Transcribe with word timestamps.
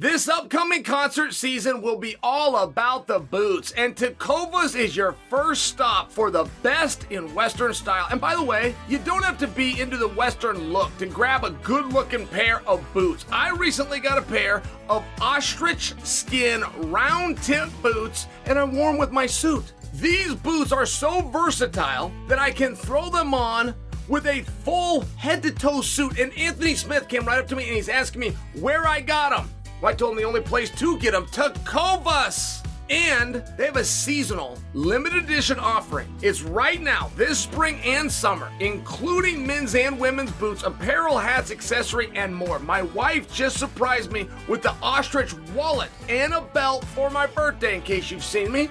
This 0.00 0.28
upcoming 0.28 0.84
concert 0.84 1.34
season 1.34 1.82
will 1.82 1.98
be 1.98 2.14
all 2.22 2.58
about 2.58 3.08
the 3.08 3.18
boots, 3.18 3.72
and 3.72 3.96
Tecovas 3.96 4.76
is 4.76 4.94
your 4.94 5.16
first 5.28 5.64
stop 5.64 6.12
for 6.12 6.30
the 6.30 6.48
best 6.62 7.08
in 7.10 7.34
Western 7.34 7.74
style. 7.74 8.06
And 8.12 8.20
by 8.20 8.36
the 8.36 8.42
way, 8.44 8.76
you 8.88 8.98
don't 8.98 9.24
have 9.24 9.38
to 9.38 9.48
be 9.48 9.80
into 9.80 9.96
the 9.96 10.06
Western 10.06 10.72
look 10.72 10.96
to 10.98 11.06
grab 11.06 11.42
a 11.42 11.50
good 11.50 11.92
looking 11.92 12.28
pair 12.28 12.62
of 12.68 12.80
boots. 12.94 13.26
I 13.32 13.50
recently 13.50 13.98
got 13.98 14.18
a 14.18 14.22
pair 14.22 14.62
of 14.88 15.04
ostrich 15.20 15.94
skin 16.04 16.62
round 16.76 17.42
tip 17.42 17.68
boots, 17.82 18.28
and 18.46 18.56
I 18.56 18.62
wore 18.62 18.92
them 18.92 18.98
with 18.98 19.10
my 19.10 19.26
suit. 19.26 19.72
These 19.94 20.36
boots 20.36 20.70
are 20.70 20.86
so 20.86 21.22
versatile 21.22 22.12
that 22.28 22.38
I 22.38 22.52
can 22.52 22.76
throw 22.76 23.10
them 23.10 23.34
on 23.34 23.74
with 24.06 24.26
a 24.28 24.42
full 24.62 25.00
head 25.16 25.42
to 25.42 25.50
toe 25.50 25.80
suit. 25.80 26.20
And 26.20 26.32
Anthony 26.38 26.76
Smith 26.76 27.08
came 27.08 27.24
right 27.24 27.40
up 27.40 27.48
to 27.48 27.56
me 27.56 27.64
and 27.66 27.74
he's 27.74 27.88
asking 27.88 28.20
me 28.20 28.36
where 28.60 28.86
I 28.86 29.00
got 29.00 29.36
them. 29.36 29.50
Well, 29.80 29.92
I 29.92 29.94
told 29.94 30.12
him 30.12 30.18
the 30.18 30.24
only 30.24 30.40
place 30.40 30.70
to 30.70 30.98
get 30.98 31.12
them, 31.12 31.26
Tecovas. 31.26 32.64
And 32.90 33.44
they 33.58 33.66
have 33.66 33.76
a 33.76 33.84
seasonal 33.84 34.56
limited 34.72 35.24
edition 35.24 35.58
offering. 35.58 36.12
It's 36.22 36.40
right 36.40 36.80
now, 36.80 37.10
this 37.16 37.38
spring 37.38 37.78
and 37.84 38.10
summer, 38.10 38.50
including 38.60 39.46
men's 39.46 39.74
and 39.74 40.00
women's 40.00 40.32
boots, 40.32 40.62
apparel, 40.62 41.18
hats, 41.18 41.50
accessory, 41.50 42.10
and 42.14 42.34
more. 42.34 42.58
My 42.58 42.80
wife 42.80 43.30
just 43.30 43.58
surprised 43.58 44.10
me 44.10 44.26
with 44.48 44.62
the 44.62 44.72
ostrich 44.82 45.34
wallet 45.54 45.90
and 46.08 46.32
a 46.32 46.40
belt 46.40 46.82
for 46.86 47.10
my 47.10 47.26
birthday, 47.26 47.74
in 47.74 47.82
case 47.82 48.10
you've 48.10 48.24
seen 48.24 48.50
me. 48.50 48.70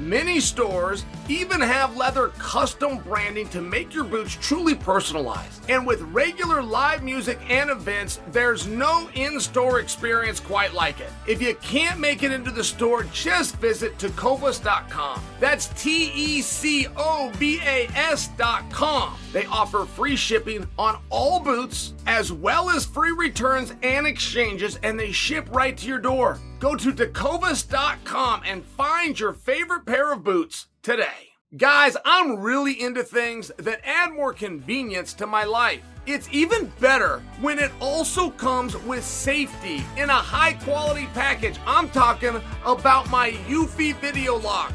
Many 0.00 0.40
stores 0.40 1.04
even 1.28 1.60
have 1.60 1.94
leather 1.94 2.28
custom 2.38 2.96
branding 3.00 3.46
to 3.50 3.60
make 3.60 3.92
your 3.92 4.04
boots 4.04 4.38
truly 4.40 4.74
personalized. 4.74 5.68
And 5.68 5.86
with 5.86 6.00
regular 6.00 6.62
live 6.62 7.02
music 7.02 7.38
and 7.50 7.68
events, 7.68 8.18
there's 8.32 8.66
no 8.66 9.10
in 9.14 9.38
store 9.38 9.78
experience 9.78 10.40
quite 10.40 10.72
like 10.72 11.00
it. 11.00 11.10
If 11.26 11.42
you 11.42 11.54
can't 11.56 12.00
make 12.00 12.22
it 12.22 12.32
into 12.32 12.50
the 12.50 12.64
store, 12.64 13.02
just 13.12 13.56
visit 13.56 13.98
tecovas.com. 13.98 15.20
That's 15.38 15.66
T 15.80 16.10
E 16.14 16.40
C 16.40 16.86
O 16.96 17.30
V 17.34 17.60
A 17.60 17.86
S.com. 17.94 19.18
They 19.34 19.44
offer 19.44 19.84
free 19.84 20.16
shipping 20.16 20.66
on 20.78 20.98
all 21.10 21.40
boots, 21.40 21.92
as 22.06 22.32
well 22.32 22.70
as 22.70 22.86
free 22.86 23.12
returns 23.12 23.74
and 23.82 24.06
exchanges, 24.06 24.78
and 24.82 24.98
they 24.98 25.12
ship 25.12 25.46
right 25.50 25.76
to 25.76 25.86
your 25.86 25.98
door. 25.98 26.40
Go 26.60 26.76
to 26.76 26.92
tecovas.com 26.92 28.42
and 28.44 28.62
find 28.64 29.18
your 29.18 29.32
favorite 29.32 29.86
pair 29.86 30.12
of 30.12 30.22
boots 30.22 30.66
today. 30.82 31.30
Guys, 31.56 31.96
I'm 32.04 32.38
really 32.38 32.80
into 32.80 33.02
things 33.02 33.50
that 33.56 33.80
add 33.82 34.12
more 34.12 34.34
convenience 34.34 35.14
to 35.14 35.26
my 35.26 35.44
life. 35.44 35.82
It's 36.06 36.28
even 36.30 36.70
better 36.78 37.22
when 37.40 37.58
it 37.58 37.72
also 37.80 38.30
comes 38.30 38.76
with 38.76 39.02
safety 39.02 39.82
in 39.96 40.10
a 40.10 40.12
high 40.12 40.52
quality 40.52 41.06
package. 41.14 41.58
I'm 41.66 41.88
talking 41.90 42.40
about 42.64 43.10
my 43.10 43.30
Eufy 43.48 43.96
Video 43.96 44.36
Lock. 44.36 44.74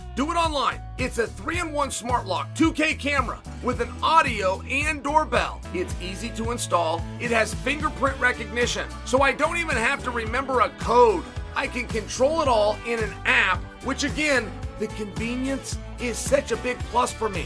Do 0.13 0.29
it 0.29 0.35
online. 0.35 0.81
It's 0.97 1.19
a 1.19 1.27
3 1.27 1.61
in 1.61 1.71
1 1.71 1.89
smart 1.89 2.25
lock, 2.25 2.53
2K 2.55 2.99
camera 2.99 3.39
with 3.63 3.79
an 3.79 3.89
audio 4.03 4.61
and 4.69 5.01
doorbell. 5.01 5.61
It's 5.73 5.95
easy 6.01 6.29
to 6.31 6.51
install. 6.51 7.01
It 7.21 7.31
has 7.31 7.53
fingerprint 7.53 8.19
recognition, 8.19 8.89
so 9.05 9.21
I 9.21 9.31
don't 9.31 9.55
even 9.55 9.77
have 9.77 10.03
to 10.03 10.11
remember 10.11 10.59
a 10.59 10.69
code. 10.79 11.23
I 11.55 11.67
can 11.67 11.87
control 11.87 12.41
it 12.41 12.49
all 12.49 12.77
in 12.85 12.99
an 12.99 13.13
app, 13.23 13.59
which 13.85 14.03
again, 14.03 14.51
the 14.79 14.87
convenience 14.87 15.77
is 16.01 16.17
such 16.17 16.51
a 16.51 16.57
big 16.57 16.77
plus 16.91 17.13
for 17.13 17.29
me. 17.29 17.45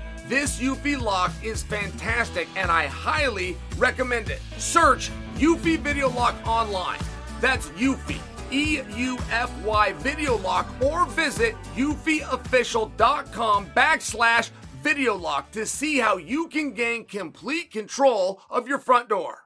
This 0.31 0.61
Eufy 0.61 0.97
lock 0.97 1.33
is 1.43 1.61
fantastic 1.61 2.47
and 2.55 2.71
I 2.71 2.87
highly 2.87 3.57
recommend 3.77 4.29
it. 4.29 4.39
Search 4.57 5.11
Eufy 5.35 5.77
Video 5.77 6.09
Lock 6.09 6.35
online. 6.47 6.99
That's 7.41 7.67
Eufy, 7.71 8.17
E 8.49 8.79
U 8.95 9.17
F 9.29 9.51
Y 9.65 9.91
Video 9.91 10.37
Lock, 10.37 10.69
or 10.81 11.05
visit 11.07 11.57
eufyofficial.com 11.75 13.65
backslash 13.75 14.51
video 14.81 15.17
lock 15.17 15.51
to 15.51 15.65
see 15.65 15.99
how 15.99 16.15
you 16.15 16.47
can 16.47 16.71
gain 16.71 17.03
complete 17.03 17.69
control 17.69 18.41
of 18.49 18.69
your 18.69 18.79
front 18.79 19.09
door. 19.09 19.39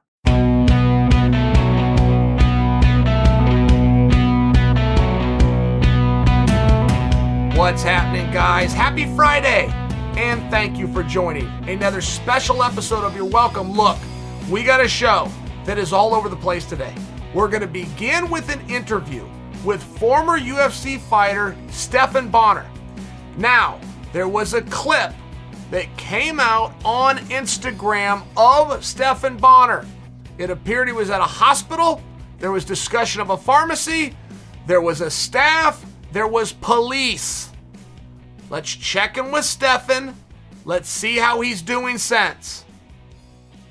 What's 7.58 7.82
happening, 7.82 8.32
guys? 8.32 8.72
Happy 8.72 9.12
Friday! 9.16 9.85
And 10.16 10.50
thank 10.50 10.78
you 10.78 10.90
for 10.94 11.02
joining 11.02 11.46
another 11.68 12.00
special 12.00 12.62
episode 12.62 13.04
of 13.04 13.14
You're 13.14 13.26
Welcome. 13.26 13.72
Look, 13.72 13.98
we 14.48 14.64
got 14.64 14.80
a 14.82 14.88
show 14.88 15.30
that 15.66 15.76
is 15.76 15.92
all 15.92 16.14
over 16.14 16.30
the 16.30 16.36
place 16.36 16.64
today. 16.64 16.94
We're 17.34 17.48
going 17.48 17.60
to 17.60 17.66
begin 17.66 18.30
with 18.30 18.48
an 18.48 18.66
interview 18.70 19.28
with 19.62 19.82
former 19.82 20.40
UFC 20.40 20.98
fighter 20.98 21.54
Stephan 21.68 22.30
Bonnar. 22.30 22.64
Now, 23.36 23.78
there 24.14 24.26
was 24.26 24.54
a 24.54 24.62
clip 24.62 25.12
that 25.70 25.94
came 25.98 26.40
out 26.40 26.72
on 26.82 27.18
Instagram 27.28 28.22
of 28.38 28.82
Stephan 28.82 29.36
Bonnar. 29.36 29.84
It 30.38 30.48
appeared 30.48 30.88
he 30.88 30.94
was 30.94 31.10
at 31.10 31.20
a 31.20 31.24
hospital. 31.24 32.02
There 32.38 32.52
was 32.52 32.64
discussion 32.64 33.20
of 33.20 33.28
a 33.28 33.36
pharmacy. 33.36 34.16
There 34.66 34.80
was 34.80 35.02
a 35.02 35.10
staff. 35.10 35.84
There 36.12 36.26
was 36.26 36.54
police. 36.54 37.50
Let's 38.48 38.74
check 38.74 39.18
in 39.18 39.32
with 39.32 39.44
Stephan. 39.44 40.14
Let's 40.64 40.88
see 40.88 41.16
how 41.16 41.40
he's 41.40 41.62
doing 41.62 41.98
since. 41.98 42.64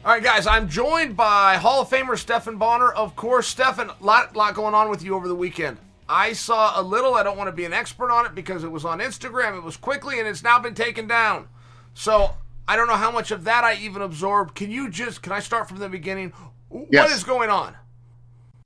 All 0.03 0.11
right, 0.11 0.21
guys, 0.21 0.45
I'm 0.45 0.69
joined 0.69 1.17
by 1.17 1.55
Hall 1.55 1.81
of 1.81 1.89
Famer 1.89 2.17
Stephan 2.17 2.57
Bonnar. 2.57 2.93
Of 2.93 3.15
course, 3.15 3.47
Stephan, 3.47 3.89
lot 4.01 4.35
lot 4.35 4.53
going 4.53 4.75
on 4.75 4.89
with 4.89 5.03
you 5.03 5.15
over 5.15 5.27
the 5.27 5.35
weekend. 5.35 5.77
I 6.07 6.33
saw 6.33 6.79
a 6.79 6.83
little. 6.83 7.15
I 7.15 7.23
don't 7.23 7.37
want 7.37 7.47
to 7.47 7.55
be 7.55 7.65
an 7.65 7.73
expert 7.73 8.11
on 8.11 8.25
it 8.25 8.35
because 8.35 8.63
it 8.63 8.71
was 8.71 8.85
on 8.85 8.99
Instagram. 8.99 9.57
It 9.57 9.63
was 9.63 9.77
quickly, 9.77 10.19
and 10.19 10.27
it's 10.27 10.43
now 10.43 10.59
been 10.59 10.75
taken 10.75 11.07
down. 11.07 11.47
So 11.95 12.35
I 12.67 12.75
don't 12.75 12.87
know 12.87 12.95
how 12.95 13.11
much 13.11 13.31
of 13.31 13.45
that 13.45 13.63
I 13.63 13.75
even 13.75 14.01
absorbed. 14.01 14.55
Can 14.55 14.69
you 14.69 14.89
just? 14.89 15.21
Can 15.21 15.31
I 15.31 15.39
start 15.39 15.67
from 15.67 15.77
the 15.79 15.89
beginning? 15.89 16.33
Yes. 16.71 17.09
What 17.09 17.11
is 17.11 17.23
going 17.23 17.49
on? 17.49 17.75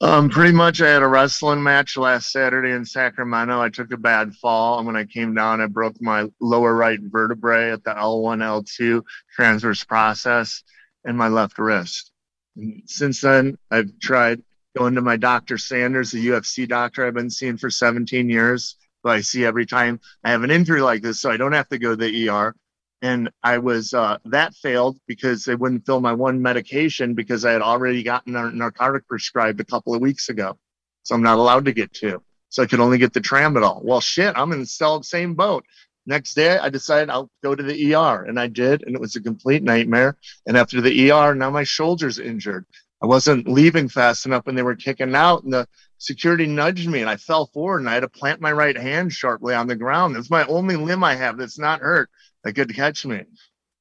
Um, 0.01 0.29
pretty 0.29 0.53
much, 0.53 0.81
I 0.81 0.87
had 0.87 1.01
a 1.01 1.07
wrestling 1.07 1.61
match 1.61 1.97
last 1.97 2.31
Saturday 2.31 2.71
in 2.71 2.85
Sacramento. 2.85 3.61
I 3.61 3.67
took 3.67 3.91
a 3.91 3.97
bad 3.97 4.33
fall, 4.33 4.77
and 4.77 4.87
when 4.87 4.95
I 4.95 5.03
came 5.03 5.33
down, 5.33 5.59
I 5.59 5.67
broke 5.67 6.01
my 6.01 6.29
lower 6.39 6.73
right 6.73 6.99
vertebrae 7.01 7.71
at 7.71 7.83
the 7.83 7.91
L1, 7.91 8.41
L2 8.41 9.03
transverse 9.35 9.83
process 9.83 10.63
and 11.03 11.17
my 11.17 11.27
left 11.27 11.59
wrist. 11.59 12.11
And 12.55 12.83
since 12.85 13.19
then, 13.19 13.57
I've 13.71 13.91
tried 13.99 14.41
going 14.77 14.95
to 14.95 15.01
my 15.01 15.17
doctor 15.17 15.57
Sanders, 15.57 16.11
the 16.11 16.27
UFC 16.27 16.65
doctor 16.65 17.05
I've 17.05 17.13
been 17.13 17.29
seeing 17.29 17.57
for 17.57 17.69
17 17.69 18.29
years, 18.29 18.77
who 19.03 19.09
I 19.09 19.19
see 19.19 19.43
every 19.43 19.65
time 19.65 19.99
I 20.23 20.31
have 20.31 20.43
an 20.43 20.51
injury 20.51 20.81
like 20.81 21.01
this, 21.01 21.19
so 21.19 21.29
I 21.29 21.35
don't 21.35 21.51
have 21.51 21.67
to 21.69 21.77
go 21.77 21.89
to 21.89 21.95
the 21.97 22.29
ER. 22.29 22.55
And 23.01 23.29
I 23.43 23.59
was 23.59 23.93
uh, 23.93 24.17
that 24.25 24.53
failed 24.55 24.99
because 25.07 25.45
they 25.45 25.55
wouldn't 25.55 25.85
fill 25.85 26.01
my 26.01 26.13
one 26.13 26.41
medication 26.41 27.13
because 27.13 27.45
I 27.45 27.51
had 27.51 27.61
already 27.61 28.03
gotten 28.03 28.35
a 28.35 28.51
narcotic 28.51 29.07
prescribed 29.07 29.59
a 29.61 29.65
couple 29.65 29.95
of 29.95 30.01
weeks 30.01 30.29
ago. 30.29 30.57
So 31.03 31.15
I'm 31.15 31.23
not 31.23 31.37
allowed 31.37 31.65
to 31.65 31.71
get 31.71 31.93
two. 31.93 32.21
So 32.49 32.63
I 32.63 32.65
could 32.65 32.79
only 32.79 32.97
get 32.97 33.13
the 33.13 33.21
tramadol. 33.21 33.83
Well, 33.83 34.01
shit, 34.01 34.35
I'm 34.35 34.51
in 34.51 34.59
the 34.59 35.01
same 35.03 35.35
boat. 35.35 35.65
Next 36.05 36.33
day, 36.33 36.57
I 36.57 36.69
decided 36.69 37.09
I'll 37.09 37.29
go 37.43 37.53
to 37.53 37.61
the 37.61 37.93
ER, 37.93 38.23
and 38.23 38.39
I 38.39 38.47
did, 38.47 38.83
and 38.83 38.95
it 38.95 39.01
was 39.01 39.15
a 39.15 39.21
complete 39.21 39.61
nightmare. 39.61 40.17
And 40.47 40.57
after 40.57 40.81
the 40.81 41.11
ER, 41.11 41.35
now 41.35 41.51
my 41.51 41.63
shoulder's 41.63 42.17
injured. 42.17 42.65
I 43.01 43.05
wasn't 43.05 43.47
leaving 43.47 43.87
fast 43.87 44.25
enough, 44.25 44.47
and 44.47 44.57
they 44.57 44.63
were 44.63 44.75
kicking 44.75 45.13
out, 45.13 45.43
and 45.43 45.53
the 45.53 45.67
security 45.99 46.47
nudged 46.47 46.89
me, 46.89 47.01
and 47.01 47.09
I 47.09 47.17
fell 47.17 47.45
forward, 47.45 47.79
and 47.79 47.89
I 47.89 47.93
had 47.93 47.99
to 47.99 48.09
plant 48.09 48.41
my 48.41 48.51
right 48.51 48.75
hand 48.75 49.13
sharply 49.13 49.53
on 49.53 49.67
the 49.67 49.75
ground. 49.75 50.17
It's 50.17 50.31
my 50.31 50.45
only 50.47 50.75
limb 50.75 51.03
I 51.03 51.15
have 51.15 51.37
that's 51.37 51.59
not 51.59 51.81
hurt 51.81 52.09
that 52.43 52.53
could 52.53 52.73
catch 52.73 53.05
me. 53.05 53.23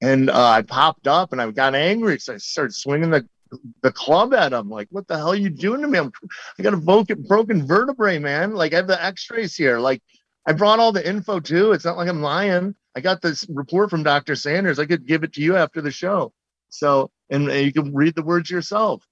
And 0.00 0.30
uh, 0.30 0.48
I 0.48 0.62
popped 0.62 1.06
up, 1.06 1.32
and 1.32 1.40
I 1.42 1.50
got 1.50 1.74
angry, 1.74 2.18
so 2.18 2.34
I 2.34 2.36
started 2.38 2.74
swinging 2.74 3.10
the 3.10 3.26
the 3.82 3.92
club 3.92 4.34
at 4.34 4.52
him. 4.52 4.68
Like, 4.68 4.88
what 4.90 5.08
the 5.08 5.16
hell 5.16 5.32
are 5.32 5.36
you 5.36 5.50
doing 5.50 5.80
to 5.80 5.88
me? 5.88 5.98
I'm, 5.98 6.12
I 6.58 6.62
got 6.62 6.74
a 6.74 6.78
broken, 6.78 7.22
broken 7.22 7.66
vertebrae, 7.66 8.18
man. 8.18 8.54
Like, 8.54 8.72
I 8.72 8.76
have 8.76 8.86
the 8.86 9.02
X-rays 9.02 9.56
here. 9.56 9.78
Like, 9.78 10.02
I 10.46 10.52
brought 10.52 10.78
all 10.78 10.92
the 10.92 11.06
info 11.06 11.40
too. 11.40 11.72
It's 11.72 11.84
not 11.84 11.96
like 11.96 12.08
I'm 12.08 12.22
lying. 12.22 12.74
I 12.96 13.00
got 13.00 13.22
this 13.22 13.46
report 13.48 13.90
from 13.90 14.02
Dr. 14.02 14.34
Sanders. 14.34 14.78
I 14.78 14.86
could 14.86 15.06
give 15.06 15.22
it 15.22 15.32
to 15.34 15.42
you 15.42 15.56
after 15.56 15.80
the 15.80 15.90
show. 15.90 16.32
So, 16.68 17.10
and 17.30 17.44
you 17.50 17.72
can 17.72 17.94
read 17.94 18.14
the 18.14 18.22
words 18.22 18.50
yourself. 18.50 19.06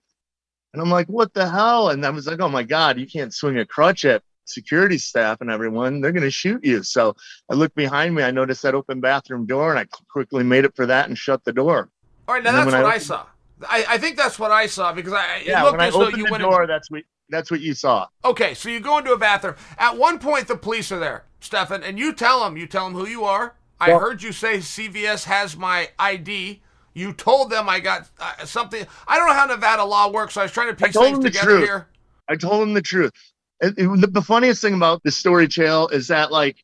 And 0.72 0.82
I'm 0.82 0.90
like, 0.90 1.08
what 1.08 1.32
the 1.32 1.48
hell? 1.48 1.90
And 1.90 2.04
I 2.04 2.10
was 2.10 2.26
like, 2.26 2.40
oh 2.40 2.48
my 2.48 2.62
God, 2.62 2.98
you 2.98 3.06
can't 3.06 3.32
swing 3.32 3.58
a 3.58 3.66
crutch 3.66 4.04
at 4.04 4.22
security 4.48 4.98
staff 4.98 5.40
and 5.40 5.50
everyone. 5.50 6.00
They're 6.00 6.12
going 6.12 6.22
to 6.22 6.30
shoot 6.30 6.64
you. 6.64 6.82
So 6.82 7.14
I 7.50 7.54
looked 7.54 7.74
behind 7.74 8.14
me. 8.14 8.22
I 8.22 8.30
noticed 8.30 8.62
that 8.62 8.74
open 8.74 9.00
bathroom 9.00 9.46
door 9.46 9.70
and 9.70 9.78
I 9.78 9.86
quickly 10.08 10.44
made 10.44 10.64
it 10.64 10.74
for 10.74 10.86
that 10.86 11.08
and 11.08 11.16
shut 11.16 11.44
the 11.44 11.52
door. 11.52 11.90
All 12.28 12.34
right, 12.34 12.42
now 12.42 12.52
that's 12.52 12.66
what 12.66 12.84
I, 12.84 12.94
I 12.94 12.98
saw. 12.98 13.26
I, 13.68 13.84
I, 13.88 13.98
think 13.98 14.16
that's 14.16 14.38
what 14.38 14.50
I 14.50 14.66
saw 14.66 14.92
because 14.92 15.12
I 15.12 15.42
yeah, 15.44 15.70
when 15.70 15.80
I 15.80 15.90
opened 15.90 16.26
the 16.26 16.38
door, 16.38 16.64
in... 16.64 16.68
that's 16.68 16.90
what 16.90 17.04
that's 17.28 17.50
what 17.50 17.60
you 17.60 17.74
saw. 17.74 18.06
Okay, 18.24 18.54
so 18.54 18.68
you 18.68 18.80
go 18.80 18.98
into 18.98 19.12
a 19.12 19.18
bathroom. 19.18 19.54
At 19.78 19.96
one 19.96 20.18
point, 20.18 20.48
the 20.48 20.56
police 20.56 20.92
are 20.92 20.98
there, 20.98 21.24
Stephan, 21.40 21.82
and 21.82 21.98
you 21.98 22.12
tell 22.12 22.44
them, 22.44 22.56
you 22.56 22.66
tell 22.66 22.84
them 22.84 22.94
who 22.94 23.06
you 23.06 23.24
are. 23.24 23.54
I 23.78 23.92
heard 23.92 24.22
you 24.22 24.32
say 24.32 24.58
CVS 24.58 25.24
has 25.24 25.56
my 25.56 25.90
ID. 25.98 26.62
You 26.94 27.12
told 27.12 27.50
them 27.50 27.68
I 27.68 27.80
got 27.80 28.08
uh, 28.18 28.44
something. 28.46 28.86
I 29.06 29.18
don't 29.18 29.28
know 29.28 29.34
how 29.34 29.46
Nevada 29.46 29.84
law 29.84 30.10
works, 30.10 30.34
so 30.34 30.40
I 30.40 30.44
was 30.44 30.52
trying 30.52 30.74
to 30.74 30.74
piece 30.74 30.96
things 30.96 31.18
together 31.18 31.46
truth. 31.46 31.64
here. 31.64 31.88
I 32.28 32.36
told 32.36 32.62
them 32.62 32.72
the 32.72 32.82
truth. 32.82 33.12
It, 33.60 33.74
it, 33.78 34.12
the 34.12 34.22
funniest 34.22 34.60
thing 34.60 34.74
about 34.74 35.02
the 35.02 35.10
story, 35.10 35.48
Chael, 35.48 35.90
is 35.92 36.08
that 36.08 36.30
like 36.30 36.62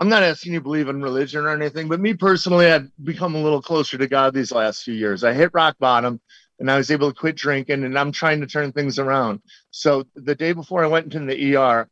I'm 0.00 0.08
not 0.08 0.22
asking 0.22 0.52
you 0.52 0.58
to 0.58 0.62
believe 0.62 0.88
in 0.88 1.00
religion 1.02 1.44
or 1.44 1.50
anything, 1.50 1.88
but 1.88 2.00
me 2.00 2.14
personally, 2.14 2.66
I've 2.66 2.90
become 3.02 3.34
a 3.34 3.42
little 3.42 3.62
closer 3.62 3.96
to 3.96 4.06
God 4.06 4.34
these 4.34 4.52
last 4.52 4.82
few 4.82 4.94
years. 4.94 5.22
I 5.22 5.32
hit 5.32 5.50
rock 5.54 5.76
bottom 5.78 6.20
and 6.58 6.70
I 6.70 6.76
was 6.76 6.90
able 6.90 7.12
to 7.12 7.18
quit 7.18 7.36
drinking 7.36 7.84
and 7.84 7.98
I'm 7.98 8.12
trying 8.12 8.40
to 8.40 8.46
turn 8.46 8.72
things 8.72 8.98
around. 8.98 9.40
So 9.70 10.04
the 10.14 10.34
day 10.34 10.52
before 10.52 10.84
I 10.84 10.88
went 10.88 11.14
into 11.14 11.32
the 11.32 11.56
ER, 11.56 11.88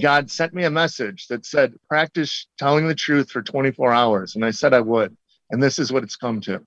God 0.00 0.30
sent 0.30 0.54
me 0.54 0.64
a 0.64 0.70
message 0.70 1.26
that 1.28 1.44
said, 1.46 1.74
practice 1.88 2.46
telling 2.58 2.88
the 2.88 2.94
truth 2.94 3.30
for 3.30 3.42
24 3.42 3.92
hours. 3.92 4.34
And 4.34 4.44
I 4.44 4.50
said 4.50 4.72
I 4.72 4.80
would. 4.80 5.16
And 5.50 5.62
this 5.62 5.78
is 5.78 5.92
what 5.92 6.02
it's 6.02 6.16
come 6.16 6.40
to. 6.42 6.64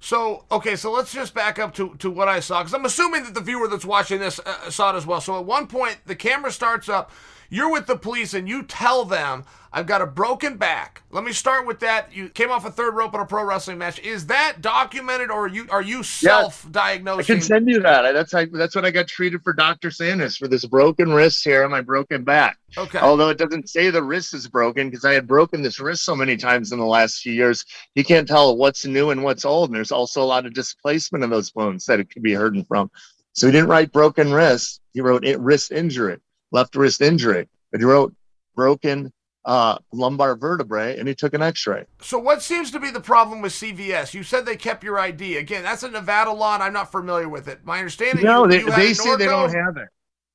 So, 0.00 0.44
okay, 0.50 0.76
so 0.76 0.92
let's 0.92 1.12
just 1.12 1.34
back 1.34 1.58
up 1.58 1.74
to, 1.74 1.94
to 1.96 2.10
what 2.10 2.28
I 2.28 2.40
saw, 2.40 2.60
because 2.60 2.72
I'm 2.72 2.84
assuming 2.84 3.24
that 3.24 3.34
the 3.34 3.40
viewer 3.40 3.66
that's 3.66 3.84
watching 3.84 4.20
this 4.20 4.38
uh, 4.38 4.70
saw 4.70 4.94
it 4.94 4.96
as 4.96 5.06
well. 5.06 5.20
So 5.20 5.36
at 5.36 5.44
one 5.44 5.66
point, 5.66 5.98
the 6.06 6.14
camera 6.14 6.52
starts 6.52 6.88
up 6.88 7.10
you're 7.50 7.70
with 7.70 7.86
the 7.86 7.96
police 7.96 8.34
and 8.34 8.48
you 8.48 8.62
tell 8.62 9.04
them, 9.04 9.44
I've 9.72 9.86
got 9.86 10.00
a 10.00 10.06
broken 10.06 10.56
back. 10.56 11.02
Let 11.10 11.24
me 11.24 11.32
start 11.32 11.66
with 11.66 11.80
that. 11.80 12.12
You 12.12 12.28
came 12.30 12.50
off 12.50 12.64
a 12.64 12.70
third 12.70 12.94
rope 12.94 13.14
in 13.14 13.20
a 13.20 13.26
pro 13.26 13.44
wrestling 13.44 13.78
match. 13.78 13.98
Is 14.00 14.26
that 14.26 14.60
documented 14.60 15.30
or 15.30 15.44
are 15.44 15.48
you 15.48 15.66
are 15.70 15.82
you 15.82 16.02
self-diagnosing? 16.02 17.20
I 17.20 17.38
can 17.38 17.42
send 17.42 17.68
you 17.68 17.80
that. 17.80 18.12
That's 18.12 18.32
how, 18.32 18.46
that's 18.50 18.74
what 18.74 18.84
I 18.84 18.90
got 18.90 19.08
treated 19.08 19.42
for 19.42 19.52
Dr. 19.52 19.90
Sanders 19.90 20.36
for 20.36 20.48
this 20.48 20.64
broken 20.64 21.12
wrist 21.12 21.44
here 21.44 21.62
and 21.62 21.70
my 21.70 21.82
broken 21.82 22.24
back. 22.24 22.58
Okay. 22.76 22.98
Although 22.98 23.28
it 23.28 23.38
doesn't 23.38 23.68
say 23.68 23.90
the 23.90 24.02
wrist 24.02 24.34
is 24.34 24.48
broken 24.48 24.88
because 24.88 25.04
I 25.04 25.12
had 25.12 25.26
broken 25.26 25.62
this 25.62 25.80
wrist 25.80 26.04
so 26.04 26.16
many 26.16 26.36
times 26.36 26.72
in 26.72 26.78
the 26.78 26.86
last 26.86 27.20
few 27.20 27.32
years, 27.32 27.64
you 27.94 28.04
can't 28.04 28.26
tell 28.28 28.56
what's 28.56 28.86
new 28.86 29.10
and 29.10 29.22
what's 29.22 29.44
old. 29.44 29.70
And 29.70 29.76
there's 29.76 29.92
also 29.92 30.22
a 30.22 30.24
lot 30.24 30.46
of 30.46 30.54
displacement 30.54 31.24
in 31.24 31.30
those 31.30 31.50
bones 31.50 31.84
that 31.86 32.00
it 32.00 32.10
could 32.10 32.22
be 32.22 32.34
hurting 32.34 32.64
from. 32.64 32.90
So 33.32 33.46
he 33.46 33.52
didn't 33.52 33.68
write 33.68 33.92
broken 33.92 34.32
wrist. 34.32 34.80
He 34.94 35.00
wrote 35.00 35.24
wrist 35.38 35.72
injury, 35.72 36.18
left 36.52 36.74
wrist 36.74 37.02
injury. 37.02 37.48
But 37.70 37.80
he 37.80 37.84
wrote 37.84 38.14
broken 38.56 39.12
uh, 39.48 39.78
lumbar 39.94 40.36
vertebrae 40.36 40.98
and 40.98 41.08
he 41.08 41.14
took 41.14 41.32
an 41.32 41.40
x-ray. 41.40 41.82
So 42.02 42.18
what 42.18 42.42
seems 42.42 42.70
to 42.70 42.78
be 42.78 42.90
the 42.90 43.00
problem 43.00 43.40
with 43.40 43.52
CVS? 43.52 44.12
You 44.12 44.22
said 44.22 44.44
they 44.44 44.56
kept 44.56 44.84
your 44.84 45.00
ID. 45.00 45.38
Again, 45.38 45.62
that's 45.62 45.82
a 45.82 45.90
Nevada 45.90 46.30
law 46.30 46.52
and 46.52 46.62
I'm 46.62 46.74
not 46.74 46.92
familiar 46.92 47.30
with 47.30 47.48
it. 47.48 47.64
My 47.64 47.78
understanding 47.78 48.26
No, 48.26 48.44
you, 48.44 48.50
they, 48.50 48.58
you 48.60 48.70
they 48.70 48.92
say 48.92 49.16
they 49.16 49.24
don't 49.24 49.54
have 49.54 49.78
it. 49.78 49.88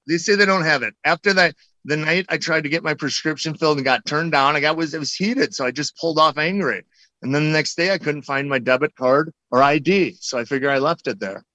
They 0.07 0.17
say 0.17 0.33
they 0.33 0.47
don't 0.47 0.63
have 0.63 0.81
it. 0.81 0.95
After 1.05 1.31
that 1.33 1.53
the 1.85 1.95
night 1.95 2.25
I 2.29 2.37
tried 2.37 2.63
to 2.63 2.69
get 2.69 2.81
my 2.81 2.95
prescription 2.95 3.53
filled 3.53 3.77
and 3.77 3.85
got 3.85 4.03
turned 4.03 4.31
down, 4.31 4.55
I 4.55 4.61
got 4.61 4.77
was 4.77 4.95
it 4.95 4.99
was 4.99 5.13
heated, 5.13 5.53
so 5.53 5.63
I 5.63 5.69
just 5.69 5.95
pulled 5.97 6.17
off 6.17 6.39
angry. 6.39 6.83
And 7.21 7.35
then 7.35 7.43
the 7.43 7.51
next 7.51 7.75
day 7.75 7.91
I 7.91 7.99
couldn't 7.99 8.23
find 8.23 8.49
my 8.49 8.57
debit 8.57 8.95
card 8.95 9.31
or 9.51 9.61
ID. 9.61 10.17
So 10.21 10.39
I 10.39 10.45
figure 10.45 10.71
I 10.71 10.79
left 10.79 11.07
it 11.07 11.19
there. 11.19 11.45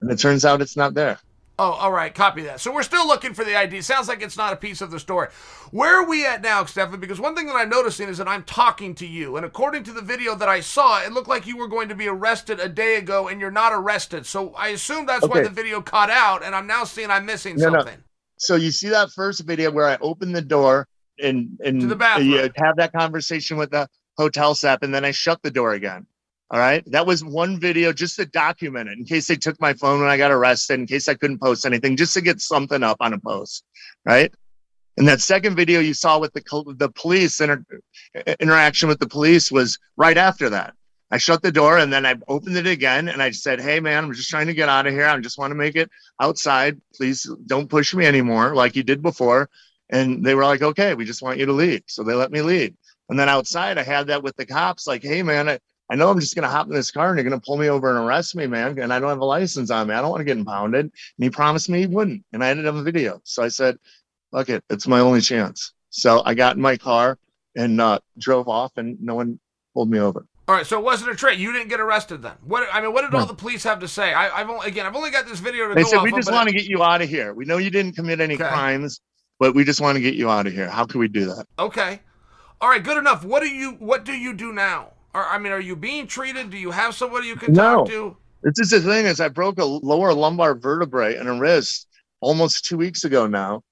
And 0.00 0.10
it 0.10 0.18
turns 0.18 0.46
out 0.46 0.62
it's 0.62 0.78
not 0.78 0.94
there. 0.94 1.18
Oh, 1.62 1.74
all 1.74 1.92
right. 1.92 2.12
Copy 2.12 2.42
that. 2.42 2.60
So 2.60 2.74
we're 2.74 2.82
still 2.82 3.06
looking 3.06 3.34
for 3.34 3.44
the 3.44 3.54
ID. 3.54 3.82
Sounds 3.82 4.08
like 4.08 4.20
it's 4.20 4.36
not 4.36 4.52
a 4.52 4.56
piece 4.56 4.80
of 4.80 4.90
the 4.90 4.98
story. 4.98 5.28
Where 5.70 6.02
are 6.02 6.08
we 6.08 6.26
at 6.26 6.42
now, 6.42 6.64
Stephan? 6.64 6.98
Because 6.98 7.20
one 7.20 7.36
thing 7.36 7.46
that 7.46 7.54
I'm 7.54 7.68
noticing 7.68 8.08
is 8.08 8.18
that 8.18 8.26
I'm 8.26 8.42
talking 8.42 8.96
to 8.96 9.06
you. 9.06 9.36
And 9.36 9.46
according 9.46 9.84
to 9.84 9.92
the 9.92 10.02
video 10.02 10.34
that 10.34 10.48
I 10.48 10.58
saw, 10.58 11.00
it 11.00 11.12
looked 11.12 11.28
like 11.28 11.46
you 11.46 11.56
were 11.56 11.68
going 11.68 11.88
to 11.88 11.94
be 11.94 12.08
arrested 12.08 12.58
a 12.58 12.68
day 12.68 12.96
ago 12.96 13.28
and 13.28 13.40
you're 13.40 13.52
not 13.52 13.72
arrested. 13.72 14.26
So 14.26 14.52
I 14.54 14.68
assume 14.70 15.06
that's 15.06 15.22
okay. 15.22 15.38
why 15.38 15.42
the 15.44 15.50
video 15.50 15.80
cut 15.80 16.10
out. 16.10 16.42
And 16.42 16.52
I'm 16.52 16.66
now 16.66 16.82
seeing 16.82 17.12
I'm 17.12 17.26
missing 17.26 17.54
no, 17.54 17.70
something. 17.70 17.94
No. 17.94 18.04
So 18.38 18.56
you 18.56 18.72
see 18.72 18.88
that 18.88 19.12
first 19.12 19.44
video 19.46 19.70
where 19.70 19.86
I 19.86 19.98
open 20.00 20.32
the 20.32 20.42
door 20.42 20.88
and, 21.20 21.60
and 21.64 21.80
to 21.80 21.86
the 21.86 21.94
bathroom. 21.94 22.28
You 22.28 22.50
have 22.56 22.74
that 22.78 22.92
conversation 22.92 23.56
with 23.56 23.70
the 23.70 23.88
hotel 24.18 24.56
staff 24.56 24.80
and 24.82 24.92
then 24.92 25.04
I 25.04 25.12
shut 25.12 25.40
the 25.42 25.50
door 25.52 25.74
again. 25.74 26.08
All 26.52 26.58
right. 26.58 26.84
That 26.90 27.06
was 27.06 27.24
one 27.24 27.58
video 27.58 27.94
just 27.94 28.16
to 28.16 28.26
document 28.26 28.90
it 28.90 28.98
in 28.98 29.06
case 29.06 29.26
they 29.26 29.36
took 29.36 29.58
my 29.58 29.72
phone 29.72 30.00
when 30.00 30.10
I 30.10 30.18
got 30.18 30.30
arrested, 30.30 30.78
in 30.78 30.86
case 30.86 31.08
I 31.08 31.14
couldn't 31.14 31.38
post 31.40 31.64
anything, 31.64 31.96
just 31.96 32.12
to 32.12 32.20
get 32.20 32.42
something 32.42 32.82
up 32.82 32.98
on 33.00 33.14
a 33.14 33.18
post. 33.18 33.64
Right. 34.04 34.32
And 34.98 35.08
that 35.08 35.22
second 35.22 35.56
video 35.56 35.80
you 35.80 35.94
saw 35.94 36.18
with 36.18 36.34
the, 36.34 36.42
the 36.76 36.90
police 36.90 37.40
inter- 37.40 37.64
interaction 38.38 38.90
with 38.90 38.98
the 38.98 39.08
police 39.08 39.50
was 39.50 39.78
right 39.96 40.18
after 40.18 40.50
that. 40.50 40.74
I 41.10 41.16
shut 41.16 41.40
the 41.42 41.52
door 41.52 41.78
and 41.78 41.90
then 41.90 42.04
I 42.04 42.16
opened 42.28 42.58
it 42.58 42.66
again 42.66 43.08
and 43.08 43.22
I 43.22 43.30
said, 43.30 43.58
Hey 43.58 43.80
man, 43.80 44.04
I'm 44.04 44.12
just 44.12 44.28
trying 44.28 44.46
to 44.48 44.54
get 44.54 44.68
out 44.68 44.86
of 44.86 44.92
here. 44.92 45.06
I 45.06 45.18
just 45.20 45.38
want 45.38 45.52
to 45.52 45.54
make 45.54 45.76
it 45.76 45.90
outside. 46.20 46.78
Please 46.94 47.26
don't 47.46 47.70
push 47.70 47.94
me 47.94 48.04
anymore 48.04 48.54
like 48.54 48.76
you 48.76 48.82
did 48.82 49.00
before. 49.00 49.48
And 49.88 50.24
they 50.24 50.34
were 50.34 50.44
like, 50.44 50.62
okay, 50.62 50.94
we 50.94 51.04
just 51.04 51.22
want 51.22 51.38
you 51.38 51.46
to 51.46 51.52
leave. 51.52 51.82
So 51.86 52.02
they 52.02 52.14
let 52.14 52.30
me 52.30 52.40
leave. 52.40 52.74
And 53.10 53.18
then 53.18 53.28
outside, 53.28 53.76
I 53.76 53.82
had 53.82 54.06
that 54.06 54.22
with 54.22 54.34
the 54.36 54.46
cops, 54.46 54.86
like, 54.86 55.02
hey 55.02 55.22
man, 55.22 55.50
I, 55.50 55.58
I 55.92 55.94
know 55.94 56.08
I'm 56.08 56.18
just 56.18 56.34
going 56.34 56.44
to 56.44 56.48
hop 56.48 56.68
in 56.68 56.72
this 56.72 56.90
car 56.90 57.10
and 57.10 57.18
you're 57.18 57.28
going 57.28 57.38
to 57.38 57.44
pull 57.44 57.58
me 57.58 57.68
over 57.68 57.90
and 57.90 57.98
arrest 57.98 58.34
me, 58.34 58.46
man. 58.46 58.78
And 58.78 58.94
I 58.94 58.98
don't 58.98 59.10
have 59.10 59.18
a 59.18 59.26
license 59.26 59.70
on 59.70 59.88
me. 59.88 59.94
I 59.94 60.00
don't 60.00 60.08
want 60.08 60.22
to 60.22 60.24
get 60.24 60.38
impounded. 60.38 60.86
And 60.86 60.92
he 61.18 61.28
promised 61.28 61.68
me 61.68 61.80
he 61.80 61.86
wouldn't. 61.86 62.24
And 62.32 62.42
I 62.42 62.48
ended 62.48 62.66
up 62.66 62.76
a 62.76 62.82
video. 62.82 63.20
So 63.24 63.42
I 63.42 63.48
said, 63.48 63.76
fuck 64.30 64.48
it. 64.48 64.64
It's 64.70 64.88
my 64.88 65.00
only 65.00 65.20
chance. 65.20 65.74
So 65.90 66.22
I 66.24 66.32
got 66.32 66.56
in 66.56 66.62
my 66.62 66.78
car 66.78 67.18
and 67.56 67.78
uh, 67.78 67.98
drove 68.18 68.48
off 68.48 68.72
and 68.78 68.96
no 69.02 69.16
one 69.16 69.38
pulled 69.74 69.90
me 69.90 69.98
over. 69.98 70.24
All 70.48 70.54
right, 70.54 70.66
so 70.66 70.78
it 70.78 70.82
wasn't 70.82 71.10
a 71.10 71.14
trick. 71.14 71.38
You 71.38 71.52
didn't 71.52 71.68
get 71.68 71.78
arrested 71.78 72.22
then. 72.22 72.36
What 72.42 72.66
I 72.72 72.80
mean, 72.80 72.94
what 72.94 73.02
did 73.02 73.12
no. 73.12 73.18
all 73.18 73.26
the 73.26 73.34
police 73.34 73.62
have 73.64 73.80
to 73.80 73.88
say? 73.88 74.14
I, 74.14 74.38
have 74.38 74.48
only, 74.48 74.66
again, 74.66 74.86
I've 74.86 74.96
only 74.96 75.10
got 75.10 75.26
this 75.26 75.40
video 75.40 75.68
to 75.68 75.74
they 75.74 75.84
said 75.84 76.00
we 76.02 76.10
just 76.12 76.32
want 76.32 76.48
to 76.48 76.54
get 76.54 76.64
you 76.64 76.82
out 76.82 77.02
of 77.02 77.08
here. 77.10 77.34
We 77.34 77.44
know 77.44 77.58
you 77.58 77.70
didn't 77.70 77.96
commit 77.96 78.18
any 78.18 78.34
okay. 78.34 78.48
crimes, 78.48 79.02
but 79.38 79.54
we 79.54 79.62
just 79.62 79.82
want 79.82 79.96
to 79.96 80.00
get 80.00 80.14
you 80.14 80.30
out 80.30 80.46
of 80.46 80.54
here. 80.54 80.70
How 80.70 80.86
can 80.86 81.00
we 81.00 81.08
do 81.08 81.26
that? 81.26 81.46
Okay, 81.58 82.00
all 82.62 82.70
right, 82.70 82.82
good 82.82 82.96
enough. 82.96 83.24
What 83.24 83.42
do 83.42 83.48
you 83.48 83.72
What 83.72 84.06
do 84.06 84.12
you 84.14 84.32
do 84.32 84.54
now? 84.54 84.91
I 85.14 85.38
mean, 85.38 85.52
are 85.52 85.60
you 85.60 85.76
being 85.76 86.06
treated? 86.06 86.50
Do 86.50 86.56
you 86.56 86.70
have 86.70 86.94
somebody 86.94 87.26
you 87.26 87.36
can 87.36 87.52
no. 87.52 87.78
talk 87.78 87.88
to? 87.88 88.16
This 88.42 88.58
is 88.58 88.70
the 88.70 88.80
thing 88.80 89.06
is 89.06 89.20
I 89.20 89.28
broke 89.28 89.58
a 89.58 89.64
lower 89.64 90.12
lumbar 90.12 90.54
vertebrae 90.54 91.16
and 91.16 91.28
a 91.28 91.32
wrist 91.32 91.86
almost 92.20 92.64
two 92.64 92.76
weeks 92.76 93.04
ago 93.04 93.26
now, 93.26 93.62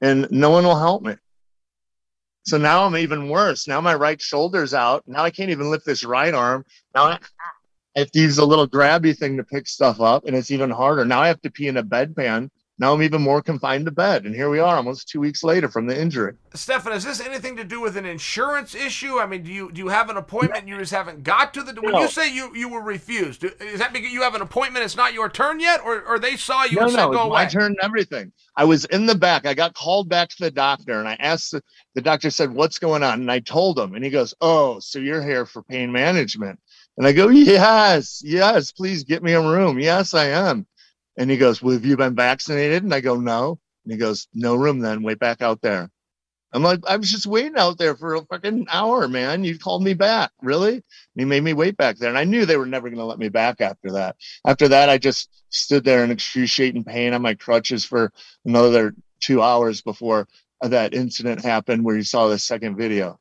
and 0.00 0.26
no 0.30 0.50
one 0.50 0.64
will 0.64 0.78
help 0.78 1.02
me. 1.02 1.14
So 2.44 2.58
now 2.58 2.84
I'm 2.84 2.96
even 2.96 3.28
worse. 3.28 3.68
Now 3.68 3.80
my 3.80 3.94
right 3.94 4.20
shoulder's 4.20 4.72
out. 4.72 5.02
Now 5.06 5.22
I 5.22 5.30
can't 5.30 5.50
even 5.50 5.70
lift 5.70 5.84
this 5.84 6.04
right 6.04 6.32
arm. 6.32 6.64
Now 6.94 7.04
I 7.04 7.18
have 7.96 8.10
to 8.12 8.20
use 8.20 8.38
a 8.38 8.44
little 8.44 8.68
grabby 8.68 9.16
thing 9.16 9.36
to 9.36 9.44
pick 9.44 9.66
stuff 9.66 10.00
up, 10.00 10.24
and 10.26 10.36
it's 10.36 10.50
even 10.50 10.70
harder. 10.70 11.04
Now 11.04 11.20
I 11.20 11.28
have 11.28 11.42
to 11.42 11.50
pee 11.50 11.68
in 11.68 11.76
a 11.76 11.82
bedpan 11.82 12.50
now 12.78 12.92
I'm 12.92 13.02
even 13.02 13.22
more 13.22 13.40
confined 13.40 13.86
to 13.86 13.90
bed. 13.90 14.26
And 14.26 14.34
here 14.34 14.50
we 14.50 14.58
are 14.58 14.76
almost 14.76 15.08
two 15.08 15.18
weeks 15.18 15.42
later 15.42 15.68
from 15.68 15.86
the 15.86 15.98
injury. 15.98 16.34
Stephan, 16.54 16.92
is 16.92 17.04
this 17.04 17.20
anything 17.20 17.56
to 17.56 17.64
do 17.64 17.80
with 17.80 17.96
an 17.96 18.04
insurance 18.04 18.74
issue? 18.74 19.18
I 19.18 19.26
mean, 19.26 19.42
do 19.42 19.52
you 19.52 19.72
do 19.72 19.80
you 19.80 19.88
have 19.88 20.10
an 20.10 20.18
appointment 20.18 20.60
and 20.60 20.68
you 20.68 20.78
just 20.78 20.92
haven't 20.92 21.22
got 21.22 21.54
to 21.54 21.62
the 21.62 21.80
when 21.80 21.92
no. 21.92 22.02
you 22.02 22.08
say 22.08 22.32
you, 22.32 22.54
you 22.54 22.68
were 22.68 22.82
refused, 22.82 23.44
is 23.44 23.78
that 23.78 23.92
because 23.92 24.12
you 24.12 24.22
have 24.22 24.34
an 24.34 24.42
appointment, 24.42 24.84
it's 24.84 24.96
not 24.96 25.14
your 25.14 25.30
turn 25.30 25.58
yet, 25.58 25.80
or, 25.84 26.02
or 26.02 26.18
they 26.18 26.36
saw 26.36 26.64
you 26.64 26.76
no, 26.76 26.82
and 26.82 26.90
said 26.90 26.96
no, 26.98 27.12
go 27.12 27.22
away? 27.22 27.44
My 27.44 27.46
turn 27.46 27.66
and 27.72 27.78
everything. 27.82 28.32
I 28.56 28.64
was 28.64 28.84
in 28.86 29.06
the 29.06 29.14
back. 29.14 29.46
I 29.46 29.54
got 29.54 29.74
called 29.74 30.08
back 30.08 30.28
to 30.30 30.36
the 30.40 30.50
doctor 30.50 30.98
and 30.98 31.08
I 31.08 31.16
asked 31.18 31.52
the, 31.52 31.62
the 31.94 32.02
doctor 32.02 32.30
said, 32.30 32.52
What's 32.52 32.78
going 32.78 33.02
on? 33.02 33.20
And 33.20 33.30
I 33.30 33.40
told 33.40 33.78
him, 33.78 33.94
and 33.94 34.04
he 34.04 34.10
goes, 34.10 34.34
Oh, 34.40 34.80
so 34.80 34.98
you're 34.98 35.22
here 35.22 35.46
for 35.46 35.62
pain 35.62 35.92
management. 35.92 36.58
And 36.98 37.06
I 37.06 37.12
go, 37.12 37.28
Yes, 37.28 38.22
yes, 38.24 38.72
please 38.72 39.04
get 39.04 39.22
me 39.22 39.32
a 39.32 39.40
room. 39.40 39.78
Yes, 39.78 40.12
I 40.12 40.26
am. 40.26 40.66
And 41.16 41.30
he 41.30 41.36
goes, 41.36 41.62
Well, 41.62 41.74
have 41.74 41.84
you 41.84 41.96
been 41.96 42.14
vaccinated? 42.14 42.82
And 42.82 42.94
I 42.94 43.00
go, 43.00 43.16
No. 43.16 43.58
And 43.84 43.92
he 43.92 43.98
goes, 43.98 44.28
No 44.34 44.54
room 44.54 44.80
then. 44.80 45.02
Wait 45.02 45.18
back 45.18 45.42
out 45.42 45.60
there. 45.62 45.90
I'm 46.52 46.62
like, 46.62 46.80
I 46.86 46.96
was 46.96 47.10
just 47.10 47.26
waiting 47.26 47.58
out 47.58 47.76
there 47.76 47.96
for 47.96 48.14
a 48.14 48.22
fucking 48.22 48.68
hour, 48.70 49.08
man. 49.08 49.44
You 49.44 49.58
called 49.58 49.82
me 49.82 49.94
back. 49.94 50.30
Really? 50.40 50.74
And 50.74 50.82
he 51.14 51.24
made 51.24 51.42
me 51.42 51.52
wait 51.52 51.76
back 51.76 51.98
there. 51.98 52.08
And 52.08 52.16
I 52.16 52.24
knew 52.24 52.46
they 52.46 52.56
were 52.56 52.66
never 52.66 52.88
going 52.88 52.98
to 52.98 53.04
let 53.04 53.18
me 53.18 53.28
back 53.28 53.60
after 53.60 53.92
that. 53.92 54.16
After 54.46 54.68
that, 54.68 54.88
I 54.88 54.96
just 54.96 55.28
stood 55.50 55.84
there 55.84 56.02
in 56.04 56.10
excruciating 56.10 56.84
pain 56.84 57.12
on 57.12 57.20
my 57.20 57.34
crutches 57.34 57.84
for 57.84 58.12
another 58.44 58.94
two 59.20 59.42
hours 59.42 59.82
before 59.82 60.28
that 60.62 60.94
incident 60.94 61.44
happened 61.44 61.84
where 61.84 61.96
you 61.96 62.02
saw 62.02 62.28
the 62.28 62.38
second 62.38 62.76
video. 62.76 63.18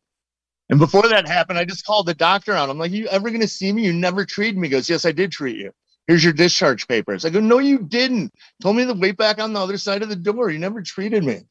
And 0.69 0.79
before 0.79 1.07
that 1.09 1.27
happened, 1.27 1.59
I 1.59 1.65
just 1.65 1.85
called 1.85 2.05
the 2.05 2.13
doctor 2.13 2.53
out. 2.53 2.69
I'm 2.69 2.77
like, 2.79 2.91
you 2.91 3.07
ever 3.07 3.29
going 3.29 3.41
to 3.41 3.47
see 3.47 3.71
me? 3.71 3.83
You 3.83 3.93
never 3.93 4.25
treated 4.25 4.57
me. 4.57 4.67
He 4.67 4.71
goes, 4.71 4.89
yes, 4.89 5.05
I 5.05 5.11
did 5.11 5.31
treat 5.31 5.57
you. 5.57 5.71
Here's 6.07 6.23
your 6.23 6.33
discharge 6.33 6.87
papers. 6.87 7.25
I 7.25 7.29
go, 7.29 7.39
no, 7.39 7.59
you 7.59 7.79
didn't. 7.79 8.31
Told 8.61 8.75
me 8.75 8.85
to 8.85 8.93
wait 8.93 9.17
back 9.17 9.39
on 9.39 9.53
the 9.53 9.59
other 9.59 9.77
side 9.77 10.03
of 10.03 10.09
the 10.09 10.15
door. 10.15 10.49
You 10.49 10.59
never 10.59 10.81
treated 10.81 11.23
me. 11.23 11.41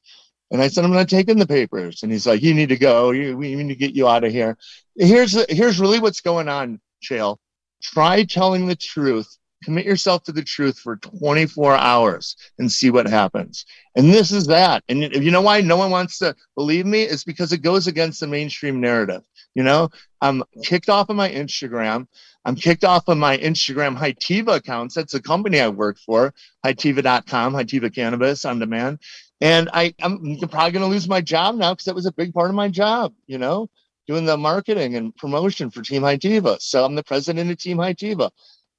And 0.50 0.62
I 0.62 0.68
said, 0.68 0.84
I'm 0.84 0.92
not 0.92 1.08
taking 1.08 1.38
the 1.38 1.46
papers. 1.46 2.02
And 2.02 2.12
he's 2.12 2.26
like, 2.26 2.42
you 2.42 2.54
need 2.54 2.68
to 2.68 2.76
go. 2.76 3.11
You, 3.11 3.37
we 3.37 3.54
need 3.56 3.68
to 3.68 3.75
get 3.75 3.94
you 3.94 4.06
out 4.06 4.25
of 4.25 4.30
here. 4.30 4.56
Here's, 4.96 5.32
here's 5.50 5.80
really 5.80 5.99
what's 5.99 6.20
going 6.20 6.49
on, 6.49 6.80
Chael. 7.02 7.38
Try 7.82 8.25
telling 8.25 8.66
the 8.66 8.76
truth. 8.76 9.38
Commit 9.64 9.87
yourself 9.87 10.23
to 10.25 10.32
the 10.32 10.42
truth 10.42 10.78
for 10.78 10.96
24 10.96 11.75
hours 11.75 12.37
and 12.58 12.70
see 12.70 12.90
what 12.90 13.08
happens. 13.08 13.64
And 13.96 14.11
this 14.12 14.30
is 14.30 14.46
that. 14.46 14.84
And 14.88 15.00
you 15.02 15.30
know 15.30 15.40
why 15.40 15.62
no 15.62 15.78
one 15.78 15.90
wants 15.90 16.18
to 16.18 16.37
believe 16.54 16.84
me? 16.84 17.02
It's 17.02 17.25
because 17.25 17.52
it 17.52 17.62
goes 17.62 17.87
against 17.87 18.20
the 18.20 18.26
mainstream 18.26 18.80
narrative. 18.80 19.23
You 19.54 19.62
know, 19.62 19.90
I'm 20.20 20.42
kicked 20.62 20.88
off 20.88 21.08
of 21.08 21.16
my 21.16 21.30
Instagram. 21.30 22.06
I'm 22.44 22.56
kicked 22.56 22.84
off 22.84 23.08
of 23.08 23.16
my 23.16 23.38
Instagram 23.38 23.96
Hytiva 23.96 24.56
accounts. 24.56 24.94
That's 24.94 25.14
a 25.14 25.23
company 25.23 25.61
I 25.61 25.68
work 25.68 25.99
for, 25.99 26.34
Hytiva.com, 26.64 27.54
Hytiva 27.54 27.94
Cannabis 27.94 28.44
on 28.44 28.58
demand. 28.58 28.99
And 29.40 29.70
I, 29.73 29.94
I'm 30.02 30.38
probably 30.50 30.73
going 30.73 30.84
to 30.84 30.87
lose 30.87 31.08
my 31.08 31.20
job 31.20 31.54
now 31.56 31.73
because 31.73 31.87
that 31.87 31.94
was 31.94 32.06
a 32.06 32.12
big 32.12 32.34
part 32.34 32.50
of 32.50 32.56
my 32.56 32.68
job, 32.68 33.14
you 33.26 33.38
know, 33.38 33.68
doing 34.06 34.25
the 34.25 34.37
marketing 34.37 34.96
and 34.96 35.14
promotion 35.16 35.70
for 35.70 35.82
Team 35.82 36.02
Hytiva. 36.02 36.61
So 36.61 36.84
I'm 36.84 36.94
the 36.94 37.02
president 37.02 37.50
of 37.50 37.58
Team 37.58 37.78
Hytiva. 37.78 38.30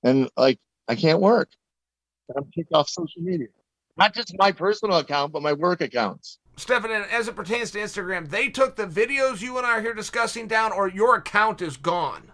And 0.03 0.29
like, 0.37 0.59
I 0.87 0.95
can't 0.95 1.19
work. 1.19 1.49
I'm 2.35 2.49
kicked 2.53 2.73
off 2.73 2.89
social 2.89 3.21
media. 3.21 3.47
Not 3.97 4.13
just 4.13 4.35
my 4.37 4.51
personal 4.51 4.97
account, 4.97 5.31
but 5.31 5.41
my 5.41 5.53
work 5.53 5.81
accounts. 5.81 6.39
Stephan, 6.57 6.91
as 6.91 7.27
it 7.27 7.35
pertains 7.35 7.71
to 7.71 7.79
Instagram, 7.79 8.29
they 8.29 8.49
took 8.49 8.75
the 8.75 8.87
videos 8.87 9.41
you 9.41 9.57
and 9.57 9.67
I 9.67 9.77
are 9.77 9.81
here 9.81 9.93
discussing 9.93 10.47
down, 10.47 10.71
or 10.71 10.87
your 10.87 11.15
account 11.15 11.61
is 11.61 11.77
gone? 11.77 12.31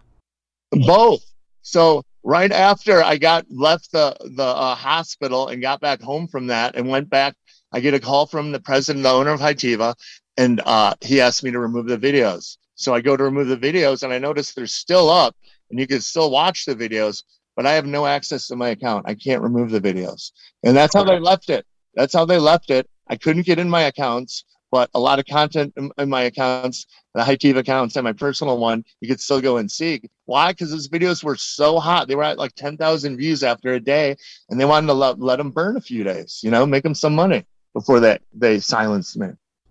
Both. 0.71 1.25
So 1.63 2.03
right 2.23 2.51
after 2.51 3.03
I 3.03 3.17
got 3.17 3.45
left 3.49 3.91
the 3.91 4.15
the 4.35 4.43
uh, 4.43 4.75
hospital 4.75 5.47
and 5.47 5.61
got 5.61 5.81
back 5.81 6.01
home 6.01 6.27
from 6.27 6.47
that 6.47 6.75
and 6.75 6.87
went 6.87 7.09
back 7.09 7.35
I 7.71 7.79
get 7.79 7.93
a 7.93 7.99
call 7.99 8.25
from 8.25 8.51
the 8.51 8.59
president, 8.59 9.03
the 9.03 9.09
owner 9.09 9.31
of 9.31 9.39
Hytiva, 9.39 9.95
and 10.37 10.61
uh, 10.65 10.93
he 11.01 11.21
asked 11.21 11.43
me 11.43 11.51
to 11.51 11.59
remove 11.59 11.87
the 11.87 11.97
videos. 11.97 12.57
So 12.75 12.93
I 12.93 13.01
go 13.01 13.15
to 13.15 13.23
remove 13.23 13.47
the 13.47 13.57
videos, 13.57 14.03
and 14.03 14.11
I 14.11 14.19
notice 14.19 14.53
they're 14.53 14.67
still 14.67 15.09
up, 15.09 15.35
and 15.69 15.79
you 15.79 15.87
can 15.87 16.01
still 16.01 16.31
watch 16.31 16.65
the 16.65 16.75
videos, 16.75 17.23
but 17.55 17.65
I 17.65 17.73
have 17.73 17.85
no 17.85 18.05
access 18.05 18.47
to 18.47 18.55
my 18.55 18.69
account. 18.69 19.05
I 19.07 19.15
can't 19.15 19.41
remove 19.41 19.71
the 19.71 19.81
videos, 19.81 20.31
and 20.63 20.75
that's 20.75 20.93
how 20.93 21.03
they 21.03 21.19
left 21.19 21.49
it. 21.49 21.65
That's 21.95 22.13
how 22.13 22.25
they 22.25 22.39
left 22.39 22.71
it. 22.71 22.89
I 23.11 23.17
couldn't 23.17 23.45
get 23.45 23.59
in 23.59 23.69
my 23.69 23.81
accounts, 23.81 24.45
but 24.71 24.89
a 24.93 24.99
lot 24.99 25.19
of 25.19 25.25
content 25.25 25.73
in, 25.75 25.91
in 25.97 26.09
my 26.09 26.21
accounts, 26.21 26.87
the 27.13 27.21
Hytiva 27.21 27.57
accounts 27.57 27.97
and 27.97 28.05
my 28.05 28.13
personal 28.13 28.57
one, 28.57 28.85
you 29.01 29.09
could 29.09 29.19
still 29.19 29.41
go 29.41 29.57
and 29.57 29.69
see. 29.69 30.01
Why? 30.25 30.53
Because 30.53 30.71
those 30.71 30.87
videos 30.87 31.21
were 31.21 31.35
so 31.35 31.77
hot. 31.77 32.07
They 32.07 32.15
were 32.15 32.23
at 32.23 32.37
like 32.37 32.55
10,000 32.55 33.17
views 33.17 33.43
after 33.43 33.73
a 33.73 33.81
day, 33.81 34.15
and 34.49 34.57
they 34.57 34.63
wanted 34.63 34.87
to 34.87 34.93
let, 34.93 35.19
let 35.19 35.35
them 35.35 35.51
burn 35.51 35.75
a 35.75 35.81
few 35.81 36.05
days, 36.05 36.39
you 36.41 36.49
know, 36.49 36.65
make 36.65 36.83
them 36.83 36.95
some 36.95 37.13
money 37.13 37.45
before 37.73 37.99
that 37.99 38.21
they 38.33 38.59
silenced 38.59 39.17
me. 39.17 39.27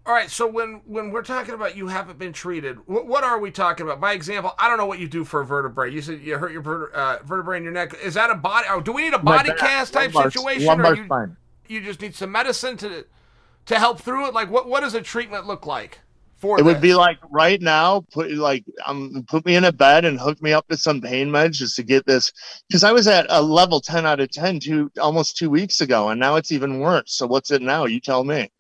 All 0.06 0.14
right, 0.14 0.30
so 0.30 0.46
when 0.46 0.80
when 0.86 1.10
we're 1.10 1.22
talking 1.22 1.54
about 1.54 1.76
you 1.76 1.86
haven't 1.86 2.18
been 2.18 2.32
treated, 2.32 2.78
what, 2.86 3.06
what 3.06 3.22
are 3.22 3.38
we 3.38 3.50
talking 3.50 3.86
about? 3.86 4.00
By 4.00 4.14
example, 4.14 4.54
I 4.58 4.66
don't 4.66 4.78
know 4.78 4.86
what 4.86 4.98
you 4.98 5.06
do 5.06 5.24
for 5.24 5.42
a 5.42 5.46
vertebrae. 5.46 5.92
You 5.92 6.02
said 6.02 6.20
you 6.20 6.36
hurt 6.36 6.52
your 6.52 6.90
uh, 6.92 7.22
vertebrae 7.22 7.58
in 7.58 7.62
your 7.62 7.72
neck. 7.72 7.94
Is 8.02 8.14
that 8.14 8.30
a 8.30 8.34
body? 8.34 8.66
Oh, 8.70 8.80
do 8.80 8.92
we 8.92 9.02
need 9.02 9.14
a 9.14 9.18
body 9.18 9.52
cast 9.58 9.92
type 9.92 10.14
lumbar, 10.14 10.30
situation, 10.30 10.66
lumbar 10.66 10.92
or 10.92 10.96
you, 10.96 11.04
spine. 11.04 11.36
you 11.68 11.80
just 11.82 12.00
need 12.00 12.14
some 12.14 12.32
medicine 12.32 12.76
to 12.78 13.04
to 13.70 13.78
help 13.78 14.00
through 14.00 14.26
it? 14.26 14.34
Like, 14.34 14.50
what 14.50 14.68
what 14.68 14.80
does 14.80 14.94
a 14.94 15.00
treatment 15.00 15.46
look 15.46 15.66
like? 15.66 16.00
for 16.40 16.58
it 16.58 16.64
this. 16.64 16.72
would 16.72 16.80
be 16.80 16.94
like 16.94 17.18
right 17.30 17.60
now 17.60 18.00
put 18.12 18.30
like 18.32 18.64
um 18.86 19.24
put 19.28 19.44
me 19.44 19.54
in 19.54 19.64
a 19.64 19.72
bed 19.72 20.04
and 20.04 20.18
hook 20.18 20.40
me 20.40 20.52
up 20.52 20.66
to 20.68 20.76
some 20.76 21.00
pain 21.00 21.28
meds 21.28 21.52
just 21.52 21.76
to 21.76 21.82
get 21.82 22.04
this 22.06 22.32
because 22.66 22.82
i 22.82 22.92
was 22.92 23.06
at 23.06 23.26
a 23.28 23.42
level 23.42 23.80
10 23.80 24.06
out 24.06 24.20
of 24.20 24.30
10 24.30 24.60
two 24.60 24.90
almost 24.98 25.36
two 25.36 25.50
weeks 25.50 25.80
ago 25.80 26.08
and 26.08 26.18
now 26.18 26.36
it's 26.36 26.50
even 26.50 26.80
worse 26.80 27.14
so 27.14 27.26
what's 27.26 27.50
it 27.50 27.60
now 27.60 27.84
you 27.84 28.00
tell 28.00 28.24
me 28.24 28.50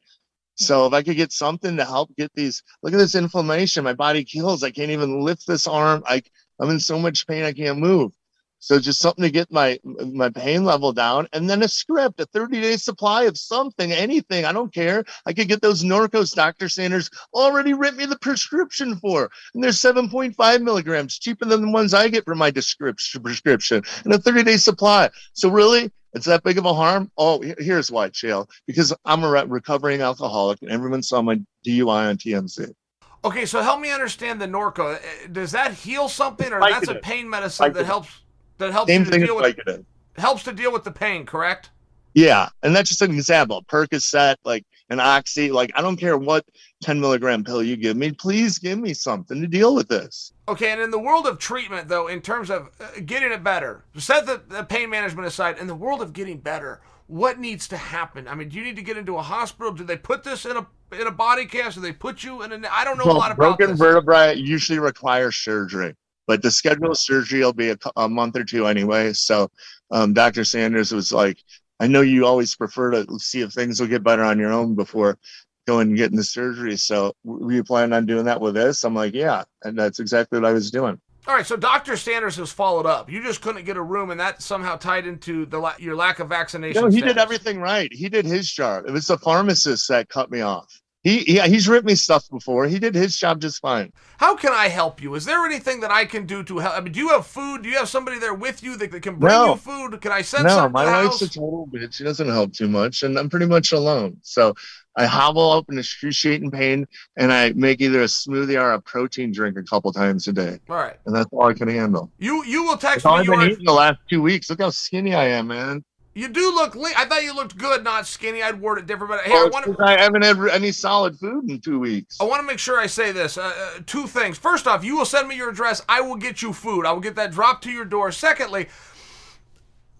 so 0.56 0.86
if 0.86 0.92
i 0.92 1.02
could 1.02 1.16
get 1.16 1.32
something 1.32 1.76
to 1.76 1.84
help 1.84 2.14
get 2.16 2.30
these 2.34 2.62
look 2.82 2.92
at 2.92 2.98
this 2.98 3.14
inflammation 3.14 3.82
my 3.82 3.94
body 3.94 4.24
kills 4.24 4.62
i 4.62 4.70
can't 4.70 4.90
even 4.90 5.22
lift 5.22 5.46
this 5.46 5.66
arm 5.66 6.02
i 6.06 6.22
i'm 6.60 6.68
in 6.68 6.78
so 6.78 6.98
much 6.98 7.26
pain 7.26 7.44
i 7.44 7.52
can't 7.52 7.78
move 7.78 8.12
so 8.60 8.78
just 8.78 9.00
something 9.00 9.24
to 9.24 9.30
get 9.30 9.50
my 9.50 9.78
my 9.84 10.28
pain 10.28 10.64
level 10.64 10.92
down, 10.92 11.26
and 11.32 11.48
then 11.48 11.62
a 11.62 11.68
script, 11.68 12.20
a 12.20 12.26
30 12.26 12.60
day 12.60 12.76
supply 12.76 13.24
of 13.24 13.36
something, 13.36 13.90
anything. 13.90 14.44
I 14.44 14.52
don't 14.52 14.72
care. 14.72 15.04
I 15.26 15.32
could 15.32 15.48
get 15.48 15.62
those 15.62 15.82
Norcos 15.82 16.34
Dr. 16.34 16.68
Sanders 16.68 17.10
already 17.34 17.72
written 17.72 17.98
me 17.98 18.06
the 18.06 18.18
prescription 18.18 18.96
for, 18.96 19.30
and 19.54 19.64
they're 19.64 19.70
7.5 19.70 20.62
milligrams, 20.62 21.18
cheaper 21.18 21.46
than 21.46 21.62
the 21.62 21.70
ones 21.70 21.94
I 21.94 22.08
get 22.08 22.24
for 22.24 22.34
my 22.34 22.50
description 22.50 23.22
prescription, 23.22 23.82
and 24.04 24.12
a 24.12 24.18
30 24.18 24.44
day 24.44 24.56
supply. 24.58 25.10
So 25.32 25.48
really, 25.48 25.90
it's 26.12 26.26
that 26.26 26.42
big 26.42 26.58
of 26.58 26.66
a 26.66 26.74
harm. 26.74 27.10
Oh, 27.16 27.42
here's 27.58 27.90
why, 27.90 28.10
Chael. 28.10 28.48
Because 28.66 28.92
I'm 29.04 29.24
a 29.24 29.46
recovering 29.46 30.02
alcoholic, 30.02 30.60
and 30.62 30.70
everyone 30.70 31.02
saw 31.02 31.22
my 31.22 31.40
DUI 31.66 32.10
on 32.10 32.16
TMZ. 32.16 32.74
Okay, 33.22 33.44
so 33.44 33.62
help 33.62 33.80
me 33.80 33.90
understand 33.90 34.40
the 34.40 34.46
Norco. 34.46 34.96
Uh, 34.96 34.98
does 35.30 35.52
that 35.52 35.74
heal 35.74 36.08
something, 36.08 36.52
or 36.52 36.60
that's 36.60 36.88
a 36.88 36.94
pain 36.96 37.28
medicine 37.28 37.72
that 37.72 37.86
helps? 37.86 38.20
That 38.60 38.72
helps 38.72 38.90
Same 38.90 39.04
to 39.04 39.18
deal 39.18 39.36
with 39.36 39.84
helps 40.16 40.44
to 40.44 40.52
deal 40.52 40.72
with 40.72 40.84
the 40.84 40.90
pain, 40.90 41.26
correct? 41.26 41.70
Yeah, 42.14 42.48
and 42.62 42.74
that's 42.74 42.88
just 42.88 43.02
an 43.02 43.12
example. 43.12 43.64
Percocet, 43.68 44.36
like 44.44 44.64
an 44.88 45.00
oxy, 45.00 45.52
like 45.52 45.70
I 45.74 45.82
don't 45.82 45.96
care 45.96 46.18
what 46.18 46.44
10 46.82 47.00
milligram 47.00 47.44
pill 47.44 47.62
you 47.62 47.76
give 47.76 47.96
me, 47.96 48.12
please 48.12 48.58
give 48.58 48.78
me 48.78 48.92
something 48.92 49.40
to 49.40 49.46
deal 49.46 49.74
with 49.74 49.88
this. 49.88 50.32
Okay, 50.48 50.72
and 50.72 50.80
in 50.80 50.90
the 50.90 50.98
world 50.98 51.26
of 51.26 51.38
treatment, 51.38 51.88
though, 51.88 52.08
in 52.08 52.20
terms 52.20 52.50
of 52.50 52.70
uh, 52.80 53.00
getting 53.06 53.30
it 53.30 53.44
better, 53.44 53.84
set 53.96 54.26
the, 54.26 54.42
the 54.48 54.64
pain 54.64 54.90
management 54.90 55.28
aside, 55.28 55.58
in 55.58 55.68
the 55.68 55.74
world 55.74 56.02
of 56.02 56.12
getting 56.12 56.38
better, 56.38 56.80
what 57.06 57.38
needs 57.38 57.68
to 57.68 57.76
happen? 57.76 58.26
I 58.26 58.34
mean, 58.34 58.48
do 58.48 58.58
you 58.58 58.64
need 58.64 58.76
to 58.76 58.82
get 58.82 58.96
into 58.96 59.16
a 59.16 59.22
hospital? 59.22 59.72
Do 59.72 59.84
they 59.84 59.96
put 59.96 60.24
this 60.24 60.44
in 60.44 60.56
a 60.56 60.66
in 60.92 61.06
a 61.06 61.12
body 61.12 61.46
cast? 61.46 61.76
Do 61.76 61.80
they 61.80 61.92
put 61.92 62.24
you 62.24 62.42
in 62.42 62.52
a? 62.52 62.68
I 62.70 62.84
don't 62.84 62.98
know 62.98 63.06
well, 63.06 63.16
a 63.16 63.18
lot 63.18 63.32
about 63.32 63.58
broken 63.58 63.76
vertebrae 63.76 64.34
usually 64.34 64.78
require 64.78 65.30
surgery. 65.32 65.94
But 66.26 66.42
the 66.42 66.50
scheduled 66.50 66.98
surgery 66.98 67.40
will 67.40 67.52
be 67.52 67.70
a, 67.70 67.76
a 67.96 68.08
month 68.08 68.36
or 68.36 68.44
two 68.44 68.66
anyway. 68.66 69.12
So 69.12 69.50
um, 69.90 70.12
Dr. 70.12 70.44
Sanders 70.44 70.92
was 70.92 71.12
like, 71.12 71.38
I 71.80 71.86
know 71.86 72.02
you 72.02 72.26
always 72.26 72.54
prefer 72.54 72.90
to 72.90 73.06
see 73.18 73.40
if 73.40 73.52
things 73.52 73.80
will 73.80 73.88
get 73.88 74.04
better 74.04 74.22
on 74.22 74.38
your 74.38 74.52
own 74.52 74.74
before 74.74 75.18
going 75.66 75.88
and 75.88 75.96
getting 75.96 76.16
the 76.16 76.24
surgery. 76.24 76.76
So 76.76 77.14
were 77.24 77.52
you 77.52 77.64
planning 77.64 77.92
on 77.92 78.06
doing 78.06 78.24
that 78.26 78.40
with 78.40 78.54
this? 78.54 78.84
I'm 78.84 78.94
like, 78.94 79.14
yeah. 79.14 79.44
And 79.64 79.78
that's 79.78 79.98
exactly 79.98 80.38
what 80.38 80.48
I 80.48 80.52
was 80.52 80.70
doing. 80.70 81.00
All 81.26 81.34
right, 81.34 81.46
so 81.46 81.56
Dr. 81.56 81.96
Sanders 81.96 82.36
has 82.36 82.50
followed 82.50 82.86
up. 82.86 83.10
You 83.10 83.22
just 83.22 83.42
couldn't 83.42 83.64
get 83.64 83.76
a 83.76 83.82
room, 83.82 84.10
and 84.10 84.18
that 84.18 84.42
somehow 84.42 84.76
tied 84.76 85.06
into 85.06 85.44
the 85.46 85.58
la- 85.58 85.74
your 85.78 85.94
lack 85.94 86.18
of 86.18 86.28
vaccination. 86.28 86.82
No, 86.82 86.88
he 86.88 86.98
status. 86.98 87.14
did 87.14 87.20
everything 87.20 87.60
right. 87.60 87.92
He 87.92 88.08
did 88.08 88.24
his 88.24 88.50
job. 88.50 88.84
It 88.86 88.90
was 88.90 89.06
the 89.06 89.18
pharmacist 89.18 89.88
that 89.90 90.08
cut 90.08 90.30
me 90.30 90.40
off. 90.40 90.79
He, 91.02 91.20
he 91.20 91.40
he's 91.40 91.66
written 91.66 91.86
me 91.86 91.94
stuff 91.94 92.28
before. 92.28 92.66
He 92.66 92.78
did 92.78 92.94
his 92.94 93.16
job 93.16 93.40
just 93.40 93.60
fine. 93.60 93.90
How 94.18 94.36
can 94.36 94.52
I 94.52 94.68
help 94.68 95.02
you? 95.02 95.14
Is 95.14 95.24
there 95.24 95.46
anything 95.46 95.80
that 95.80 95.90
I 95.90 96.04
can 96.04 96.26
do 96.26 96.42
to 96.44 96.58
help? 96.58 96.76
I 96.76 96.80
mean, 96.80 96.92
do 96.92 97.00
you 97.00 97.08
have 97.08 97.26
food? 97.26 97.62
Do 97.62 97.70
you 97.70 97.76
have 97.78 97.88
somebody 97.88 98.18
there 98.18 98.34
with 98.34 98.62
you 98.62 98.76
that, 98.76 98.90
that 98.90 99.02
can 99.02 99.16
bring 99.16 99.32
no. 99.32 99.52
you 99.52 99.56
food? 99.56 99.98
Can 100.02 100.12
I 100.12 100.20
send? 100.20 100.44
No, 100.44 100.68
my 100.68 100.84
wife's 100.84 101.20
house? 101.20 101.22
a 101.22 101.28
total 101.28 101.66
bitch. 101.72 101.94
She 101.94 102.04
doesn't 102.04 102.28
help 102.28 102.52
too 102.52 102.68
much, 102.68 103.02
and 103.02 103.18
I'm 103.18 103.30
pretty 103.30 103.46
much 103.46 103.72
alone. 103.72 104.18
So 104.20 104.54
I 104.94 105.06
hobble 105.06 105.52
up 105.52 105.70
and 105.70 105.78
excruciate 105.78 106.40
in 106.40 106.48
excruciating 106.48 106.50
pain, 106.50 106.86
and 107.16 107.32
I 107.32 107.52
make 107.52 107.80
either 107.80 108.02
a 108.02 108.06
smoothie 108.06 108.60
or 108.60 108.72
a 108.72 108.80
protein 108.80 109.32
drink 109.32 109.56
a 109.56 109.62
couple 109.62 109.90
times 109.94 110.28
a 110.28 110.34
day. 110.34 110.58
All 110.68 110.76
right, 110.76 110.98
and 111.06 111.16
that's 111.16 111.28
all 111.32 111.48
I 111.48 111.54
can 111.54 111.68
handle. 111.68 112.10
You 112.18 112.44
you 112.44 112.64
will 112.64 112.76
text 112.76 113.04
That's 113.04 113.26
me. 113.26 113.32
I've 113.34 113.40
been 113.40 113.50
eating 113.52 113.64
the 113.64 113.72
last 113.72 114.00
two 114.10 114.20
weeks. 114.20 114.50
Look 114.50 114.60
how 114.60 114.68
skinny 114.68 115.14
I 115.14 115.28
am, 115.28 115.46
man. 115.46 115.82
You 116.12 116.28
do 116.28 116.52
look 116.54 116.74
lean. 116.74 116.94
I 116.96 117.04
thought 117.04 117.22
you 117.22 117.34
looked 117.34 117.56
good, 117.56 117.84
not 117.84 118.04
skinny. 118.06 118.42
I'd 118.42 118.60
word 118.60 118.78
it 118.78 118.86
different, 118.86 119.12
but 119.12 119.20
hey, 119.20 119.32
oh, 119.32 119.46
I 119.46 119.48
want 119.48 119.64
to. 119.66 119.76
I 119.84 120.00
haven't 120.00 120.24
had 120.24 120.38
any 120.48 120.72
solid 120.72 121.16
food 121.16 121.48
in 121.48 121.60
two 121.60 121.78
weeks. 121.78 122.18
I 122.20 122.24
want 122.24 122.40
to 122.40 122.46
make 122.46 122.58
sure 122.58 122.80
I 122.80 122.86
say 122.86 123.12
this. 123.12 123.38
Uh, 123.38 123.52
uh, 123.56 123.80
two 123.86 124.08
things. 124.08 124.36
First 124.36 124.66
off, 124.66 124.82
you 124.82 124.96
will 124.96 125.04
send 125.04 125.28
me 125.28 125.36
your 125.36 125.50
address. 125.50 125.82
I 125.88 126.00
will 126.00 126.16
get 126.16 126.42
you 126.42 126.52
food. 126.52 126.84
I 126.84 126.92
will 126.92 127.00
get 127.00 127.14
that 127.14 127.30
dropped 127.30 127.62
to 127.64 127.70
your 127.70 127.84
door. 127.84 128.10
Secondly, 128.10 128.66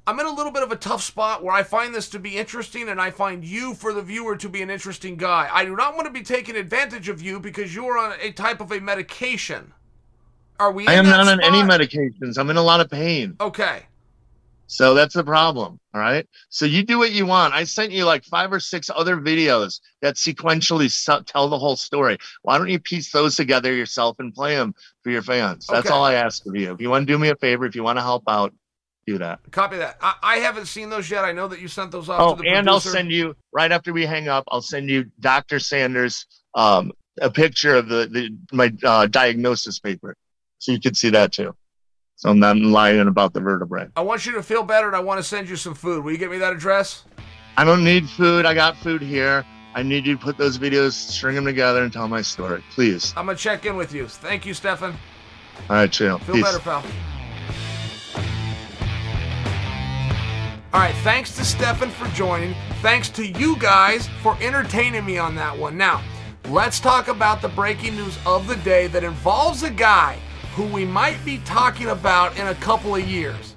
I'm 0.05 0.19
in 0.19 0.27
a 0.27 0.33
little 0.33 0.51
bit 0.51 0.65
of 0.65 0.73
a 0.73 0.77
tough 0.77 1.03
spot 1.03 1.45
where 1.45 1.55
I 1.55 1.63
find 1.63 1.95
this 1.95 2.09
to 2.09 2.19
be 2.19 2.37
interesting, 2.37 2.89
and 2.89 3.01
I 3.01 3.13
find 3.13 3.45
you, 3.45 3.75
for 3.75 3.93
the 3.93 4.03
viewer, 4.03 4.35
to 4.37 4.49
be 4.49 4.63
an 4.63 4.71
interesting 4.71 5.17
guy. 5.17 5.49
I 5.53 5.65
do 5.65 5.77
not 5.77 5.95
want 5.95 6.07
to 6.07 6.13
be 6.13 6.23
taking 6.23 6.57
advantage 6.57 7.09
of 7.09 7.23
you 7.23 7.39
because 7.39 7.73
you 7.73 7.87
are 7.87 7.97
on 7.97 8.19
a 8.21 8.33
type 8.33 8.61
of 8.61 8.73
a 8.73 8.81
medication. 8.81 9.73
Are 10.59 10.73
we? 10.73 10.89
I 10.89 10.95
am 10.95 11.05
not 11.05 11.27
spot? 11.27 11.35
on 11.35 11.45
any 11.45 11.63
medications. 11.63 12.37
I'm 12.37 12.51
in 12.51 12.57
a 12.57 12.63
lot 12.63 12.81
of 12.81 12.91
pain. 12.91 13.37
Okay. 13.41 13.85
So 14.71 14.95
that's 14.95 15.15
the 15.15 15.25
problem. 15.25 15.81
All 15.93 16.01
right. 16.01 16.29
So 16.49 16.65
you 16.65 16.85
do 16.85 16.97
what 16.97 17.11
you 17.11 17.27
want. 17.27 17.55
I 17.55 17.65
sent 17.65 17.91
you 17.91 18.05
like 18.05 18.25
five 18.25 18.53
or 18.53 18.61
six 18.61 18.89
other 18.89 19.17
videos 19.17 19.81
that 20.01 20.15
sequentially 20.15 20.89
tell 21.27 21.49
the 21.49 21.59
whole 21.59 21.75
story. 21.75 22.19
Why 22.43 22.57
don't 22.57 22.69
you 22.69 22.79
piece 22.79 23.11
those 23.11 23.35
together 23.35 23.75
yourself 23.75 24.21
and 24.21 24.33
play 24.33 24.55
them 24.55 24.73
for 25.03 25.11
your 25.11 25.23
fans? 25.23 25.67
That's 25.67 25.87
Okay. 25.87 25.95
all 25.95 26.05
I 26.05 26.15
ask 26.15 26.47
of 26.47 26.55
you. 26.55 26.73
If 26.73 26.81
you 26.81 26.89
want 26.89 27.09
to 27.09 27.13
do 27.13 27.19
me 27.19 27.31
a 27.31 27.35
favor, 27.35 27.67
if 27.67 27.75
you 27.75 27.83
want 27.83 27.99
to 27.99 28.03
help 28.03 28.23
out, 28.29 28.55
do 29.09 29.19
that. 29.19 29.41
Copy 29.51 29.77
that. 29.79 29.97
I, 30.01 30.15
I 30.23 30.37
haven't 30.37 30.67
seen 30.67 30.89
those 30.89 31.11
yet. 31.11 31.25
I 31.25 31.33
know 31.33 31.49
that 31.49 31.61
you 31.61 31.67
sent 31.67 31.91
those 31.91 32.09
off 32.09 32.21
Oh, 32.21 32.37
to 32.37 32.43
the 32.45 32.49
and 32.49 32.71
I'll 32.71 32.79
send 32.79 33.11
you 33.11 33.35
right 33.53 33.73
after 33.73 33.93
we 33.93 34.07
hang 34.07 34.29
up. 34.29 34.45
I'll 34.53 34.63
send 34.63 34.89
you 34.89 35.07
Dr. 35.19 35.59
Sanders 35.59 36.27
um, 36.55 36.93
a 37.21 37.29
picture 37.29 37.75
of 37.75 37.89
the, 37.89 38.07
the 38.07 38.37
my 38.57 38.73
uh, 38.85 39.07
diagnosis 39.07 39.81
paper, 39.81 40.15
so 40.59 40.71
you 40.71 40.79
can 40.79 40.95
see 40.95 41.11
that 41.11 41.33
too. 41.33 41.57
So 42.21 42.29
I'm 42.29 42.39
not 42.39 42.59
lying 42.59 43.09
about 43.09 43.33
the 43.33 43.41
vertebrae. 43.41 43.89
I 43.97 44.03
want 44.03 44.27
you 44.27 44.33
to 44.33 44.43
feel 44.43 44.63
better, 44.63 44.87
and 44.87 44.95
I 44.95 45.01
want 45.01 45.21
to 45.21 45.23
send 45.23 45.49
you 45.49 45.57
some 45.57 45.73
food. 45.73 46.05
Will 46.05 46.13
you 46.13 46.19
get 46.19 46.31
me 46.31 46.37
that 46.37 46.53
address? 46.53 47.07
I 47.57 47.65
don't 47.65 47.83
need 47.83 48.11
food. 48.11 48.45
I 48.45 48.53
got 48.53 48.77
food 48.77 49.01
here. 49.01 49.43
I 49.75 49.83
need 49.83 50.05
you 50.05 50.19
to 50.19 50.23
put 50.23 50.37
those 50.37 50.59
videos, 50.59 50.93
string 50.93 51.35
them 51.35 51.47
together, 51.47 51.83
and 51.83 51.91
tell 51.91 52.09
my 52.09 52.21
story, 52.21 52.63
please. 52.73 53.15
I'm 53.17 53.25
gonna 53.25 53.39
check 53.39 53.65
in 53.65 53.75
with 53.75 53.95
you. 53.95 54.07
Thank 54.07 54.45
you, 54.45 54.53
Stephan. 54.53 54.91
All 55.71 55.77
right, 55.77 55.91
chill. 55.91 56.19
Feel 56.19 56.35
Peace. 56.35 56.45
better, 56.45 56.59
pal. 56.59 56.85
All 60.75 60.81
right, 60.81 60.95
thanks 60.97 61.35
to 61.37 61.45
Stephan 61.47 61.89
for 61.89 62.07
joining. 62.09 62.55
Thanks 62.83 63.09
to 63.11 63.27
you 63.27 63.57
guys 63.57 64.11
for 64.23 64.37
entertaining 64.43 65.07
me 65.07 65.17
on 65.17 65.35
that 65.37 65.57
one. 65.57 65.79
Now, 65.79 66.03
let's 66.51 66.81
talk 66.81 67.09
about 67.09 67.41
the 67.41 67.49
breaking 67.49 67.97
news 67.97 68.19
of 68.27 68.47
the 68.47 68.57
day 68.57 68.89
that 68.89 69.05
involves 69.05 69.63
a 69.63 69.71
guy 69.71 70.19
who 70.55 70.65
we 70.65 70.85
might 70.85 71.25
be 71.25 71.39
talking 71.39 71.89
about 71.89 72.39
in 72.39 72.49
a 72.49 72.55
couple 72.57 72.95
of 72.95 73.07
years. 73.07 73.57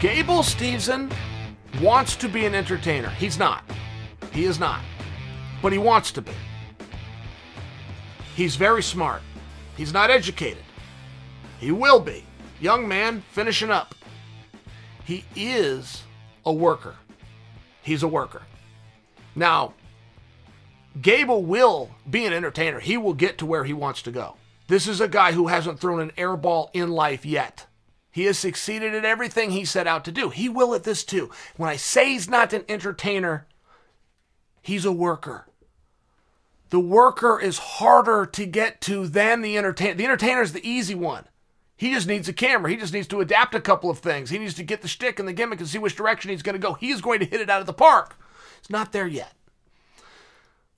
Gable 0.00 0.40
Steveson 0.40 1.12
wants 1.80 2.16
to 2.16 2.28
be 2.28 2.46
an 2.46 2.54
entertainer. 2.54 3.10
He's 3.10 3.38
not. 3.38 3.64
He 4.32 4.44
is 4.44 4.58
not. 4.58 4.80
But 5.62 5.72
he 5.72 5.78
wants 5.78 6.12
to 6.12 6.22
be. 6.22 6.32
He's 8.34 8.56
very 8.56 8.82
smart. 8.82 9.22
He's 9.76 9.92
not 9.92 10.10
educated. 10.10 10.64
He 11.58 11.72
will 11.72 12.00
be. 12.00 12.24
Young 12.60 12.86
man 12.88 13.22
finishing 13.32 13.70
up. 13.70 13.94
He 15.04 15.24
is 15.34 16.02
a 16.44 16.52
worker. 16.52 16.96
He's 17.82 18.02
a 18.02 18.08
worker. 18.08 18.42
Now, 19.34 19.74
Gable 21.00 21.44
will 21.44 21.90
be 22.08 22.24
an 22.26 22.32
entertainer. 22.32 22.80
He 22.80 22.96
will 22.96 23.14
get 23.14 23.38
to 23.38 23.46
where 23.46 23.64
he 23.64 23.72
wants 23.72 24.02
to 24.02 24.10
go. 24.10 24.36
This 24.68 24.88
is 24.88 25.00
a 25.00 25.08
guy 25.08 25.32
who 25.32 25.46
hasn't 25.46 25.80
thrown 25.80 26.00
an 26.00 26.12
air 26.16 26.36
ball 26.36 26.70
in 26.72 26.90
life 26.90 27.24
yet. 27.24 27.66
He 28.10 28.24
has 28.24 28.38
succeeded 28.38 28.94
at 28.94 29.04
everything 29.04 29.50
he 29.50 29.64
set 29.64 29.86
out 29.86 30.04
to 30.06 30.12
do. 30.12 30.30
He 30.30 30.48
will 30.48 30.74
at 30.74 30.84
this 30.84 31.04
too. 31.04 31.30
When 31.56 31.68
I 31.68 31.76
say 31.76 32.10
he's 32.10 32.28
not 32.28 32.52
an 32.52 32.64
entertainer, 32.68 33.46
he's 34.62 34.84
a 34.84 34.92
worker. 34.92 35.46
The 36.70 36.80
worker 36.80 37.38
is 37.38 37.58
harder 37.58 38.26
to 38.26 38.46
get 38.46 38.80
to 38.82 39.06
than 39.06 39.42
the 39.42 39.56
entertainer. 39.56 39.94
The 39.94 40.04
entertainer 40.04 40.42
is 40.42 40.52
the 40.52 40.68
easy 40.68 40.94
one. 40.94 41.26
He 41.76 41.92
just 41.92 42.08
needs 42.08 42.28
a 42.28 42.32
camera. 42.32 42.70
He 42.70 42.76
just 42.76 42.94
needs 42.94 43.06
to 43.08 43.20
adapt 43.20 43.54
a 43.54 43.60
couple 43.60 43.90
of 43.90 43.98
things. 43.98 44.30
He 44.30 44.38
needs 44.38 44.54
to 44.54 44.64
get 44.64 44.80
the 44.82 44.88
shtick 44.88 45.18
and 45.18 45.28
the 45.28 45.32
gimmick 45.32 45.60
and 45.60 45.68
see 45.68 45.78
which 45.78 45.94
direction 45.94 46.30
he's 46.30 46.42
going 46.42 46.54
to 46.54 46.58
go. 46.58 46.72
He's 46.72 47.02
going 47.02 47.20
to 47.20 47.26
hit 47.26 47.42
it 47.42 47.50
out 47.50 47.60
of 47.60 47.66
the 47.66 47.72
park. 47.72 48.16
It's 48.58 48.70
not 48.70 48.92
there 48.92 49.06
yet. 49.06 49.32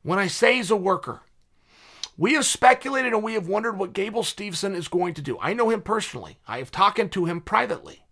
When 0.03 0.19
I 0.19 0.27
say 0.27 0.57
he's 0.57 0.71
a 0.71 0.77
worker, 0.77 1.21
we 2.19 2.35
have 2.35 2.45
speculated 2.45 3.13
and 3.13 3.23
we 3.23 3.35
have 3.35 3.47
wondered 3.47 3.79
what 3.79 3.93
Gable 3.93 4.25
Steveson 4.25 4.75
is 4.75 4.89
going 4.89 5.15
to 5.15 5.23
do. 5.23 5.39
I 5.41 5.55
know 5.55 5.71
him 5.71 5.81
personally. 5.81 6.41
I 6.49 6.59
have 6.59 6.73
talked 6.73 7.13
to 7.13 7.25
him 7.25 7.41
privately. 7.41 8.05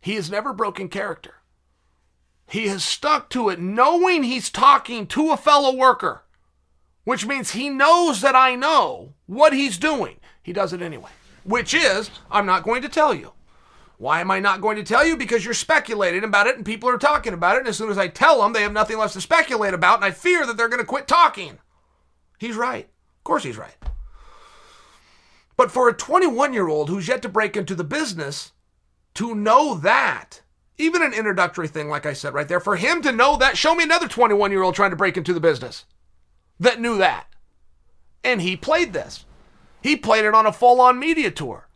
He 0.00 0.14
has 0.14 0.30
never 0.30 0.52
broken 0.52 0.88
character. 0.88 1.34
He 2.48 2.68
has 2.68 2.84
stuck 2.84 3.28
to 3.30 3.48
it 3.48 3.58
knowing 3.58 4.22
he's 4.22 4.48
talking 4.48 5.08
to 5.08 5.32
a 5.32 5.36
fellow 5.36 5.74
worker, 5.74 6.22
which 7.02 7.26
means 7.26 7.50
he 7.50 7.68
knows 7.68 8.20
that 8.20 8.36
I 8.36 8.54
know 8.54 9.14
what 9.26 9.52
he's 9.52 9.76
doing. 9.76 10.20
He 10.40 10.52
does 10.52 10.72
it 10.72 10.80
anyway, 10.80 11.10
which 11.42 11.74
is, 11.74 12.12
I'm 12.30 12.46
not 12.46 12.62
going 12.62 12.82
to 12.82 12.88
tell 12.88 13.12
you. 13.12 13.32
Why 13.98 14.20
am 14.20 14.30
I 14.30 14.38
not 14.38 14.60
going 14.60 14.76
to 14.76 14.84
tell 14.84 15.04
you? 15.04 15.16
Because 15.16 15.44
you're 15.44 15.54
speculating 15.54 16.22
about 16.22 16.46
it 16.46 16.54
and 16.54 16.64
people 16.64 16.88
are 16.88 16.98
talking 16.98 17.32
about 17.32 17.56
it. 17.56 17.60
And 17.60 17.68
as 17.68 17.76
soon 17.76 17.90
as 17.90 17.98
I 17.98 18.06
tell 18.06 18.42
them, 18.42 18.52
they 18.52 18.62
have 18.62 18.72
nothing 18.72 18.98
left 18.98 19.14
to 19.14 19.20
speculate 19.20 19.74
about. 19.74 19.96
And 19.96 20.04
I 20.04 20.12
fear 20.12 20.46
that 20.46 20.56
they're 20.56 20.68
going 20.68 20.80
to 20.80 20.86
quit 20.86 21.08
talking. 21.08 21.58
He's 22.38 22.54
right. 22.54 22.88
Course, 23.26 23.42
he's 23.42 23.58
right. 23.58 23.74
But 25.56 25.72
for 25.72 25.88
a 25.88 25.92
21 25.92 26.52
year 26.52 26.68
old 26.68 26.88
who's 26.88 27.08
yet 27.08 27.22
to 27.22 27.28
break 27.28 27.56
into 27.56 27.74
the 27.74 27.82
business, 27.82 28.52
to 29.14 29.34
know 29.34 29.74
that, 29.74 30.42
even 30.78 31.02
an 31.02 31.12
introductory 31.12 31.66
thing, 31.66 31.88
like 31.88 32.06
I 32.06 32.12
said 32.12 32.34
right 32.34 32.46
there, 32.46 32.60
for 32.60 32.76
him 32.76 33.02
to 33.02 33.10
know 33.10 33.36
that, 33.36 33.58
show 33.58 33.74
me 33.74 33.82
another 33.82 34.06
21 34.06 34.52
year 34.52 34.62
old 34.62 34.76
trying 34.76 34.90
to 34.90 34.96
break 34.96 35.16
into 35.16 35.32
the 35.32 35.40
business 35.40 35.86
that 36.60 36.80
knew 36.80 36.98
that. 36.98 37.26
And 38.22 38.42
he 38.42 38.56
played 38.56 38.92
this. 38.92 39.24
He 39.82 39.96
played 39.96 40.24
it 40.24 40.32
on 40.32 40.46
a 40.46 40.52
full 40.52 40.80
on 40.80 40.96
media 40.96 41.32
tour. 41.32 41.66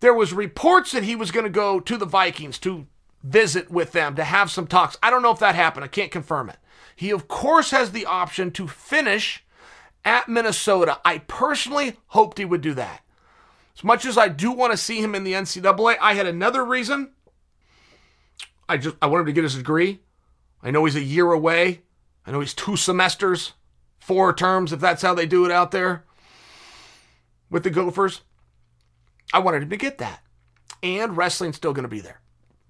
There 0.00 0.12
was 0.12 0.32
reports 0.32 0.90
that 0.90 1.04
he 1.04 1.14
was 1.14 1.30
going 1.30 1.44
to 1.44 1.50
go 1.50 1.78
to 1.78 1.96
the 1.96 2.04
Vikings 2.04 2.58
to 2.58 2.88
visit 3.22 3.70
with 3.70 3.92
them, 3.92 4.16
to 4.16 4.24
have 4.24 4.50
some 4.50 4.66
talks. 4.66 4.98
I 5.04 5.10
don't 5.10 5.22
know 5.22 5.30
if 5.30 5.38
that 5.38 5.54
happened. 5.54 5.84
I 5.84 5.88
can't 5.88 6.10
confirm 6.10 6.50
it. 6.50 6.58
He, 6.96 7.10
of 7.10 7.28
course, 7.28 7.70
has 7.70 7.92
the 7.92 8.06
option 8.06 8.50
to 8.50 8.66
finish 8.66 9.44
at 10.06 10.28
Minnesota. 10.28 11.00
I 11.04 11.18
personally 11.18 11.96
hoped 12.06 12.38
he 12.38 12.44
would 12.46 12.62
do 12.62 12.72
that. 12.74 13.02
As 13.76 13.84
much 13.84 14.06
as 14.06 14.16
I 14.16 14.28
do 14.28 14.52
want 14.52 14.72
to 14.72 14.78
see 14.78 15.02
him 15.02 15.14
in 15.14 15.24
the 15.24 15.34
NCAA, 15.34 15.96
I 16.00 16.14
had 16.14 16.26
another 16.26 16.64
reason. 16.64 17.12
I 18.68 18.78
just 18.78 18.96
I 19.02 19.06
wanted 19.06 19.26
to 19.26 19.32
get 19.32 19.44
his 19.44 19.56
degree. 19.56 20.00
I 20.62 20.70
know 20.70 20.84
he's 20.86 20.96
a 20.96 21.02
year 21.02 21.30
away. 21.32 21.82
I 22.26 22.30
know 22.30 22.40
he's 22.40 22.54
two 22.54 22.76
semesters, 22.76 23.52
four 23.98 24.32
terms, 24.32 24.72
if 24.72 24.80
that's 24.80 25.02
how 25.02 25.14
they 25.14 25.26
do 25.26 25.44
it 25.44 25.52
out 25.52 25.72
there 25.72 26.04
with 27.50 27.64
the 27.64 27.70
Gophers. 27.70 28.22
I 29.32 29.40
wanted 29.40 29.64
him 29.64 29.70
to 29.70 29.76
get 29.76 29.98
that. 29.98 30.22
And 30.82 31.16
wrestling's 31.16 31.56
still 31.56 31.72
going 31.72 31.84
to 31.84 31.88
be 31.88 32.00
there. 32.00 32.20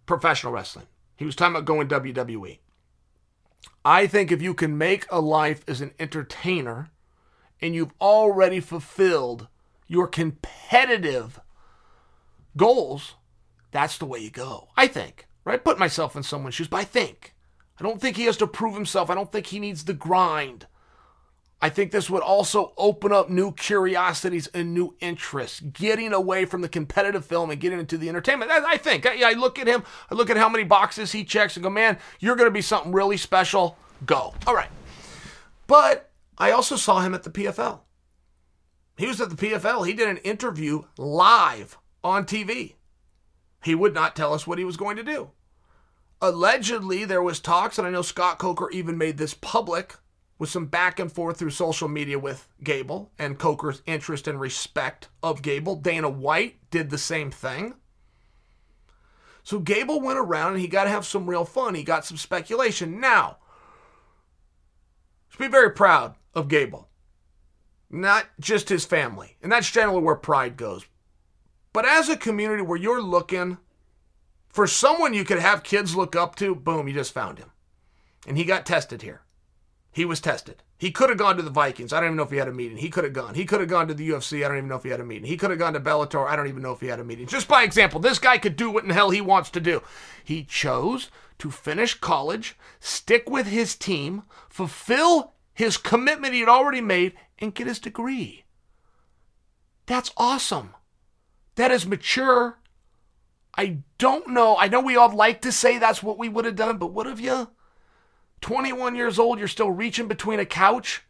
Professional 0.07 0.53
wrestling. 0.53 0.87
He 1.16 1.25
was 1.25 1.37
talking 1.37 1.55
about 1.55 1.64
going 1.64 1.88
WWE. 1.88 2.59
I 3.85 4.07
think 4.07 4.33
if 4.33 4.42
you 4.42 4.53
can 4.53 4.77
make 4.77 5.07
a 5.11 5.20
life 5.20 5.64
as 5.68 5.81
an 5.81 5.92
entertainer 5.99 6.90
and 7.61 7.75
you've 7.75 7.92
already 8.01 8.61
fulfilled 8.61 9.49
your 9.87 10.07
competitive 10.07 11.40
goals, 12.57 13.14
that's 13.71 13.99
the 13.99 14.07
way 14.07 14.19
you 14.19 14.31
go. 14.31 14.69
I 14.77 14.87
think, 14.87 15.27
right? 15.45 15.62
Put 15.62 15.79
myself 15.79 16.16
in 16.16 16.23
someone's 16.23 16.55
shoes, 16.55 16.69
but 16.69 16.79
I 16.79 16.85
think. 16.85 17.35
I 17.79 17.83
don't 17.83 18.01
think 18.01 18.16
he 18.16 18.25
has 18.25 18.38
to 18.38 18.47
prove 18.47 18.75
himself. 18.75 19.11
I 19.11 19.14
don't 19.14 19.31
think 19.31 19.47
he 19.47 19.61
needs 19.61 19.85
the 19.85 19.92
grind. 19.92 20.66
I 21.61 21.71
think 21.71 21.90
this 21.90 22.11
would 22.11 22.23
also 22.23 22.75
open 22.77 23.12
up 23.12 23.31
new 23.31 23.53
curiosities 23.53 24.47
and 24.49 24.75
new 24.75 24.95
interests, 25.01 25.61
getting 25.61 26.12
away 26.12 26.45
from 26.45 26.61
the 26.61 26.69
competitive 26.69 27.25
film 27.25 27.51
and 27.51 27.61
getting 27.61 27.79
into 27.79 27.97
the 27.97 28.09
entertainment. 28.09 28.51
I, 28.51 28.77
think. 28.77 29.07
I, 29.07 29.31
I 29.31 29.33
look 29.33 29.59
at 29.59 29.66
him, 29.66 29.83
I 30.11 30.14
look 30.14 30.29
at 30.29 30.37
how 30.37 30.51
many 30.51 30.64
boxes 30.64 31.12
he 31.12 31.25
checks 31.25 31.57
and 31.57 31.64
go, 31.64 31.71
man, 31.71 31.99
you're 32.21 32.37
going 32.37 32.49
to 32.49 32.53
be 32.55 32.62
something 32.62 32.92
really 32.92 33.16
special. 33.16 33.79
Go. 34.05 34.35
All 34.47 34.55
right. 34.55 34.69
But 35.66 36.06
I 36.38 36.51
also 36.51 36.77
saw 36.77 37.01
him 37.01 37.14
at 37.14 37.22
the 37.22 37.31
PFL. 37.31 37.81
He 38.96 39.07
was 39.07 39.20
at 39.20 39.31
the 39.31 39.37
PFL. 39.37 39.87
He 39.87 39.92
did 39.92 40.09
an 40.09 40.18
interview 40.18 40.83
live 40.96 41.79
on 42.03 42.25
TV. 42.25 42.75
He 43.62 43.75
would 43.75 43.94
not 43.94 44.16
tell 44.16 44.33
us 44.33 44.46
what 44.46 44.59
he 44.59 44.64
was 44.64 44.77
going 44.77 44.96
to 44.96 45.03
do. 45.03 45.31
Allegedly, 46.22 47.05
there 47.05 47.22
was 47.22 47.40
talks, 47.40 47.79
and 47.79 47.87
I 47.87 47.90
know 47.90 48.03
Scott 48.03 48.38
Coker 48.38 48.70
even 48.70 48.96
made 48.96 49.18
this 49.18 49.35
public 49.35 49.96
with 50.38 50.49
some 50.51 50.66
back 50.66 50.99
and 50.99 51.11
forth 51.11 51.38
through 51.38 51.51
social 51.51 51.88
media 51.88 52.18
with 52.18 52.49
Gable 52.62 53.11
and 53.18 53.38
Coker's 53.38 53.83
interest 53.87 54.29
and 54.29 54.40
respect 54.40 55.09
of 55.22 55.42
Gable. 55.42 55.77
Dana 55.77 56.09
White 56.09 56.57
did 56.70 56.90
the 56.90 56.99
same 56.99 57.31
thing. 57.31 57.75
So 59.42 59.59
Gable 59.59 60.01
went 60.01 60.18
around 60.18 60.53
and 60.53 60.61
he 60.61 60.68
got 60.68 60.85
to 60.85 60.90
have 60.90 61.07
some 61.07 61.29
real 61.29 61.44
fun. 61.44 61.75
He 61.75 61.85
got 61.85 62.05
some 62.05 62.16
speculation. 62.16 63.01
Now, 63.01 63.38
should 65.29 65.38
be 65.38 65.49
very 65.49 65.70
proud 65.70 66.14
of 66.37 66.49
Gable, 66.49 66.88
not 67.90 68.27
just 68.38 68.68
his 68.68 68.85
family. 68.85 69.37
And 69.42 69.51
that's 69.51 69.70
generally 69.70 70.03
where 70.03 70.14
pride 70.14 70.57
goes. 70.57 70.87
But 71.72 71.87
as 71.87 72.09
a 72.09 72.16
community 72.16 72.62
where 72.62 72.79
you're 72.79 73.03
looking 73.03 73.59
for 74.49 74.66
someone 74.66 75.14
you 75.14 75.25
could 75.25 75.38
have 75.38 75.62
kids 75.62 75.96
look 75.96 76.14
up 76.14 76.37
to, 76.37 76.55
boom, 76.55 76.87
you 76.87 76.94
just 76.94 77.12
found 77.12 77.38
him. 77.38 77.51
And 78.27 78.37
he 78.37 78.44
got 78.44 78.66
tested 78.66 79.03
here. 79.03 79.22
He 79.90 80.05
was 80.05 80.20
tested. 80.20 80.62
He 80.79 80.90
could 80.90 81.09
have 81.09 81.18
gone 81.18 81.38
to 81.38 81.42
the 81.42 81.49
Vikings. 81.49 81.92
I 81.92 82.01
don't 82.01 82.09
even 82.09 82.16
know 82.18 82.25
if 82.25 82.31
he 82.31 82.37
had 82.37 82.49
a 82.49 82.53
meeting. 82.53 82.77
He 82.77 82.90
could 82.90 83.05
have 83.05 83.14
gone. 83.14 83.35
He 83.35 83.46
could 83.46 83.61
have 83.61 83.68
gone 83.70 83.88
to 83.88 83.94
the 83.94 84.11
UFC. 84.11 84.44
I 84.44 84.49
don't 84.49 84.59
even 84.59 84.68
know 84.68 84.77
if 84.77 84.83
he 84.83 84.90
had 84.90 85.01
a 85.01 85.05
meeting. 85.05 85.27
He 85.27 85.38
could 85.38 85.49
have 85.49 85.59
gone 85.59 85.72
to 85.72 85.81
Bellator. 85.81 86.27
I 86.27 86.37
don't 86.37 86.49
even 86.49 86.62
know 86.62 86.72
if 86.72 86.81
he 86.81 86.88
had 86.88 87.01
a 87.01 87.05
meeting. 87.05 87.27
Just 87.27 87.49
by 87.49 87.62
example, 87.62 87.99
this 87.99 88.18
guy 88.18 88.37
could 88.37 88.57
do 88.57 88.70
what 88.70 88.85
in 88.85 88.90
hell 88.90 89.09
he 89.09 89.22
wants 89.22 89.49
to 89.51 89.61
do. 89.61 89.83
He 90.22 90.44
chose 90.44 91.11
to 91.38 91.51
finish 91.51 91.94
college, 91.94 92.57
stick 92.79 93.31
with 93.31 93.46
his 93.46 93.75
team, 93.75 94.25
fulfill 94.51 95.33
his 95.57 95.79
commitment 95.79 96.35
he 96.35 96.40
had 96.40 96.51
already 96.51 96.83
made, 96.83 97.14
and 97.38 97.55
get 97.55 97.66
his 97.66 97.79
degree. 97.79 98.45
That's 99.87 100.12
awesome. 100.19 100.75
That 101.55 101.71
is 101.71 101.87
mature. 101.87 102.59
I 103.57 103.79
don't 103.97 104.29
know. 104.29 104.57
I 104.59 104.69
know 104.69 104.81
we 104.81 104.97
all 104.97 105.14
like 105.14 105.40
to 105.42 105.51
say 105.51 105.79
that's 105.79 106.03
what 106.03 106.19
we 106.19 106.29
would 106.29 106.45
have 106.45 106.57
done, 106.57 106.77
but 106.77 106.92
what 106.92 107.07
have 107.07 107.21
you? 107.21 107.49
21 108.42 108.95
years 108.95 109.19
old, 109.19 109.38
you're 109.38 109.49
still 109.49 109.71
reaching 109.71 110.09
between 110.09 110.38
a 110.38 110.45
couch 110.45 111.03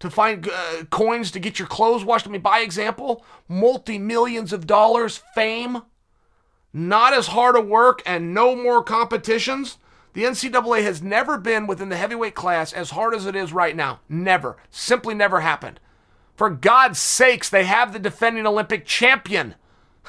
to 0.00 0.10
find 0.10 0.46
uh, 0.46 0.84
coins 0.90 1.30
to 1.30 1.40
get 1.40 1.58
your 1.58 1.68
clothes 1.68 2.04
washed. 2.04 2.26
I 2.26 2.30
mean, 2.30 2.42
by 2.42 2.60
example, 2.60 3.24
multi 3.48 3.98
millions 3.98 4.52
of 4.52 4.66
dollars, 4.66 5.22
fame, 5.34 5.80
not 6.74 7.14
as 7.14 7.28
hard 7.28 7.56
a 7.56 7.60
work, 7.62 8.02
and 8.04 8.34
no 8.34 8.54
more 8.54 8.84
competitions. 8.84 9.78
The 10.12 10.24
NCAA 10.24 10.82
has 10.82 11.02
never 11.02 11.38
been 11.38 11.66
within 11.66 11.88
the 11.88 11.96
heavyweight 11.96 12.34
class 12.34 12.72
as 12.72 12.90
hard 12.90 13.14
as 13.14 13.26
it 13.26 13.34
is 13.34 13.52
right 13.52 13.74
now. 13.74 14.00
Never. 14.08 14.56
Simply 14.70 15.14
never 15.14 15.40
happened. 15.40 15.80
For 16.36 16.50
God's 16.50 16.98
sakes, 16.98 17.48
they 17.48 17.64
have 17.64 17.92
the 17.92 17.98
defending 17.98 18.46
Olympic 18.46 18.86
champion. 18.86 19.54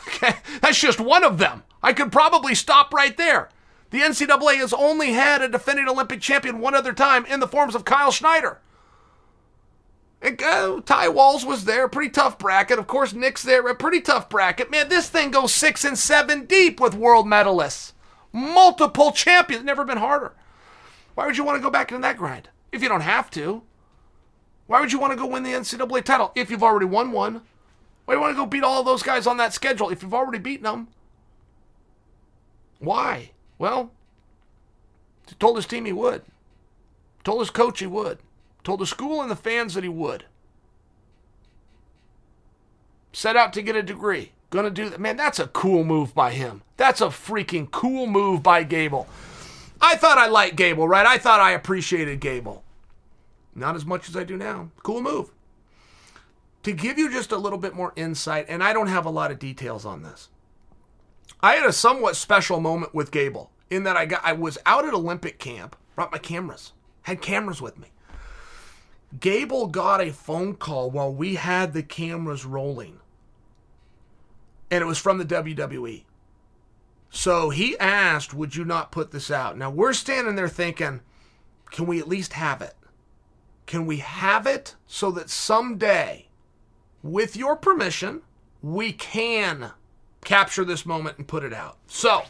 Okay, 0.08 0.34
that's 0.60 0.82
just 0.82 1.00
one 1.00 1.24
of 1.24 1.38
them. 1.38 1.64
I 1.84 1.94
could 1.94 2.12
probably 2.12 2.56
stop 2.56 2.94
right 2.94 3.16
there. 3.16 3.50
The 3.92 4.00
NCAA 4.00 4.56
has 4.56 4.74
only 4.74 5.14
had 5.14 5.44
a 5.44 5.48
defending 5.48 5.88
Olympic 5.88 6.20
champion 6.20 6.60
one 6.60 6.74
other 6.74 6.94
time 6.94 7.28
in 7.28 7.40
the 7.40 7.48
forms 7.48 7.76
of 7.76 7.86
Kyle 7.86 8.12
Snyder. 8.12 8.60
And, 10.20 10.42
uh, 10.42 10.82
Ty 10.84 11.10
Walls 11.10 11.46
was 11.46 11.66
there, 11.66 11.88
pretty 11.88 12.10
tough 12.10 12.40
bracket. 12.40 12.80
Of 12.80 12.88
course, 12.88 13.14
Nick's 13.14 13.44
there, 13.44 13.68
a 13.68 13.76
pretty 13.76 14.02
tough 14.02 14.30
bracket. 14.30 14.72
Man, 14.72 14.90
this 14.90 15.10
thing 15.10 15.30
goes 15.30 15.54
six 15.54 15.86
and 15.86 15.98
seven 15.98 16.46
deep 16.46 16.80
with 16.82 16.96
world 16.96 17.28
medalists, 17.28 17.93
multiple 18.34 19.12
champions. 19.12 19.64
Never 19.64 19.86
been 19.86 20.00
harder. 20.00 20.34
Why 21.16 21.26
would 21.26 21.38
you 21.38 21.44
want 21.44 21.58
to 21.58 21.64
go 21.64 21.70
back 21.70 21.92
into 21.92 22.02
that 22.02 22.18
grind 22.18 22.50
if 22.72 22.82
you 22.82 22.90
don't 22.90 23.02
have 23.02 23.30
to? 23.32 23.62
Why 24.68 24.82
would 24.82 24.92
you 24.92 25.00
want 25.00 25.14
to 25.14 25.18
go 25.18 25.28
win 25.28 25.44
the 25.44 25.52
NCAA 25.52 26.04
title 26.04 26.32
if 26.36 26.50
you've 26.50 26.64
already 26.64 26.88
won 26.88 27.12
one? 27.12 27.42
Why 28.06 28.14
do 28.14 28.18
you 28.18 28.22
want 28.22 28.36
to 28.36 28.42
go 28.42 28.46
beat 28.46 28.64
all 28.64 28.84
those 28.84 29.04
guys 29.04 29.28
on 29.28 29.38
that 29.38 29.54
schedule 29.54 29.90
if 29.90 30.02
you've 30.02 30.14
already 30.14 30.40
beaten 30.40 30.64
them? 30.64 30.88
Why? 32.80 33.32
Well, 33.58 33.92
he 35.28 35.36
told 35.36 35.56
his 35.56 35.66
team 35.66 35.86
he 35.86 35.94
would. 35.94 36.24
Told 37.24 37.40
his 37.40 37.50
coach 37.50 37.80
he 37.80 37.88
would. 37.88 38.18
Told 38.64 38.80
the 38.80 38.86
school 38.86 39.22
and 39.22 39.32
the 39.32 39.36
fans 39.36 39.74
that 39.74 39.84
he 39.84 39.90
would. 39.90 40.26
Set 43.14 43.36
out 43.36 43.54
to 43.54 43.62
get 43.62 43.76
a 43.76 43.84
degree. 43.84 44.32
Gonna 44.54 44.70
do 44.70 44.88
that. 44.92 45.00
Man, 45.00 45.18
that's 45.18 45.40
a 45.40 45.48
cool 45.48 45.84
move 45.84 46.14
by 46.14 46.30
him. 46.30 46.62
That's 46.78 47.02
a 47.02 47.08
freaking 47.08 47.72
cool 47.72 48.06
move 48.06 48.44
by 48.44 48.62
Gable. 48.62 49.08
I 49.82 49.96
thought 49.96 50.20
I 50.20 50.28
liked 50.28 50.58
Gable, 50.58 50.88
right? 50.88 51.08
I 51.08 51.18
thought 51.18 51.40
I 51.40 51.54
appreciated 51.54 52.20
Gable. 52.20 52.64
Not 53.56 53.76
as 53.76 53.84
much 53.84 54.08
as 54.08 54.16
I 54.16 54.24
do 54.24 54.38
now. 54.38 54.70
Cool 54.84 55.02
move. 55.02 55.32
To 56.62 56.72
give 56.72 57.00
you 57.00 57.12
just 57.12 57.32
a 57.32 57.38
little 57.38 57.58
bit 57.58 57.74
more 57.74 57.94
insight, 57.96 58.46
and 58.48 58.64
I 58.64 58.74
don't 58.74 58.90
have 58.90 59.08
a 59.08 59.10
lot 59.10 59.32
of 59.32 59.40
details 59.40 59.88
on 59.88 60.04
this. 60.04 60.30
I 61.42 61.54
had 61.56 61.66
a 61.66 61.74
somewhat 61.74 62.16
special 62.16 62.60
moment 62.60 62.94
with 62.94 63.10
Gable 63.10 63.50
in 63.72 63.86
that 63.86 63.98
I 63.98 64.06
got 64.06 64.22
I 64.24 64.34
was 64.34 64.60
out 64.68 64.86
at 64.86 64.94
Olympic 64.94 65.40
camp, 65.40 65.76
brought 65.96 66.12
my 66.12 66.20
cameras, 66.20 66.74
had 67.02 67.24
cameras 67.24 67.60
with 67.60 67.80
me. 67.80 67.88
Gable 69.20 69.66
got 69.66 70.00
a 70.00 70.14
phone 70.14 70.54
call 70.54 70.92
while 70.92 71.12
we 71.12 71.34
had 71.34 71.74
the 71.74 71.82
cameras 71.82 72.46
rolling. 72.46 73.00
And 74.74 74.82
it 74.82 74.88
was 74.88 74.98
from 74.98 75.20
the 75.20 75.26
WWE. 75.26 76.02
So 77.12 77.52
he 77.52 77.78
asked, 77.78 78.34
Would 78.34 78.56
you 78.56 78.66
not 78.66 78.92
put 78.92 79.12
this 79.12 79.30
out? 79.30 79.56
Now 79.56 79.70
we're 79.70 79.94
standing 79.94 80.36
there 80.36 80.50
thinking, 80.50 81.02
Can 81.70 81.86
we 81.86 82.00
at 82.00 82.08
least 82.08 82.34
have 82.34 82.60
it? 82.60 82.74
Can 83.68 83.86
we 83.86 83.98
have 83.98 84.48
it 84.48 84.74
so 84.88 85.12
that 85.12 85.30
someday, 85.30 86.26
with 87.04 87.38
your 87.38 87.56
permission, 87.56 88.24
we 88.64 88.94
can 88.94 89.74
capture 90.26 90.66
this 90.66 90.88
moment 90.88 91.20
and 91.20 91.28
put 91.28 91.44
it 91.44 91.54
out? 91.54 91.78
So, 91.86 92.24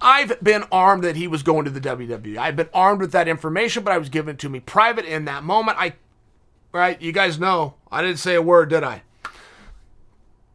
I've 0.00 0.42
been 0.42 0.64
armed 0.72 1.04
that 1.04 1.16
he 1.16 1.28
was 1.28 1.42
going 1.42 1.66
to 1.66 1.70
the 1.70 1.78
WWE. 1.78 2.38
I've 2.38 2.56
been 2.56 2.70
armed 2.72 3.02
with 3.02 3.12
that 3.12 3.28
information, 3.28 3.84
but 3.84 3.92
I 3.92 3.98
was 3.98 4.08
given 4.08 4.38
to 4.38 4.48
me 4.48 4.60
private 4.60 5.04
in 5.04 5.26
that 5.26 5.44
moment. 5.44 5.76
I, 5.78 5.92
right? 6.72 6.98
You 7.02 7.12
guys 7.12 7.38
know 7.38 7.74
I 7.92 8.00
didn't 8.00 8.18
say 8.18 8.34
a 8.34 8.40
word, 8.40 8.70
did 8.70 8.82
I? 8.82 9.02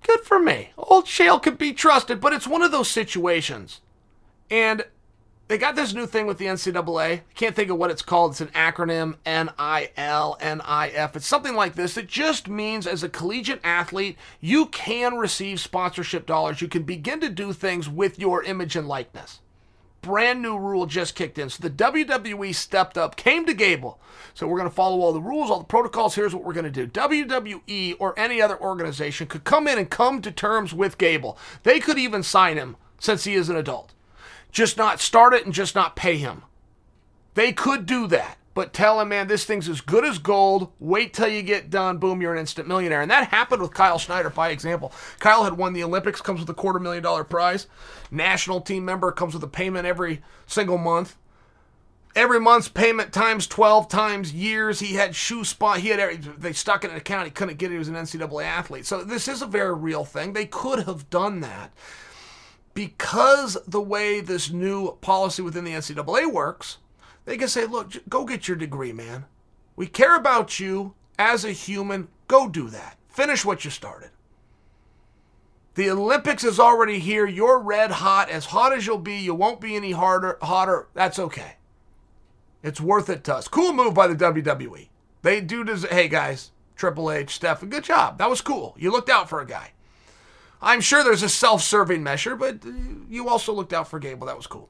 Good 0.04 0.22
for 0.22 0.40
me. 0.40 0.72
Old 0.78 1.06
Chael 1.06 1.42
could 1.42 1.58
be 1.58 1.74
trusted, 1.74 2.20
but 2.20 2.34
it's 2.34 2.48
one 2.48 2.62
of 2.62 2.72
those 2.72 2.90
situations. 2.90 3.82
And 4.50 4.86
they 5.48 5.58
got 5.58 5.76
this 5.76 5.94
new 5.94 6.06
thing 6.06 6.26
with 6.26 6.38
the 6.38 6.46
NCAA. 6.46 7.00
I 7.00 7.24
can't 7.36 7.56
think 7.56 7.70
of 7.70 7.78
what 7.78 7.92
it's 7.92 8.02
called. 8.02 8.32
It's 8.32 8.42
an 8.42 8.48
acronym 8.50 9.16
NIL, 9.26 10.38
NIF. 10.42 11.16
It's 11.16 11.28
something 11.28 11.56
like 11.56 11.76
this. 11.76 11.98
It 11.98 12.08
just 12.08 12.48
means 12.48 12.88
as 12.88 13.04
a 13.04 13.10
collegiate 13.10 13.62
athlete, 13.64 14.18
you 14.40 14.68
can 14.68 15.16
receive 15.16 15.60
sponsorship 15.60 16.26
dollars. 16.26 16.62
You 16.62 16.68
can 16.68 16.84
begin 16.84 17.20
to 17.22 17.30
do 17.30 17.54
things 17.54 17.90
with 17.90 18.20
your 18.20 18.44
image 18.44 18.76
and 18.76 18.88
likeness. 18.88 19.40
Brand 20.04 20.42
new 20.42 20.58
rule 20.58 20.86
just 20.86 21.16
kicked 21.16 21.40
in. 21.40 21.50
So 21.50 21.68
the 21.68 21.70
WWE 21.72 22.54
stepped 22.54 22.98
up, 22.98 23.16
came 23.16 23.46
to 23.48 23.54
Gable. 23.56 24.00
So 24.36 24.48
we're 24.48 24.60
going 24.60 24.70
to 24.70 24.76
follow 24.76 25.00
all 25.02 25.14
the 25.14 25.22
rules, 25.22 25.50
all 25.50 25.60
the 25.60 25.66
protocols. 25.66 26.14
Here's 26.14 26.36
what 26.36 26.44
we're 26.44 26.54
going 26.54 26.72
to 26.72 26.72
do 26.72 26.86
WWE 26.86 27.96
or 28.00 28.18
any 28.20 28.42
other 28.42 28.62
organization 28.62 29.26
could 29.26 29.44
come 29.44 29.68
in 29.68 29.80
and 29.80 29.90
come 29.90 30.22
to 30.22 30.32
terms 30.32 30.74
with 30.74 31.00
Gable. 31.00 31.38
They 31.64 31.80
could 31.80 31.98
even 31.98 32.22
sign 32.22 32.58
him 32.58 32.78
since 33.00 33.24
he 33.24 33.34
is 33.34 33.50
an 33.50 33.56
adult 33.56 33.94
just 34.54 34.78
not 34.78 35.02
start 35.02 35.34
it 35.34 35.44
and 35.44 35.54
just 35.54 35.76
not 35.76 35.98
pay 35.98 36.16
him. 36.16 36.44
They 37.34 37.52
could 37.52 37.86
do 37.86 38.08
that, 38.08 38.38
but 38.54 38.74
tell 38.74 39.00
him, 39.00 39.10
man, 39.10 39.28
this 39.28 39.46
thing's 39.46 39.68
as 39.68 39.82
good 39.82 40.06
as 40.06 40.20
gold. 40.20 40.72
Wait 40.80 41.14
till 41.14 41.28
you 41.28 41.42
get 41.42 41.70
done. 41.70 41.98
Boom, 41.98 42.22
you're 42.22 42.34
an 42.34 42.40
instant 42.40 42.68
millionaire. 42.68 43.02
And 43.02 43.10
that 43.10 43.30
happened 43.30 43.62
with 43.62 43.74
Kyle 43.74 43.98
Snyder 43.98 44.30
by 44.30 44.50
example. 44.50 44.92
Kyle 45.20 45.44
had 45.44 45.58
won 45.58 45.74
the 45.74 45.84
Olympics, 45.84 46.22
comes 46.22 46.40
with 46.40 46.50
a 46.50 46.54
quarter 46.54 46.80
million 46.80 47.04
dollar 47.04 47.24
prize. 47.24 47.68
National 48.12 48.62
team 48.62 48.86
member 48.86 49.12
comes 49.12 49.34
with 49.34 49.44
a 49.44 49.48
payment 49.48 49.88
every 49.88 50.22
single 50.46 50.78
month. 50.78 51.18
Every 52.16 52.40
month's 52.40 52.68
payment 52.68 53.12
times 53.12 53.48
12 53.48 53.88
times 53.88 54.34
years. 54.34 54.80
He 54.80 54.94
had 54.94 55.16
shoe 55.16 55.44
spot. 55.44 55.80
He 55.80 55.88
had 55.90 56.22
they 56.38 56.54
stuck 56.54 56.84
in 56.84 56.92
an 56.92 56.98
account. 56.98 57.26
He 57.26 57.32
couldn't 57.32 57.58
get 57.58 57.72
it. 57.72 57.74
He 57.74 57.80
was 57.80 57.88
an 57.88 57.96
NCAA 57.96 58.44
athlete. 58.44 58.86
So 58.86 59.04
this 59.04 59.28
is 59.28 59.42
a 59.42 59.48
very 59.48 59.74
real 59.74 60.06
thing. 60.06 60.34
They 60.34 60.46
could 60.46 60.84
have 60.84 61.10
done 61.10 61.40
that 61.40 61.74
because 62.76 63.58
the 63.68 63.82
way 63.82 64.20
this 64.22 64.52
new 64.52 64.94
policy 65.02 65.42
within 65.42 65.64
the 65.64 65.72
NCAA 65.72 66.32
works, 66.32 66.78
they 67.26 67.38
can 67.38 67.48
say, 67.48 67.66
look, 67.66 67.94
go 68.10 68.26
get 68.26 68.48
your 68.48 68.58
degree, 68.58 68.94
man. 68.94 69.26
We 69.76 69.88
care 69.88 70.16
about 70.16 70.60
you 70.60 70.94
as 71.18 71.46
a 71.46 71.52
human. 71.52 72.10
Go 72.28 72.50
do 72.50 72.70
that. 72.70 72.98
Finish 73.10 73.46
what 73.46 73.64
you 73.64 73.72
started. 73.72 74.10
The 75.76 75.90
Olympics 75.90 76.44
is 76.44 76.60
already 76.60 77.00
here. 77.00 77.26
You're 77.26 77.60
red 77.60 77.92
hot, 77.92 78.30
as 78.30 78.46
hot 78.46 78.74
as 78.74 78.86
you'll 78.86 79.00
be. 79.00 79.16
You 79.16 79.34
won't 79.34 79.60
be 79.60 79.76
any 79.76 79.92
harder, 79.92 80.38
hotter. 80.42 80.88
That's 80.94 81.18
okay. 81.18 81.56
It's 82.62 82.80
worth 82.80 83.10
it 83.10 83.24
to 83.26 83.36
us. 83.36 83.48
Cool 83.48 83.74
move 83.74 83.94
by 83.94 84.08
the 84.08 84.16
WWE. 84.16 84.90
They 85.24 85.42
do 85.42 85.64
deserve. 85.64 85.90
Hey 85.90 86.08
guys, 86.08 86.52
Triple 86.76 87.12
H, 87.12 87.36
Steph, 87.36 87.68
good 87.68 87.84
job. 87.84 88.20
That 88.20 88.30
was 88.30 88.42
cool. 88.42 88.76
You 88.78 88.92
looked 88.92 89.10
out 89.10 89.30
for 89.30 89.42
a 89.42 89.48
guy. 89.48 89.72
I'm 90.62 90.80
sure 90.80 91.04
there's 91.04 91.24
a 91.24 91.30
self 91.30 91.62
serving 91.62 92.04
measure, 92.04 92.36
but 92.36 92.66
uh, 92.66 92.72
you 93.10 93.28
also 93.28 93.52
looked 93.52 93.74
out 93.74 93.90
for 93.90 94.00
Gable. 94.00 94.28
That 94.28 94.38
was 94.38 94.48
cool. 94.48 94.70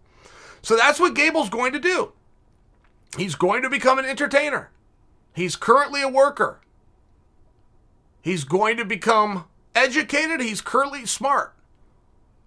So 0.61 0.75
that's 0.75 0.99
what 0.99 1.13
Gable's 1.13 1.49
going 1.49 1.73
to 1.73 1.79
do. 1.79 2.13
He's 3.17 3.35
going 3.35 3.61
to 3.61 3.69
become 3.69 3.99
an 3.99 4.05
entertainer. 4.05 4.71
He's 5.35 5.55
currently 5.55 6.01
a 6.01 6.09
worker. 6.09 6.61
He's 8.21 8.43
going 8.43 8.77
to 8.77 8.85
become 8.85 9.45
educated. 9.75 10.41
He's 10.41 10.61
currently 10.61 11.05
smart. 11.05 11.53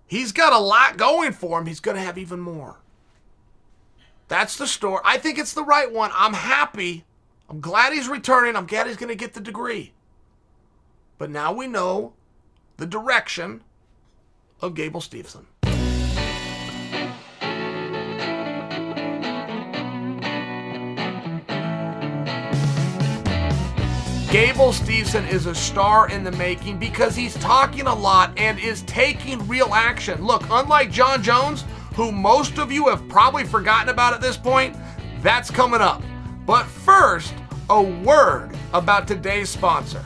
He's 0.06 0.32
got 0.32 0.52
a 0.52 0.58
lot 0.58 0.96
going 0.96 1.32
for 1.32 1.58
him. 1.58 1.66
He's 1.66 1.80
going 1.80 1.96
to 1.96 2.02
have 2.02 2.16
even 2.16 2.40
more. 2.40 2.78
That's 4.28 4.56
the 4.56 4.66
story. 4.66 5.00
I 5.04 5.18
think 5.18 5.38
it's 5.38 5.52
the 5.52 5.64
right 5.64 5.92
one. 5.92 6.10
I'm 6.14 6.32
happy. 6.32 7.04
I'm 7.48 7.60
glad 7.60 7.92
he's 7.92 8.08
returning. 8.08 8.56
I'm 8.56 8.66
glad 8.66 8.86
he's 8.86 8.96
going 8.96 9.08
to 9.08 9.14
get 9.14 9.34
the 9.34 9.40
degree. 9.40 9.92
But 11.18 11.30
now 11.30 11.52
we 11.52 11.66
know 11.66 12.14
the 12.76 12.86
direction 12.86 13.62
of 14.60 14.74
Gable 14.74 15.00
Steveson. 15.00 15.44
Gable 24.30 24.72
Steveson 24.72 25.26
is 25.30 25.46
a 25.46 25.54
star 25.54 26.10
in 26.10 26.24
the 26.24 26.32
making 26.32 26.78
because 26.78 27.14
he's 27.14 27.34
talking 27.34 27.86
a 27.86 27.94
lot 27.94 28.36
and 28.36 28.58
is 28.58 28.82
taking 28.82 29.46
real 29.46 29.72
action. 29.72 30.20
Look, 30.20 30.42
unlike 30.50 30.90
Jon 30.90 31.22
Jones, 31.22 31.64
who 31.94 32.10
most 32.10 32.58
of 32.58 32.72
you 32.72 32.88
have 32.88 33.08
probably 33.08 33.44
forgotten 33.44 33.88
about 33.88 34.14
at 34.14 34.20
this 34.20 34.36
point, 34.36 34.76
that's 35.22 35.48
coming 35.48 35.80
up. 35.80 36.02
But 36.44 36.64
first, 36.64 37.34
a 37.70 37.80
word 37.80 38.50
about 38.74 39.06
today's 39.06 39.48
sponsor. 39.48 40.04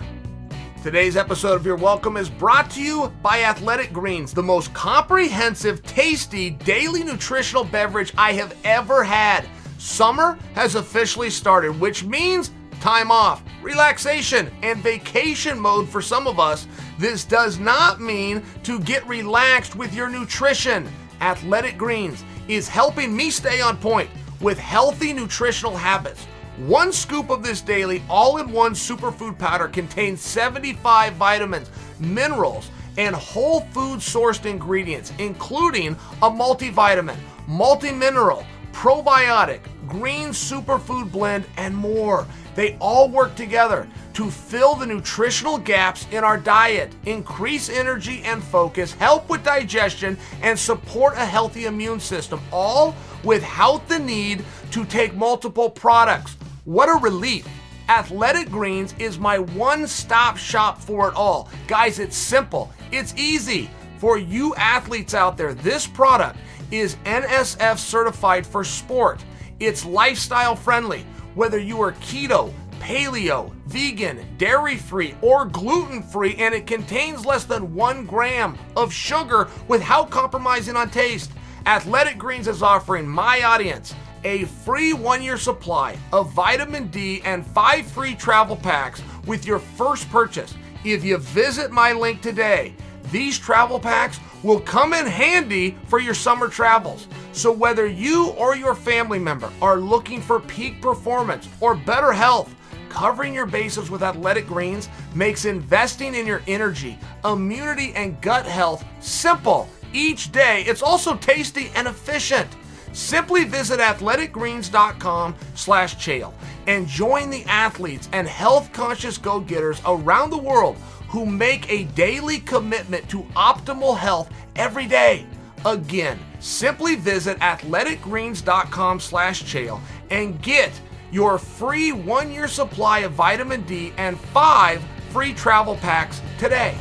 Today's 0.83 1.16
episode 1.16 1.54
of 1.54 1.64
You're 1.64 1.76
Welcome 1.76 2.18
is 2.18 2.28
brought 2.28 2.70
to 2.72 2.83
you 2.83 3.11
by 3.22 3.44
Athletic 3.44 3.90
Greens, 3.90 4.35
the 4.35 4.42
most 4.42 4.72
comprehensive, 4.74 5.83
tasty 5.83 6.50
daily 6.50 7.04
nutritional 7.04 7.64
beverage 7.64 8.12
I 8.18 8.35
have 8.35 8.54
ever 8.64 9.02
had. 9.02 9.46
Summer 9.78 10.38
has 10.54 10.74
officially 10.74 11.30
started, 11.30 11.80
which 11.80 12.04
means 12.04 12.50
time 12.81 13.11
off, 13.11 13.43
relaxation, 13.62 14.51
and 14.62 14.83
vacation 14.83 15.59
mode 15.59 15.88
for 15.88 16.01
some 16.01 16.27
of 16.27 16.40
us. 16.40 16.66
This 16.99 17.25
does 17.25 17.59
not 17.59 18.01
mean 18.01 18.43
to 18.64 18.81
get 18.81 19.07
relaxed 19.07 19.77
with 19.77 19.95
your 19.95 20.09
nutrition. 20.09 20.88
Athletic 21.21 21.77
Greens 21.77 22.25
is 22.49 22.69
helping 22.69 23.14
me 23.14 23.31
stay 23.31 23.61
on 23.61 23.77
point 23.77 24.11
with 24.40 24.59
healthy 24.59 25.12
nutritional 25.12 25.77
habits. 25.77 26.25
One 26.66 26.93
scoop 26.93 27.31
of 27.31 27.43
this 27.43 27.61
daily 27.61 28.03
all 28.09 28.38
in 28.38 28.51
one 28.51 28.73
superfood 28.73 29.38
powder 29.38 29.69
contains 29.69 30.21
75 30.21 31.14
vitamins, 31.14 31.71
minerals, 31.99 32.71
and 32.99 33.14
whole 33.14 33.61
food 33.73 34.01
sourced 34.01 34.45
ingredients, 34.45 35.12
including 35.19 35.93
a 36.23 36.31
multivitamin, 36.31 37.16
multi 37.47 37.93
mineral, 37.93 38.45
probiotic, 38.73 39.61
green 39.87 40.29
superfood 40.29 41.11
blend, 41.11 41.45
and 41.57 41.75
more. 41.75 42.27
They 42.54 42.76
all 42.80 43.08
work 43.08 43.34
together 43.34 43.88
to 44.14 44.30
fill 44.30 44.74
the 44.74 44.86
nutritional 44.86 45.58
gaps 45.58 46.06
in 46.10 46.24
our 46.24 46.36
diet, 46.36 46.92
increase 47.06 47.68
energy 47.68 48.22
and 48.24 48.42
focus, 48.42 48.92
help 48.92 49.28
with 49.28 49.44
digestion, 49.44 50.18
and 50.42 50.58
support 50.58 51.14
a 51.14 51.24
healthy 51.24 51.66
immune 51.66 52.00
system, 52.00 52.40
all 52.52 52.94
without 53.24 53.86
the 53.88 53.98
need 53.98 54.44
to 54.72 54.84
take 54.84 55.14
multiple 55.14 55.70
products. 55.70 56.36
What 56.64 56.88
a 56.88 57.00
relief! 57.00 57.46
Athletic 57.88 58.50
Greens 58.50 58.94
is 59.00 59.18
my 59.18 59.38
one 59.38 59.86
stop 59.86 60.36
shop 60.36 60.78
for 60.78 61.08
it 61.08 61.14
all. 61.14 61.48
Guys, 61.66 61.98
it's 61.98 62.16
simple, 62.16 62.70
it's 62.92 63.14
easy. 63.16 63.68
For 63.98 64.16
you 64.16 64.54
athletes 64.54 65.12
out 65.12 65.36
there, 65.36 65.54
this 65.54 65.86
product 65.86 66.38
is 66.70 66.96
NSF 67.04 67.78
certified 67.78 68.46
for 68.46 68.64
sport. 68.64 69.22
It's 69.58 69.84
lifestyle 69.84 70.56
friendly. 70.56 71.04
Whether 71.35 71.59
you 71.59 71.81
are 71.81 71.93
keto, 71.93 72.53
paleo, 72.81 73.53
vegan, 73.66 74.27
dairy 74.37 74.77
free, 74.77 75.14
or 75.23 75.45
gluten 75.45 76.03
free, 76.03 76.35
and 76.37 76.55
it 76.55 76.66
contains 76.66 77.25
less 77.25 77.45
than 77.45 77.75
one 77.75 78.05
gram 78.05 78.59
of 78.77 78.93
sugar 78.93 79.49
without 79.69 80.11
compromising 80.11 80.77
on 80.77 80.90
taste. 80.90 81.31
Athletic 81.66 82.19
Greens 82.19 82.49
is 82.49 82.62
offering 82.62 83.07
my 83.07 83.43
audience 83.43 83.95
a 84.25 84.45
free 84.45 84.93
one 84.93 85.23
year 85.23 85.38
supply 85.38 85.97
of 86.12 86.33
vitamin 86.33 86.88
D 86.88 87.23
and 87.25 87.47
five 87.47 87.87
free 87.87 88.14
travel 88.14 88.57
packs 88.57 89.03
with 89.27 89.47
your 89.47 89.59
first 89.59 90.11
purchase. 90.11 90.55
If 90.85 91.05
you 91.05 91.19
visit 91.19 91.71
my 91.71 91.93
link 91.93 92.23
today, 92.23 92.75
these 93.11 93.38
travel 93.38 93.81
packs 93.81 94.20
will 94.42 94.61
come 94.61 94.92
in 94.92 95.07
handy 95.07 95.77
for 95.87 95.99
your 95.99 96.14
summer 96.14 96.49
travels. 96.49 97.09
So, 97.33 97.53
whether 97.53 97.87
you 97.87 98.29
or 98.31 98.57
your 98.57 98.75
family 98.75 99.18
member 99.18 99.51
are 99.61 99.79
looking 99.79 100.20
for 100.20 100.40
peak 100.40 100.81
performance 100.81 101.49
or 101.61 101.75
better 101.75 102.12
health, 102.12 102.55
covering 102.88 103.35
your 103.35 103.46
bases 103.46 103.90
with 103.90 104.03
athletic 104.03 104.46
greens 104.46 104.88
makes 105.14 105.44
investing 105.44 106.14
in 106.14 106.27
your 106.27 106.42
energy, 106.46 106.99
immunity, 107.25 107.92
and 107.94 108.20
gut 108.20 108.46
health 108.46 108.85
simple 109.01 109.68
each 109.92 110.33
day. 110.33 110.62
It's 110.66 110.83
also 110.83 111.16
tasty 111.16 111.70
and 111.75 111.88
efficient. 111.88 112.49
Simply 112.92 113.44
visit 113.44 113.79
athleticgreens.com 113.79 115.37
slash 115.55 115.96
chael 115.96 116.33
and 116.66 116.88
join 116.88 117.31
the 117.31 117.44
athletes 117.44 118.09
and 118.12 118.27
health 118.27 118.73
conscious 118.73 119.16
go-getters 119.16 119.81
around 119.87 120.31
the 120.31 120.38
world 120.38 120.77
who 121.11 121.27
make 121.27 121.68
a 121.68 121.85
daily 121.94 122.38
commitment 122.38 123.09
to 123.11 123.25
optimal 123.35 123.99
health 123.99 124.31
every 124.55 124.87
day. 124.87 125.27
Again, 125.66 126.18
simply 126.38 126.94
visit 126.94 127.37
athleticgreens.com 127.40 129.01
slash 129.01 129.42
chael 129.42 129.81
and 130.11 130.40
get 130.40 130.70
your 131.11 131.37
free 131.37 131.90
one-year 131.90 132.46
supply 132.46 133.01
of 133.01 133.12
vitamin 133.12 133.62
D 133.62 133.92
and 133.96 134.18
five 134.18 134.83
free 135.11 135.35
travel 135.35 135.75
packs 135.77 136.23
today. 136.38 136.77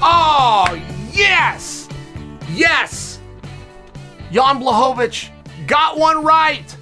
Oh, 0.00 0.80
yes! 1.12 1.88
Yes! 2.52 3.18
Jan 4.30 4.60
Blachowicz 4.60 5.30
got 5.66 5.98
one 5.98 6.24
right. 6.24 6.76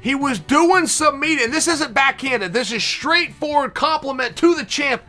He 0.00 0.14
was 0.14 0.38
doing 0.38 0.86
some 0.86 1.18
media, 1.18 1.44
and 1.44 1.52
this 1.52 1.68
isn't 1.68 1.92
backhanded. 1.92 2.52
This 2.52 2.72
is 2.72 2.84
straightforward 2.84 3.74
compliment 3.74 4.36
to 4.36 4.54
the 4.54 4.64
champ. 4.64 5.02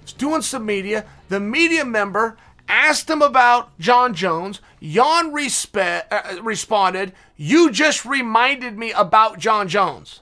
He's 0.00 0.14
doing 0.14 0.42
some 0.42 0.64
media. 0.64 1.04
The 1.28 1.38
media 1.38 1.84
member 1.84 2.36
asked 2.68 3.10
him 3.10 3.20
about 3.20 3.78
Jon 3.78 4.14
Jones. 4.14 4.60
Jan 4.80 5.32
respe- 5.32 6.04
uh, 6.10 6.42
responded, 6.42 7.12
"You 7.36 7.70
just 7.70 8.04
reminded 8.06 8.78
me 8.78 8.92
about 8.92 9.38
Jon 9.38 9.68
Jones." 9.68 10.21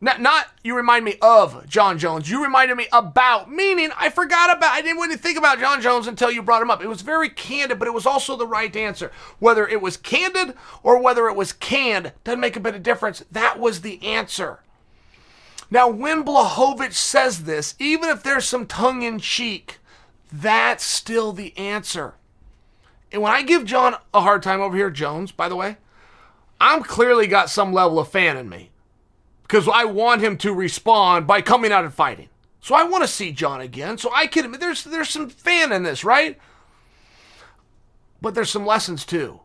Not, 0.00 0.20
not 0.20 0.48
you 0.62 0.76
remind 0.76 1.04
me 1.06 1.14
of 1.22 1.66
Jon 1.66 1.98
Jones. 1.98 2.28
You 2.28 2.42
reminded 2.42 2.76
me 2.76 2.86
about, 2.92 3.50
meaning 3.50 3.90
I 3.96 4.10
forgot 4.10 4.54
about, 4.54 4.72
I 4.72 4.82
didn't 4.82 4.98
really 5.00 5.16
think 5.16 5.38
about 5.38 5.58
Jon 5.58 5.80
Jones 5.80 6.06
until 6.06 6.30
you 6.30 6.42
brought 6.42 6.60
him 6.60 6.70
up. 6.70 6.82
It 6.82 6.88
was 6.88 7.00
very 7.00 7.30
candid, 7.30 7.78
but 7.78 7.88
it 7.88 7.94
was 7.94 8.04
also 8.04 8.36
the 8.36 8.46
right 8.46 8.74
answer. 8.76 9.10
Whether 9.38 9.66
it 9.66 9.80
was 9.80 9.96
candid 9.96 10.54
or 10.82 11.00
whether 11.00 11.28
it 11.28 11.36
was 11.36 11.54
canned, 11.54 12.12
doesn't 12.24 12.40
make 12.40 12.56
a 12.56 12.60
bit 12.60 12.74
of 12.74 12.82
difference. 12.82 13.24
That 13.32 13.58
was 13.58 13.80
the 13.80 14.04
answer. 14.04 14.60
Now, 15.70 15.88
when 15.88 16.24
Blachowicz 16.24 16.92
says 16.92 17.44
this, 17.44 17.74
even 17.78 18.10
if 18.10 18.22
there's 18.22 18.44
some 18.44 18.66
tongue 18.66 19.02
in 19.02 19.18
cheek, 19.18 19.78
that's 20.30 20.84
still 20.84 21.32
the 21.32 21.56
answer. 21.56 22.14
And 23.10 23.22
when 23.22 23.32
I 23.32 23.42
give 23.42 23.64
Jon 23.64 23.96
a 24.12 24.20
hard 24.20 24.42
time 24.42 24.60
over 24.60 24.76
here, 24.76 24.90
Jones, 24.90 25.32
by 25.32 25.48
the 25.48 25.56
way, 25.56 25.78
I'm 26.60 26.82
clearly 26.82 27.26
got 27.26 27.50
some 27.50 27.72
level 27.72 27.98
of 27.98 28.08
fan 28.08 28.36
in 28.36 28.48
me 28.48 28.70
because 29.46 29.68
I 29.68 29.84
want 29.84 30.22
him 30.22 30.36
to 30.38 30.52
respond 30.52 31.26
by 31.26 31.40
coming 31.40 31.70
out 31.70 31.84
and 31.84 31.94
fighting. 31.94 32.28
So 32.60 32.74
I 32.74 32.82
want 32.82 33.04
to 33.04 33.08
see 33.08 33.30
Jon 33.30 33.60
again. 33.60 33.96
So 33.96 34.10
I 34.12 34.26
can 34.26 34.52
there's 34.52 34.82
there's 34.82 35.10
some 35.10 35.28
fan 35.28 35.72
in 35.72 35.84
this, 35.84 36.04
right? 36.04 36.38
But 38.20 38.34
there's 38.34 38.50
some 38.50 38.66
lessons 38.66 39.06
too. 39.06 39.40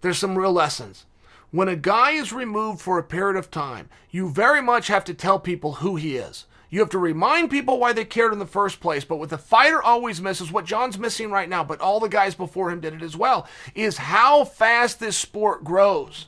There's 0.00 0.18
some 0.18 0.36
real 0.36 0.52
lessons. 0.52 1.06
When 1.52 1.68
a 1.68 1.76
guy 1.76 2.10
is 2.10 2.32
removed 2.32 2.80
for 2.80 2.98
a 2.98 3.04
period 3.04 3.36
of 3.36 3.50
time, 3.50 3.88
you 4.10 4.28
very 4.28 4.60
much 4.60 4.88
have 4.88 5.04
to 5.04 5.14
tell 5.14 5.38
people 5.38 5.74
who 5.74 5.94
he 5.94 6.16
is. 6.16 6.46
You 6.68 6.80
have 6.80 6.90
to 6.90 6.98
remind 6.98 7.52
people 7.52 7.78
why 7.78 7.92
they 7.92 8.04
cared 8.04 8.32
in 8.32 8.40
the 8.40 8.46
first 8.46 8.80
place. 8.80 9.04
But 9.04 9.18
what 9.18 9.30
the 9.30 9.38
fighter 9.38 9.80
always 9.80 10.20
misses, 10.20 10.50
what 10.50 10.64
Jon's 10.64 10.98
missing 10.98 11.30
right 11.30 11.48
now, 11.48 11.62
but 11.62 11.80
all 11.80 12.00
the 12.00 12.08
guys 12.08 12.34
before 12.34 12.72
him 12.72 12.80
did 12.80 12.94
it 12.94 13.02
as 13.02 13.16
well, 13.16 13.46
is 13.76 13.98
how 13.98 14.44
fast 14.44 14.98
this 14.98 15.16
sport 15.16 15.62
grows. 15.62 16.26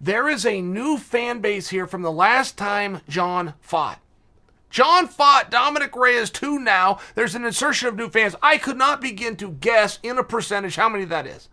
There 0.00 0.28
is 0.28 0.46
a 0.46 0.62
new 0.62 0.96
fan 0.96 1.40
base 1.40 1.68
here 1.68 1.86
from 1.86 2.00
the 2.00 2.10
last 2.10 2.56
time 2.56 3.02
Jon 3.06 3.52
fought. 3.60 4.00
Jon 4.70 5.06
fought 5.06 5.50
Dominick 5.50 5.94
Reyes 5.94 6.30
2 6.30 6.58
now. 6.58 7.00
There's 7.14 7.34
an 7.34 7.44
insertion 7.44 7.88
of 7.88 7.96
new 7.96 8.08
fans. 8.08 8.34
I 8.40 8.56
could 8.56 8.78
not 8.78 9.02
begin 9.02 9.36
to 9.36 9.50
guess 9.50 9.98
in 10.02 10.16
a 10.16 10.24
percentage 10.24 10.76
how 10.76 10.88
many 10.88 11.04
that 11.06 11.26
is. 11.26 11.48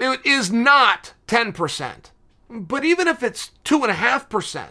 It 0.00 0.24
is 0.24 0.50
not 0.50 1.12
10%. 1.28 2.10
But 2.48 2.84
even 2.84 3.06
if 3.06 3.22
it's 3.22 3.52
2.5%, 3.64 4.68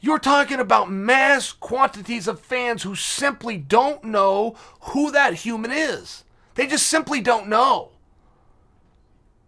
you're 0.00 0.18
talking 0.18 0.60
about 0.60 0.90
mass 0.90 1.52
quantities 1.52 2.28
of 2.28 2.40
fans 2.40 2.82
who 2.82 2.94
simply 2.94 3.56
don't 3.56 4.04
know 4.04 4.54
who 4.80 5.10
that 5.12 5.34
human 5.34 5.70
is. 5.70 6.24
They 6.56 6.66
just 6.66 6.88
simply 6.88 7.20
don't 7.20 7.48
know. 7.48 7.92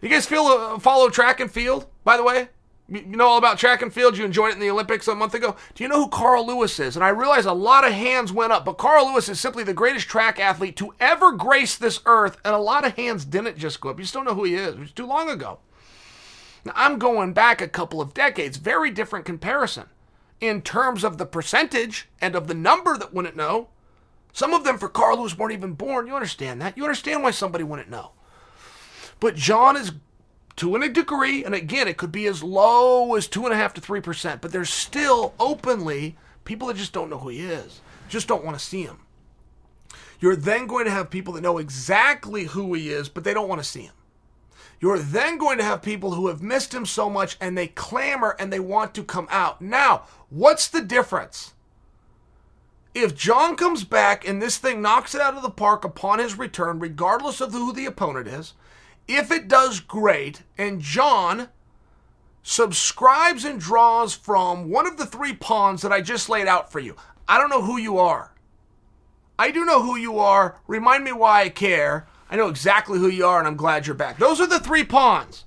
You 0.00 0.08
guys 0.08 0.26
feel 0.26 0.42
uh, 0.42 0.78
follow 0.78 1.10
track 1.10 1.40
and 1.40 1.50
field, 1.50 1.86
by 2.04 2.16
the 2.16 2.22
way? 2.22 2.48
You 2.88 3.02
know 3.02 3.28
all 3.28 3.38
about 3.38 3.58
track 3.58 3.82
and 3.82 3.92
field. 3.92 4.18
You 4.18 4.24
enjoyed 4.24 4.50
it 4.50 4.54
in 4.54 4.60
the 4.60 4.70
Olympics 4.70 5.06
a 5.06 5.14
month 5.14 5.34
ago. 5.34 5.54
Do 5.74 5.84
you 5.84 5.88
know 5.88 6.02
who 6.02 6.08
Carl 6.08 6.44
Lewis 6.44 6.80
is? 6.80 6.96
And 6.96 7.04
I 7.04 7.10
realize 7.10 7.44
a 7.44 7.52
lot 7.52 7.86
of 7.86 7.92
hands 7.92 8.32
went 8.32 8.52
up, 8.52 8.64
but 8.64 8.78
Carl 8.78 9.12
Lewis 9.12 9.28
is 9.28 9.38
simply 9.38 9.62
the 9.62 9.72
greatest 9.72 10.08
track 10.08 10.40
athlete 10.40 10.76
to 10.78 10.92
ever 10.98 11.30
grace 11.32 11.76
this 11.76 12.00
earth, 12.04 12.38
and 12.44 12.52
a 12.52 12.58
lot 12.58 12.84
of 12.84 12.96
hands 12.96 13.24
didn't 13.24 13.58
just 13.58 13.80
go 13.80 13.90
up. 13.90 13.98
You 14.00 14.04
still 14.04 14.24
know 14.24 14.34
who 14.34 14.42
he 14.42 14.56
is. 14.56 14.74
It 14.74 14.80
was 14.80 14.92
too 14.92 15.06
long 15.06 15.30
ago. 15.30 15.60
Now, 16.64 16.72
I'm 16.74 16.98
going 16.98 17.32
back 17.32 17.60
a 17.60 17.68
couple 17.68 18.00
of 18.00 18.12
decades, 18.12 18.56
very 18.56 18.90
different 18.90 19.24
comparison 19.24 19.86
in 20.40 20.60
terms 20.62 21.04
of 21.04 21.18
the 21.18 21.26
percentage 21.26 22.08
and 22.20 22.34
of 22.34 22.48
the 22.48 22.54
number 22.54 22.96
that 22.96 23.14
wouldn't 23.14 23.36
know. 23.36 23.68
Some 24.32 24.52
of 24.52 24.64
them 24.64 24.78
for 24.78 24.88
Carl 24.88 25.18
Lewis 25.18 25.38
weren't 25.38 25.52
even 25.52 25.74
born. 25.74 26.08
You 26.08 26.14
understand 26.14 26.60
that? 26.60 26.76
You 26.76 26.84
understand 26.84 27.22
why 27.22 27.30
somebody 27.30 27.62
wouldn't 27.62 27.90
know. 27.90 28.12
But 29.20 29.36
Jon 29.36 29.76
is 29.76 29.92
to 30.56 30.74
a 30.74 30.88
degree, 30.88 31.44
and 31.44 31.54
again, 31.54 31.88
it 31.88 31.96
could 31.96 32.12
be 32.12 32.26
as 32.26 32.42
low 32.42 33.14
as 33.14 33.28
two 33.28 33.44
and 33.44 33.52
a 33.52 33.56
half 33.56 33.74
to 33.74 33.80
three 33.80 34.00
percent, 34.00 34.40
but 34.40 34.52
there's 34.52 34.70
still 34.70 35.34
openly 35.38 36.16
people 36.44 36.68
that 36.68 36.76
just 36.76 36.92
don't 36.92 37.10
know 37.10 37.18
who 37.18 37.28
he 37.28 37.40
is, 37.40 37.80
just 38.08 38.28
don't 38.28 38.44
want 38.44 38.58
to 38.58 38.64
see 38.64 38.82
him. 38.82 38.98
You're 40.20 40.36
then 40.36 40.66
going 40.66 40.84
to 40.84 40.90
have 40.90 41.08
people 41.08 41.34
that 41.34 41.40
know 41.42 41.58
exactly 41.58 42.44
who 42.44 42.74
he 42.74 42.90
is, 42.90 43.08
but 43.08 43.24
they 43.24 43.32
don't 43.32 43.48
want 43.48 43.62
to 43.62 43.68
see 43.68 43.82
him. 43.82 43.94
You're 44.80 44.98
then 44.98 45.38
going 45.38 45.58
to 45.58 45.64
have 45.64 45.82
people 45.82 46.12
who 46.12 46.28
have 46.28 46.42
missed 46.42 46.74
him 46.74 46.86
so 46.86 47.10
much 47.10 47.36
and 47.40 47.56
they 47.56 47.66
clamor 47.68 48.36
and 48.38 48.52
they 48.52 48.60
want 48.60 48.94
to 48.94 49.04
come 49.04 49.28
out. 49.30 49.60
Now, 49.60 50.04
what's 50.30 50.68
the 50.68 50.80
difference? 50.80 51.52
If 52.94 53.14
Jon 53.14 53.56
comes 53.56 53.84
back 53.84 54.26
and 54.26 54.40
this 54.40 54.58
thing 54.58 54.82
knocks 54.82 55.14
it 55.14 55.20
out 55.20 55.34
of 55.34 55.42
the 55.42 55.50
park 55.50 55.84
upon 55.84 56.18
his 56.18 56.38
return, 56.38 56.80
regardless 56.80 57.40
of 57.40 57.52
who 57.52 57.72
the 57.72 57.86
opponent 57.86 58.26
is, 58.26 58.54
if 59.08 59.30
it 59.30 59.48
does 59.48 59.80
great 59.80 60.42
and 60.56 60.80
Jon 60.80 61.48
subscribes 62.42 63.44
and 63.44 63.60
draws 63.60 64.14
from 64.14 64.70
one 64.70 64.86
of 64.86 64.96
the 64.96 65.06
three 65.06 65.34
pawns 65.34 65.82
that 65.82 65.92
I 65.92 66.00
just 66.00 66.28
laid 66.28 66.46
out 66.46 66.72
for 66.72 66.80
you, 66.80 66.96
I 67.28 67.38
don't 67.38 67.50
know 67.50 67.62
who 67.62 67.76
you 67.76 67.98
are. 67.98 68.32
I 69.38 69.50
do 69.50 69.64
know 69.64 69.82
who 69.82 69.96
you 69.96 70.18
are. 70.18 70.60
Remind 70.66 71.04
me 71.04 71.12
why 71.12 71.42
I 71.42 71.48
care. 71.48 72.06
I 72.30 72.36
know 72.36 72.48
exactly 72.48 72.98
who 72.98 73.08
you 73.08 73.24
are, 73.24 73.38
and 73.38 73.48
I'm 73.48 73.56
glad 73.56 73.86
you're 73.86 73.96
back. 73.96 74.18
Those 74.18 74.40
are 74.40 74.46
the 74.46 74.60
three 74.60 74.84
pawns. 74.84 75.44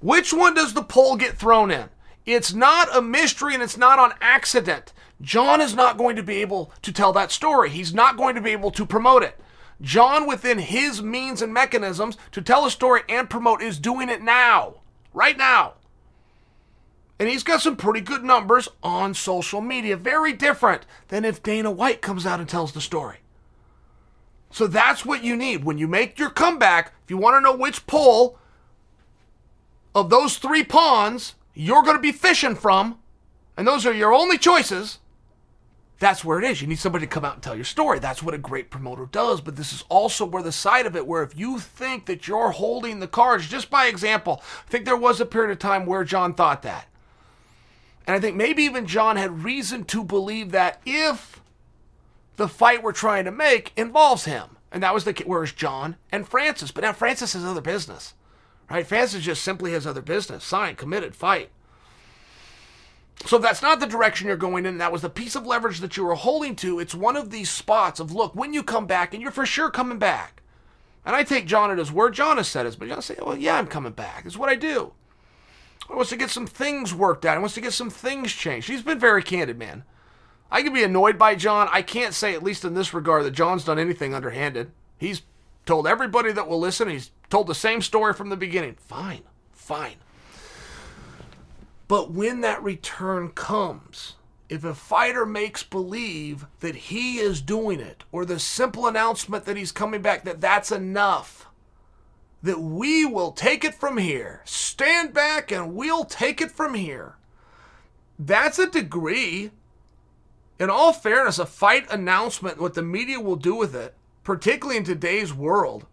Which 0.00 0.32
one 0.32 0.54
does 0.54 0.74
the 0.74 0.82
pole 0.82 1.16
get 1.16 1.38
thrown 1.38 1.70
in? 1.70 1.88
It's 2.26 2.52
not 2.52 2.94
a 2.94 3.00
mystery 3.00 3.54
and 3.54 3.62
it's 3.62 3.76
not 3.76 3.98
on 3.98 4.12
accident. 4.20 4.92
Jon 5.20 5.60
is 5.60 5.74
not 5.74 5.96
going 5.96 6.16
to 6.16 6.22
be 6.22 6.42
able 6.42 6.72
to 6.82 6.92
tell 6.92 7.12
that 7.14 7.30
story. 7.30 7.70
He's 7.70 7.94
not 7.94 8.16
going 8.16 8.34
to 8.34 8.40
be 8.40 8.50
able 8.50 8.70
to 8.72 8.84
promote 8.84 9.22
it. 9.22 9.38
Jon, 9.84 10.26
within 10.26 10.58
his 10.58 11.02
means 11.02 11.42
and 11.42 11.52
mechanisms 11.52 12.16
to 12.32 12.40
tell 12.40 12.64
a 12.64 12.70
story 12.70 13.02
and 13.08 13.28
promote, 13.28 13.62
is 13.62 13.78
doing 13.78 14.08
it 14.08 14.22
now, 14.22 14.76
right 15.12 15.36
now. 15.36 15.74
And 17.18 17.28
he's 17.28 17.44
got 17.44 17.60
some 17.60 17.76
pretty 17.76 18.00
good 18.00 18.24
numbers 18.24 18.68
on 18.82 19.14
social 19.14 19.60
media. 19.60 19.96
Very 19.96 20.32
different 20.32 20.84
than 21.08 21.24
if 21.24 21.42
Dana 21.42 21.70
White 21.70 22.02
comes 22.02 22.26
out 22.26 22.40
and 22.40 22.48
tells 22.48 22.72
the 22.72 22.80
story. 22.80 23.18
So 24.50 24.66
that's 24.66 25.04
what 25.04 25.22
you 25.22 25.36
need. 25.36 25.64
When 25.64 25.78
you 25.78 25.86
make 25.86 26.18
your 26.18 26.30
comeback, 26.30 26.92
if 27.04 27.10
you 27.10 27.18
want 27.18 27.36
to 27.36 27.40
know 27.40 27.56
which 27.56 27.86
pole 27.86 28.38
of 29.94 30.10
those 30.10 30.38
three 30.38 30.64
pawns 30.64 31.34
you're 31.54 31.82
going 31.82 31.96
to 31.96 32.02
be 32.02 32.12
fishing 32.12 32.56
from, 32.56 32.98
and 33.56 33.66
those 33.66 33.86
are 33.86 33.92
your 33.92 34.12
only 34.12 34.38
choices, 34.38 34.98
that's 35.98 36.24
where 36.24 36.38
it 36.38 36.44
is. 36.44 36.60
You 36.60 36.66
need 36.66 36.78
somebody 36.78 37.06
to 37.06 37.10
come 37.10 37.24
out 37.24 37.34
and 37.34 37.42
tell 37.42 37.54
your 37.54 37.64
story. 37.64 37.98
That's 37.98 38.22
what 38.22 38.34
a 38.34 38.38
great 38.38 38.70
promoter 38.70 39.06
does. 39.06 39.40
But 39.40 39.56
this 39.56 39.72
is 39.72 39.84
also 39.88 40.24
where 40.24 40.42
the 40.42 40.52
side 40.52 40.86
of 40.86 40.96
it, 40.96 41.06
where 41.06 41.22
if 41.22 41.38
you 41.38 41.58
think 41.58 42.06
that 42.06 42.26
you're 42.26 42.50
holding 42.50 43.00
the 43.00 43.08
cards, 43.08 43.46
just 43.46 43.70
by 43.70 43.86
example, 43.86 44.42
I 44.66 44.70
think 44.70 44.84
there 44.84 44.96
was 44.96 45.20
a 45.20 45.26
period 45.26 45.52
of 45.52 45.58
time 45.58 45.86
where 45.86 46.04
Jon 46.04 46.34
thought 46.34 46.62
that. 46.62 46.88
And 48.06 48.14
I 48.14 48.20
think 48.20 48.36
maybe 48.36 48.64
even 48.64 48.86
Jon 48.86 49.16
had 49.16 49.44
reason 49.44 49.84
to 49.84 50.04
believe 50.04 50.50
that 50.50 50.80
if 50.84 51.40
the 52.36 52.48
fight 52.48 52.82
we're 52.82 52.92
trying 52.92 53.24
to 53.24 53.30
make 53.30 53.72
involves 53.76 54.24
him. 54.24 54.56
And 54.72 54.82
that 54.82 54.92
was 54.92 55.04
the 55.04 55.22
whereas 55.24 55.52
Jon 55.52 55.96
and 56.10 56.26
Francis. 56.26 56.72
But 56.72 56.82
now 56.82 56.92
Francis 56.92 57.34
has 57.34 57.44
other 57.44 57.60
business. 57.60 58.14
Right? 58.68 58.86
Francis 58.86 59.22
just 59.22 59.42
simply 59.42 59.72
has 59.72 59.86
other 59.86 60.02
business. 60.02 60.44
Signed, 60.44 60.78
committed, 60.78 61.14
fight. 61.14 61.50
So 63.26 63.36
if 63.36 63.42
that's 63.42 63.62
not 63.62 63.80
the 63.80 63.86
direction 63.86 64.28
you're 64.28 64.36
going 64.36 64.66
in, 64.66 64.78
that 64.78 64.92
was 64.92 65.02
the 65.02 65.08
piece 65.08 65.34
of 65.34 65.46
leverage 65.46 65.80
that 65.80 65.96
you 65.96 66.04
were 66.04 66.14
holding 66.14 66.54
to, 66.56 66.78
it's 66.78 66.94
one 66.94 67.16
of 67.16 67.30
these 67.30 67.50
spots 67.50 67.98
of 67.98 68.12
look, 68.12 68.34
when 68.34 68.52
you 68.52 68.62
come 68.62 68.86
back, 68.86 69.14
and 69.14 69.22
you're 69.22 69.30
for 69.30 69.46
sure 69.46 69.70
coming 69.70 69.98
back. 69.98 70.42
And 71.06 71.16
I 71.16 71.22
take 71.22 71.46
Jon 71.46 71.70
at 71.70 71.78
his 71.78 71.92
word. 71.92 72.14
Jon 72.14 72.36
has 72.36 72.48
said 72.48 72.66
it, 72.66 72.76
but 72.78 72.88
Jon 72.88 73.02
say, 73.02 73.16
well, 73.20 73.36
yeah, 73.36 73.56
I'm 73.56 73.66
coming 73.66 73.92
back. 73.92 74.24
It's 74.24 74.36
what 74.36 74.48
I 74.48 74.56
do. 74.56 74.92
He 75.86 75.94
wants 75.94 76.10
to 76.10 76.16
get 76.16 76.30
some 76.30 76.46
things 76.46 76.94
worked 76.94 77.26
out. 77.26 77.36
He 77.36 77.40
wants 77.40 77.54
to 77.54 77.60
get 77.60 77.74
some 77.74 77.90
things 77.90 78.32
changed. 78.32 78.68
He's 78.68 78.82
been 78.82 78.98
very 78.98 79.22
candid, 79.22 79.58
man. 79.58 79.84
I 80.50 80.62
can 80.62 80.72
be 80.72 80.82
annoyed 80.82 81.18
by 81.18 81.34
Jon. 81.34 81.68
I 81.72 81.82
can't 81.82 82.14
say, 82.14 82.34
at 82.34 82.42
least 82.42 82.64
in 82.64 82.74
this 82.74 82.94
regard, 82.94 83.24
that 83.24 83.32
Jon's 83.32 83.64
done 83.64 83.78
anything 83.78 84.14
underhanded. 84.14 84.70
He's 84.96 85.22
told 85.66 85.86
everybody 85.86 86.32
that 86.32 86.48
will 86.48 86.60
listen, 86.60 86.88
he's 86.88 87.10
told 87.30 87.46
the 87.46 87.54
same 87.54 87.82
story 87.82 88.14
from 88.14 88.28
the 88.28 88.36
beginning. 88.36 88.76
Fine, 88.78 89.22
fine. 89.52 89.96
But 91.86 92.10
when 92.10 92.40
that 92.40 92.62
return 92.62 93.30
comes, 93.30 94.14
if 94.48 94.64
a 94.64 94.74
fighter 94.74 95.26
makes 95.26 95.62
believe 95.62 96.46
that 96.60 96.74
he 96.74 97.18
is 97.18 97.40
doing 97.40 97.80
it, 97.80 98.04
or 98.10 98.24
the 98.24 98.38
simple 98.38 98.86
announcement 98.86 99.44
that 99.44 99.56
he's 99.56 99.72
coming 99.72 100.00
back, 100.00 100.24
that 100.24 100.40
that's 100.40 100.72
enough, 100.72 101.48
that 102.42 102.60
we 102.60 103.04
will 103.04 103.32
take 103.32 103.64
it 103.64 103.74
from 103.74 103.98
here, 103.98 104.42
stand 104.44 105.12
back 105.12 105.50
and 105.50 105.74
we'll 105.74 106.04
take 106.04 106.40
it 106.40 106.50
from 106.50 106.74
here, 106.74 107.16
that's 108.18 108.58
a 108.58 108.70
degree. 108.70 109.50
In 110.58 110.70
all 110.70 110.92
fairness, 110.92 111.38
a 111.38 111.46
fight 111.46 111.90
announcement, 111.90 112.60
what 112.60 112.74
the 112.74 112.82
media 112.82 113.20
will 113.20 113.36
do 113.36 113.56
with 113.56 113.74
it, 113.74 113.94
particularly 114.22 114.76
in 114.78 114.84
today's 114.84 115.34
world, 115.34 115.86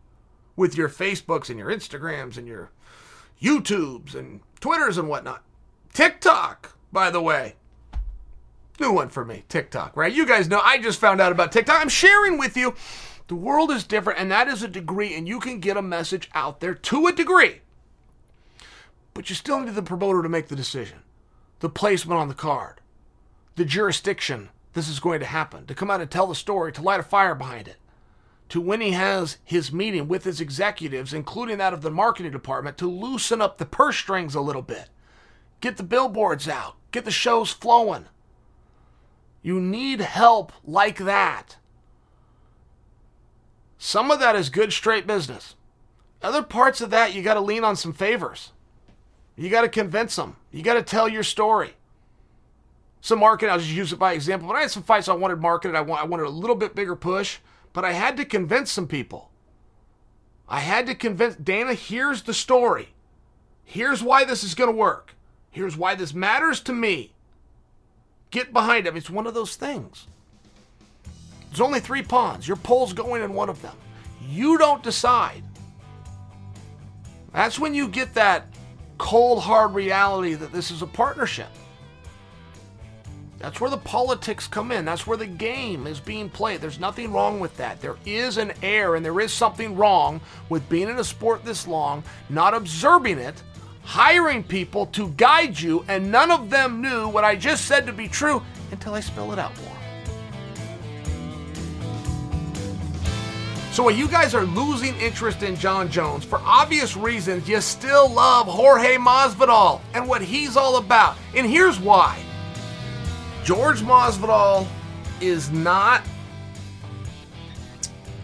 with 0.56 0.78
your 0.78 0.88
Facebooks 0.88 1.50
and 1.50 1.58
your 1.58 1.72
Instagrams 1.72 2.38
and 2.38 2.48
your 2.48 2.70
YouTubes 3.42 4.14
and 4.14 4.42
Twitters 4.60 4.98
and 4.98 5.10
whatnot 5.10 5.44
TikTok, 5.94 6.78
by 6.92 7.10
the 7.10 7.22
way. 7.22 7.56
New 8.80 8.94
one 8.94 9.10
for 9.10 9.26
me, 9.26 9.44
TikTok, 9.50 9.96
right? 9.96 10.14
You 10.14 10.26
guys 10.26 10.48
know 10.48 10.62
I 10.64 10.78
just 10.78 11.00
found 11.00 11.22
out 11.22 11.32
about 11.32 11.52
TikTok. 11.52 11.82
I'm 11.82 11.90
sharing 11.90 12.38
with 12.38 12.56
you. 12.56 12.74
The 13.28 13.36
world 13.36 13.72
is 13.72 13.84
different, 13.84 14.20
and 14.20 14.32
that 14.32 14.48
is 14.48 14.64
a 14.64 14.68
degree, 14.68 15.14
and 15.16 15.28
you 15.28 15.40
can 15.40 15.60
get 15.60 15.78
a 15.78 15.82
message 15.82 16.30
out 16.34 16.60
there 16.60 16.74
to 16.74 17.08
a 17.08 17.14
degree. 17.14 17.62
But 19.14 19.30
you 19.30 19.36
still 19.36 19.60
need 19.60 19.76
the 19.76 19.84
promoter 19.84 20.24
to 20.24 20.30
make 20.30 20.48
the 20.48 20.56
decision, 20.56 21.00
the 21.60 21.70
placement 21.70 22.20
on 22.20 22.30
the 22.30 22.34
card, 22.34 22.82
the 23.56 23.66
jurisdiction 23.66 24.50
this 24.74 24.88
is 24.88 25.02
going 25.02 25.20
to 25.20 25.26
happen, 25.26 25.66
to 25.66 25.76
come 25.76 25.92
out 25.92 26.02
and 26.02 26.10
tell 26.10 26.28
the 26.28 26.36
story, 26.36 26.72
to 26.72 26.82
light 26.82 27.02
a 27.02 27.04
fire 27.04 27.36
behind 27.36 27.68
it, 27.68 27.76
to 28.48 28.62
when 28.62 28.80
he 28.80 28.92
has 28.92 29.38
his 29.44 29.72
meeting 29.72 30.08
with 30.08 30.24
his 30.24 30.40
executives, 30.40 31.14
including 31.14 31.58
that 31.58 31.74
of 31.74 31.82
the 31.82 31.92
marketing 31.92 32.32
department, 32.32 32.78
to 32.78 32.90
loosen 32.90 33.42
up 33.42 33.58
the 33.58 33.66
purse 33.66 33.98
strings 33.98 34.34
a 34.34 34.42
little 34.42 34.62
bit 34.62 34.90
Get 35.62 35.78
the 35.78 35.84
billboards 35.84 36.48
out. 36.48 36.76
Get 36.92 37.06
the 37.06 37.12
shows 37.12 37.52
flowing. 37.52 38.06
You 39.42 39.60
need 39.60 40.02
help 40.02 40.52
like 40.66 40.98
that. 40.98 41.58
Some 43.78 44.12
of 44.12 44.20
that 44.20 44.36
is 44.36 44.50
good 44.50 44.74
straight 44.74 45.08
business. 45.08 45.56
Other 46.22 46.44
parts 46.44 46.82
of 46.82 46.92
that, 46.92 47.16
you 47.16 47.24
got 47.24 47.34
to 47.34 47.40
lean 47.40 47.64
on 47.64 47.76
some 47.76 47.94
favors. 47.94 48.52
You 49.36 49.50
got 49.50 49.62
to 49.62 49.70
convince 49.70 50.16
them. 50.16 50.36
You 50.52 50.62
got 50.62 50.76
to 50.76 50.84
tell 50.84 51.08
your 51.08 51.24
story. 51.24 51.72
Some 53.00 53.20
marketing, 53.20 53.52
I'll 53.52 53.58
just 53.58 53.72
use 53.72 53.92
it 53.92 53.98
by 53.98 54.14
example. 54.14 54.48
When 54.48 54.58
I 54.58 54.62
had 54.62 54.70
some 54.72 54.84
fights 54.84 55.08
I 55.08 55.14
wanted 55.14 55.40
marketed, 55.40 55.76
I 55.76 55.82
wanted 55.82 56.26
a 56.26 56.30
little 56.30 56.56
bit 56.56 56.76
bigger 56.76 56.96
push, 56.96 57.40
but 57.74 57.84
I 57.84 57.94
had 57.94 58.18
to 58.18 58.26
convince 58.26 58.72
some 58.72 58.88
people. 58.88 59.32
I 60.48 60.60
had 60.60 60.86
to 60.86 60.94
convince 60.94 61.36
Dana, 61.36 61.74
here's 61.74 62.24
the 62.24 62.34
story. 62.34 62.90
Here's 63.64 64.04
why 64.04 64.26
this 64.26 64.44
is 64.44 64.54
going 64.54 64.70
to 64.70 64.76
work. 64.76 65.16
Here's 65.52 65.78
why 65.78 65.96
this 65.96 66.14
matters 66.14 66.62
to 66.62 66.74
me. 66.74 67.12
Get 68.32 68.54
behind 68.54 68.88
him. 68.88 68.96
It's 68.96 69.10
one 69.10 69.28
of 69.28 69.34
those 69.34 69.56
things. 69.56 70.08
There's 71.50 71.62
only 71.62 71.82
three 71.82 72.02
pawns. 72.02 72.48
Your 72.48 72.58
pole's 72.58 72.94
going 72.94 73.22
in 73.22 73.34
one 73.34 73.50
of 73.50 73.62
them. 73.62 73.76
You 74.28 74.58
don't 74.58 74.82
decide. 74.82 75.44
That's 77.34 77.60
when 77.60 77.74
you 77.74 77.90
get 77.90 78.14
that 78.14 78.46
cold, 78.98 79.44
hard 79.44 79.74
reality 79.74 80.34
that 80.36 80.54
this 80.54 80.72
is 80.72 80.82
a 80.82 80.88
partnership. 80.88 81.50
That's 83.42 83.60
where 83.60 83.72
the 83.72 83.78
politics 83.78 84.48
come 84.48 84.72
in. 84.72 84.86
That's 84.86 85.08
where 85.08 85.18
the 85.18 85.26
game 85.26 85.88
is 85.88 86.00
being 86.00 86.30
played. 86.30 86.62
There's 86.62 86.80
nothing 86.80 87.12
wrong 87.12 87.40
with 87.40 87.58
that. 87.58 87.82
There 87.82 87.96
is 88.06 88.38
an 88.38 88.54
air 88.62 88.96
and 88.96 89.04
there 89.04 89.20
is 89.20 89.34
something 89.34 89.76
wrong 89.76 90.22
with 90.50 90.70
being 90.70 90.88
in 90.88 91.00
a 91.00 91.04
sport 91.04 91.44
this 91.44 91.68
long, 91.68 92.04
not 92.30 92.54
observing 92.54 93.18
it, 93.18 93.42
hiring 93.84 94.44
people 94.44 94.86
to 94.88 95.10
guide 95.10 95.60
you, 95.60 95.84
and 95.88 96.12
none 96.12 96.32
of 96.32 96.50
them 96.50 96.82
knew 96.82 97.08
what 97.08 97.24
I 97.24 97.36
just 97.36 97.66
said 97.66 97.86
to 97.86 97.94
be 97.94 98.08
true 98.08 98.42
until 98.72 98.94
I 98.94 99.00
spell 99.00 99.32
it 99.34 99.40
out 99.40 99.54
them. 99.56 99.72
So, 103.72 103.84
while 103.84 103.96
you 103.96 104.10
guys 104.10 104.36
are 104.36 104.44
losing 104.44 104.94
interest 104.98 105.44
in 105.44 105.56
Jon 105.56 105.90
Jones, 105.90 106.26
for 106.26 106.40
obvious 106.40 106.98
reasons, 106.98 107.48
you 107.48 107.62
still 107.62 108.10
love 108.12 108.46
Jorge 108.46 108.98
Masvidal 108.98 109.80
and 109.94 110.10
what 110.10 110.22
he's 110.22 110.58
all 110.58 110.76
about. 110.76 111.16
And 111.34 111.48
here's 111.48 111.80
why 111.80 112.22
George 113.46 113.80
Masvidal 113.80 114.68
is 115.22 115.52
not 115.52 116.04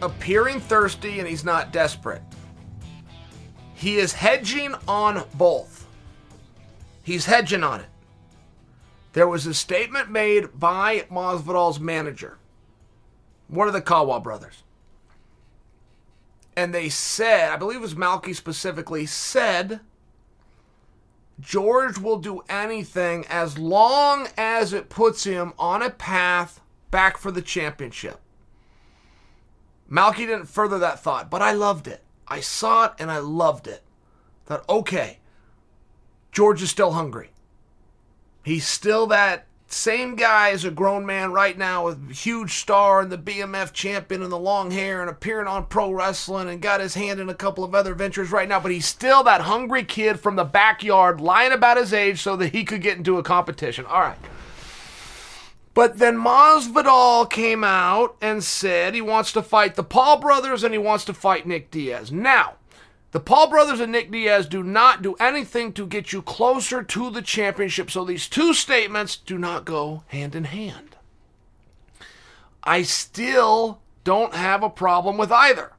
appearing 0.02 0.60
thirsty 0.60 1.20
and 1.20 1.28
he's 1.28 1.46
not 1.46 1.72
desperate. 1.72 2.22
He 3.78 3.98
is 3.98 4.14
hedging 4.14 4.74
on 4.88 5.24
both. 5.36 5.86
He's 7.04 7.28
hedging 7.28 7.64
on 7.64 7.82
it. 7.82 7.86
There 9.14 9.28
was 9.28 9.46
a 9.46 9.54
statement 9.54 10.10
made 10.10 10.60
by 10.60 11.06
Masvidal's 11.12 11.80
manager, 11.80 12.40
one 13.48 13.68
of 13.68 13.76
the 13.76 13.82
Kawa 13.82 14.20
brothers. 14.20 14.64
And 16.56 16.74
they 16.74 16.90
said, 16.90 17.52
I 17.52 17.58
believe 17.58 17.78
it 17.78 17.82
was 17.82 17.94
Malki 17.94 18.36
specifically, 18.36 19.06
said 19.06 19.82
George 21.40 22.00
will 22.00 22.18
do 22.18 22.42
anything 22.50 23.28
as 23.30 23.60
long 23.60 24.28
as 24.40 24.74
it 24.74 24.90
puts 24.90 25.24
him 25.24 25.54
on 25.60 25.84
a 25.84 25.92
path 25.92 26.62
back 26.90 27.18
for 27.20 27.30
the 27.30 27.44
championship. 27.44 28.20
Malki 29.88 30.26
didn't 30.26 30.48
further 30.48 30.80
that 30.80 31.00
thought, 31.00 31.30
but 31.30 31.44
I 31.44 31.52
loved 31.52 31.88
it. 31.88 32.04
I 32.28 32.40
saw 32.42 32.86
it 32.86 32.94
and 33.00 33.10
I 33.10 33.20
loved 33.20 33.68
it. 33.68 33.84
Thought, 34.46 34.66
okay, 34.70 35.20
George 36.32 36.62
is 36.62 36.70
still 36.70 36.92
hungry. 36.92 37.32
He's 38.44 38.66
still 38.66 39.08
that 39.08 39.48
same 39.70 40.16
guy 40.16 40.52
as 40.52 40.64
a 40.64 40.72
grown 40.72 41.06
man 41.06 41.34
right 41.34 41.58
now 41.58 41.86
with 41.86 42.16
huge 42.16 42.54
star 42.54 43.02
and 43.02 43.12
the 43.12 43.18
BMF 43.18 43.74
champion 43.74 44.24
and 44.24 44.32
the 44.32 44.40
long 44.40 44.72
hair 44.72 45.02
and 45.02 45.10
appearing 45.10 45.48
on 45.48 45.66
pro 45.66 45.92
wrestling 45.92 46.48
and 46.48 46.62
got 46.62 46.80
his 46.80 46.94
hand 46.94 47.20
in 47.20 47.28
a 47.28 47.36
couple 47.36 47.64
of 47.64 47.76
other 47.76 47.94
ventures 47.94 48.32
right 48.32 48.48
now, 48.48 48.60
but 48.60 48.72
he's 48.72 48.86
still 48.86 49.24
that 49.24 49.42
hungry 49.42 49.84
kid 49.84 50.20
from 50.20 50.38
the 50.38 50.46
backyard 50.46 51.20
lying 51.20 51.52
about 51.52 51.76
his 51.76 51.94
age 51.94 52.22
so 52.22 52.38
that 52.38 52.54
he 52.54 52.64
could 52.64 52.82
get 52.82 52.98
into 52.98 53.18
a 53.18 53.24
competition. 53.24 53.86
All 53.86 54.00
right. 54.00 54.18
But 55.78 56.00
then 56.00 56.18
Masvidal 56.18 57.30
came 57.30 57.64
out 57.64 58.18
and 58.20 58.44
said 58.44 58.96
he 58.96 59.02
wants 59.02 59.32
to 59.34 59.44
fight 59.44 59.76
the 59.76 59.84
Paul 59.84 60.18
brothers 60.18 60.64
and 60.64 60.74
he 60.74 60.80
wants 60.80 61.06
to 61.06 61.14
fight 61.14 61.46
Nick 61.46 61.70
Diaz. 61.70 62.12
Now, 62.12 62.56
the 63.12 63.20
Paul 63.20 63.52
brothers 63.52 63.80
and 63.80 63.92
Nick 63.92 64.10
Diaz 64.10 64.48
do 64.48 64.64
not 64.64 65.04
do 65.04 65.14
anything 65.20 65.72
to 65.74 65.86
get 65.86 66.12
you 66.12 66.24
closer 66.24 66.82
to 66.82 67.12
the 67.12 67.22
championship. 67.22 67.92
So 67.92 68.04
these 68.04 68.28
two 68.28 68.56
statements 68.56 69.18
do 69.18 69.38
not 69.38 69.66
go 69.66 70.02
hand 70.08 70.34
in 70.34 70.46
hand. 70.46 70.96
I 72.64 72.82
still 72.82 73.80
don't 74.04 74.34
have 74.34 74.64
a 74.64 74.72
problem 74.72 75.16
with 75.16 75.32
either. 75.32 75.74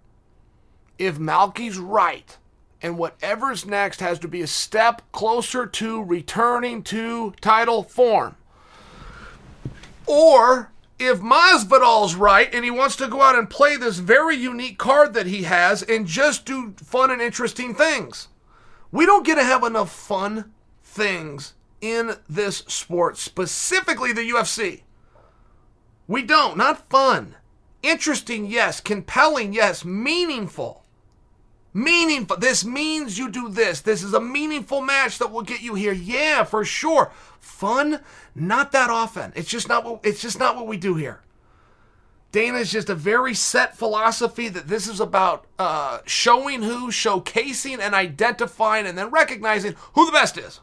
If 0.97 1.19
Malki's 1.19 1.77
right, 1.77 2.39
and 2.81 2.99
whatever's 2.99 3.67
next 3.67 3.99
has 3.99 4.21
to 4.21 4.29
be 4.29 4.43
a 4.43 4.47
step 4.47 5.03
closer 5.11 5.67
to 5.67 6.05
returning 6.05 6.85
to 6.85 7.33
title 7.41 7.83
form. 7.83 8.37
Or 10.09 10.73
if 10.99 11.21
Masvidal's 11.21 12.15
right 12.15 12.53
and 12.53 12.65
he 12.65 12.71
wants 12.71 12.97
to 12.97 13.09
go 13.09 13.23
out 13.23 13.39
and 13.39 13.49
play 13.49 13.77
this 13.77 13.99
very 13.99 14.37
unique 14.37 14.79
card 14.79 15.15
that 15.15 15.27
he 15.27 15.43
has 15.45 15.83
and 15.83 16.07
just 16.07 16.45
do 16.45 16.75
fun 16.83 17.11
and 17.11 17.21
interesting 17.21 17.75
things. 17.75 18.29
We 18.91 19.07
don't 19.07 19.27
get 19.27 19.37
to 19.37 19.45
have 19.45 19.63
enough 19.63 19.93
fun 19.93 20.53
things 20.83 21.55
in 21.81 22.17
this 22.29 22.59
sport, 22.67 23.17
specifically 23.17 24.13
the 24.13 24.29
UFC. 24.31 24.83
We 26.09 26.23
don't. 26.23 26.57
Not 26.57 26.89
fun. 26.89 27.37
Interesting, 27.83 28.47
yes. 28.47 28.81
Compelling, 28.81 29.53
yes. 29.53 29.85
Meaningful. 29.85 30.85
Meaningful. 31.79 32.39
This 32.39 32.65
means 32.65 33.19
you 33.19 33.31
do 33.31 33.49
this. 33.49 33.83
This 33.83 34.03
is 34.03 34.13
a 34.13 34.21
meaningful 34.21 34.81
match 34.81 35.19
that 35.19 35.31
will 35.31 35.43
get 35.43 35.63
you 35.63 35.77
here. 35.77 35.93
Yeah, 35.93 36.43
for 36.43 36.65
sure. 36.65 37.13
Fun, 37.39 38.01
not 38.35 38.73
that 38.73 38.91
often. 38.91 39.33
It's 39.37 39.49
just 39.49 39.69
not 39.69 39.85
what 39.85 40.01
it's 40.03 40.21
just 40.21 40.41
not 40.41 40.57
what 40.57 40.67
we 40.67 40.77
do 40.77 40.97
here. 40.97 41.21
Dana's 42.33 42.73
just 42.73 42.91
a 42.91 42.97
very 42.97 43.33
set 43.33 43.77
philosophy 43.77 44.49
that 44.49 44.67
this 44.67 44.89
is 44.89 44.99
about 44.99 45.47
uh, 45.57 46.01
showing 46.05 46.65
who, 46.65 46.89
showcasing 46.89 47.79
and 47.79 47.95
identifying, 47.95 48.85
and 48.85 48.99
then 48.99 49.11
recognizing 49.11 49.77
who 49.93 50.05
the 50.05 50.13
best 50.13 50.37
is. 50.37 50.59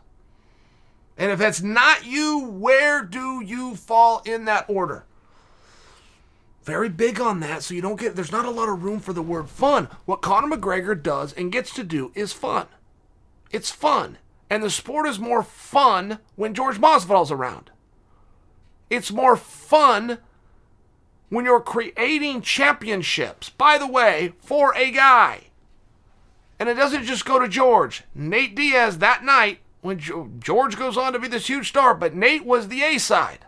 And 1.17 1.31
if 1.31 1.39
it's 1.39 1.61
not 1.61 2.05
you, 2.05 2.45
where 2.45 3.01
do 3.01 3.41
you 3.41 3.77
fall 3.77 4.21
in 4.25 4.43
that 4.45 4.65
order? 4.67 5.05
Very 6.65 6.89
big 6.89 7.21
on 7.21 7.41
that, 7.41 7.61
so 7.61 7.75
you 7.75 7.81
don't 7.81 7.99
get, 7.99 8.15
there's 8.15 8.31
not 8.31 8.45
a 8.45 8.49
lot 8.49 8.69
of 8.69 8.83
room 8.83 8.99
for 8.99 9.13
the 9.13 9.21
word 9.21 9.49
fun. 9.49 9.87
What 10.05 10.23
Conor 10.23 10.57
McGregor 10.57 11.01
does 11.01 11.31
and 11.33 11.51
gets 11.51 11.71
to 11.75 11.83
do 11.83 12.11
is 12.15 12.33
fun. 12.33 12.65
It's 13.51 13.69
fun. 13.69 14.17
And 14.49 14.63
the 14.63 14.71
sport 14.71 15.07
is 15.07 15.19
more 15.19 15.43
fun 15.43 16.17
when 16.35 16.55
George 16.55 16.79
Masvidal's 16.79 17.31
around. 17.31 17.69
It's 18.89 19.11
more 19.11 19.37
fun 19.37 20.17
when 21.29 21.45
you're 21.45 21.61
creating 21.61 22.41
championships, 22.41 23.49
by 23.51 23.77
the 23.77 23.87
way, 23.87 24.33
for 24.39 24.75
a 24.75 24.89
guy. 24.89 25.45
And 26.59 26.67
it 26.67 26.75
doesn't 26.75 27.05
just 27.05 27.25
go 27.25 27.37
to 27.37 27.47
George. 27.47 28.03
Nate 28.15 28.55
Diaz 28.55 28.97
that 28.97 29.23
night, 29.23 29.59
when 29.81 29.99
George 30.39 30.77
goes 30.77 30.97
on 30.97 31.13
to 31.13 31.19
be 31.19 31.27
this 31.27 31.45
huge 31.45 31.67
star, 31.67 31.93
but 31.93 32.15
Nate 32.15 32.43
was 32.43 32.69
the 32.69 32.81
A 32.81 32.97
side. 32.97 33.45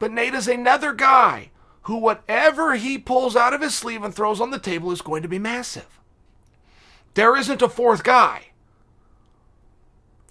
But 0.00 0.10
Nate 0.10 0.34
is 0.34 0.48
another 0.48 0.92
guy 0.92 1.50
who 1.84 1.96
whatever 1.96 2.74
he 2.74 2.98
pulls 2.98 3.36
out 3.36 3.54
of 3.54 3.60
his 3.60 3.74
sleeve 3.74 4.02
and 4.02 4.14
throws 4.14 4.40
on 4.40 4.50
the 4.50 4.58
table 4.58 4.90
is 4.90 5.02
going 5.02 5.22
to 5.22 5.28
be 5.28 5.38
massive. 5.38 6.00
There 7.14 7.36
isn't 7.36 7.62
a 7.62 7.68
fourth 7.68 8.02
guy. 8.02 8.46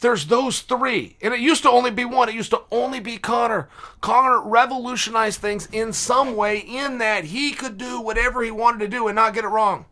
There's 0.01 0.25
those 0.25 0.61
three. 0.61 1.15
And 1.21 1.33
it 1.33 1.39
used 1.39 1.63
to 1.63 1.69
only 1.69 1.91
be 1.91 2.03
one. 2.03 2.27
It 2.27 2.35
used 2.35 2.51
to 2.51 2.63
only 2.71 2.99
be 2.99 3.17
Conor. 3.17 3.69
Conor 4.01 4.41
revolutionized 4.41 5.39
things 5.39 5.69
in 5.71 5.93
some 5.93 6.35
way 6.35 6.57
in 6.57 6.97
that 6.97 7.25
he 7.25 7.51
could 7.51 7.77
do 7.77 8.01
whatever 8.01 8.43
he 8.43 8.51
wanted 8.51 8.79
to 8.79 8.87
do 8.89 9.07
and 9.07 9.15
not 9.15 9.33
get 9.33 9.45
it 9.45 9.49
wrong. 9.49 9.85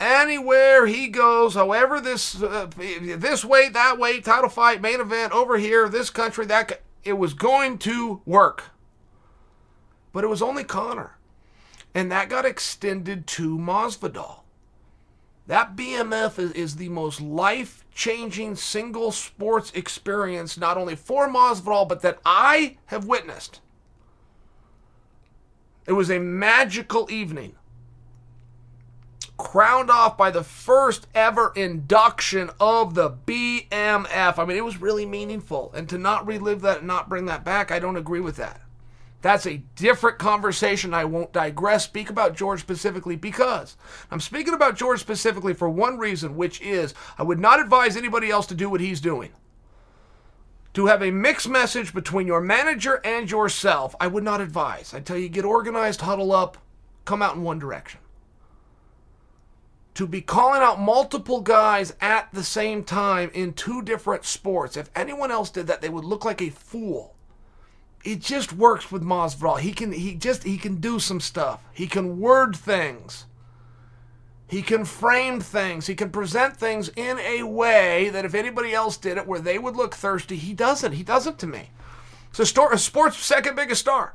Anywhere 0.00 0.86
he 0.86 1.06
goes, 1.06 1.54
however 1.54 2.00
this 2.00 2.42
uh, 2.42 2.68
this 2.76 3.44
way, 3.44 3.68
that 3.68 3.98
way, 3.98 4.20
title 4.20 4.50
fight, 4.50 4.80
main 4.80 5.00
event, 5.00 5.32
over 5.32 5.58
here, 5.58 5.88
this 5.88 6.10
country, 6.10 6.44
that 6.46 6.82
it 7.04 7.12
was 7.12 7.34
going 7.34 7.78
to 7.78 8.20
work 8.24 8.71
but 10.12 10.24
it 10.24 10.28
was 10.28 10.42
only 10.42 10.64
Conor. 10.64 11.16
And 11.94 12.10
that 12.10 12.28
got 12.28 12.44
extended 12.44 13.26
to 13.28 13.58
Masvidal. 13.58 14.40
That 15.46 15.76
BMF 15.76 16.38
is, 16.38 16.52
is 16.52 16.76
the 16.76 16.88
most 16.88 17.20
life 17.20 17.84
changing 17.94 18.56
single 18.56 19.12
sports 19.12 19.70
experience, 19.74 20.56
not 20.56 20.78
only 20.78 20.96
for 20.96 21.28
Masvidal, 21.28 21.88
but 21.88 22.00
that 22.02 22.20
I 22.24 22.78
have 22.86 23.04
witnessed. 23.04 23.60
It 25.86 25.92
was 25.92 26.10
a 26.10 26.20
magical 26.20 27.10
evening, 27.10 27.56
crowned 29.36 29.90
off 29.90 30.16
by 30.16 30.30
the 30.30 30.44
first 30.44 31.08
ever 31.14 31.52
induction 31.56 32.50
of 32.60 32.94
the 32.94 33.10
BMF. 33.10 34.38
I 34.38 34.44
mean, 34.44 34.56
it 34.56 34.64
was 34.64 34.80
really 34.80 35.04
meaningful. 35.04 35.72
And 35.74 35.88
to 35.88 35.98
not 35.98 36.26
relive 36.26 36.60
that 36.62 36.78
and 36.78 36.86
not 36.86 37.08
bring 37.08 37.26
that 37.26 37.44
back, 37.44 37.70
I 37.72 37.80
don't 37.80 37.96
agree 37.96 38.20
with 38.20 38.36
that. 38.36 38.61
That's 39.22 39.46
a 39.46 39.62
different 39.76 40.18
conversation. 40.18 40.92
I 40.92 41.04
won't 41.04 41.32
digress. 41.32 41.84
Speak 41.84 42.10
about 42.10 42.36
George 42.36 42.60
specifically 42.60 43.14
because 43.14 43.76
I'm 44.10 44.20
speaking 44.20 44.52
about 44.52 44.76
George 44.76 45.00
specifically 45.00 45.54
for 45.54 45.70
one 45.70 45.96
reason, 45.96 46.36
which 46.36 46.60
is 46.60 46.92
I 47.16 47.22
would 47.22 47.38
not 47.38 47.60
advise 47.60 47.96
anybody 47.96 48.30
else 48.30 48.46
to 48.46 48.54
do 48.56 48.68
what 48.68 48.80
he's 48.80 49.00
doing. 49.00 49.30
To 50.74 50.86
have 50.86 51.02
a 51.02 51.12
mixed 51.12 51.48
message 51.48 51.94
between 51.94 52.26
your 52.26 52.40
manager 52.40 53.00
and 53.04 53.30
yourself, 53.30 53.94
I 54.00 54.08
would 54.08 54.24
not 54.24 54.40
advise. 54.40 54.92
I 54.92 55.00
tell 55.00 55.18
you, 55.18 55.28
get 55.28 55.44
organized, 55.44 56.00
huddle 56.00 56.32
up, 56.32 56.58
come 57.04 57.22
out 57.22 57.36
in 57.36 57.42
one 57.42 57.60
direction. 57.60 58.00
To 59.94 60.06
be 60.06 60.22
calling 60.22 60.62
out 60.62 60.80
multiple 60.80 61.42
guys 61.42 61.94
at 62.00 62.32
the 62.32 62.42
same 62.42 62.82
time 62.82 63.30
in 63.34 63.52
two 63.52 63.82
different 63.82 64.24
sports, 64.24 64.76
if 64.76 64.90
anyone 64.96 65.30
else 65.30 65.50
did 65.50 65.66
that, 65.68 65.80
they 65.82 65.90
would 65.90 66.04
look 66.04 66.24
like 66.24 66.40
a 66.40 66.48
fool 66.48 67.11
it 68.04 68.20
just 68.20 68.52
works 68.52 68.90
with 68.90 69.02
Masvidal. 69.02 69.60
He 69.60 69.72
can 69.72 69.92
he 69.92 70.14
just 70.14 70.44
he 70.44 70.58
can 70.58 70.76
do 70.76 70.98
some 70.98 71.20
stuff. 71.20 71.60
He 71.72 71.86
can 71.86 72.18
word 72.20 72.56
things. 72.56 73.26
He 74.48 74.60
can 74.60 74.84
frame 74.84 75.40
things. 75.40 75.86
He 75.86 75.94
can 75.94 76.10
present 76.10 76.56
things 76.56 76.90
in 76.90 77.18
a 77.20 77.42
way 77.42 78.10
that 78.10 78.26
if 78.26 78.34
anybody 78.34 78.74
else 78.74 78.98
did 78.98 79.16
it 79.16 79.26
where 79.26 79.40
they 79.40 79.58
would 79.58 79.76
look 79.76 79.94
thirsty, 79.94 80.36
he 80.36 80.52
doesn't. 80.52 80.92
He 80.92 81.02
does 81.02 81.26
it 81.26 81.38
to 81.38 81.46
me. 81.46 81.70
A 82.38 82.44
sports 82.44 83.16
second 83.16 83.56
biggest 83.56 83.80
star. 83.80 84.14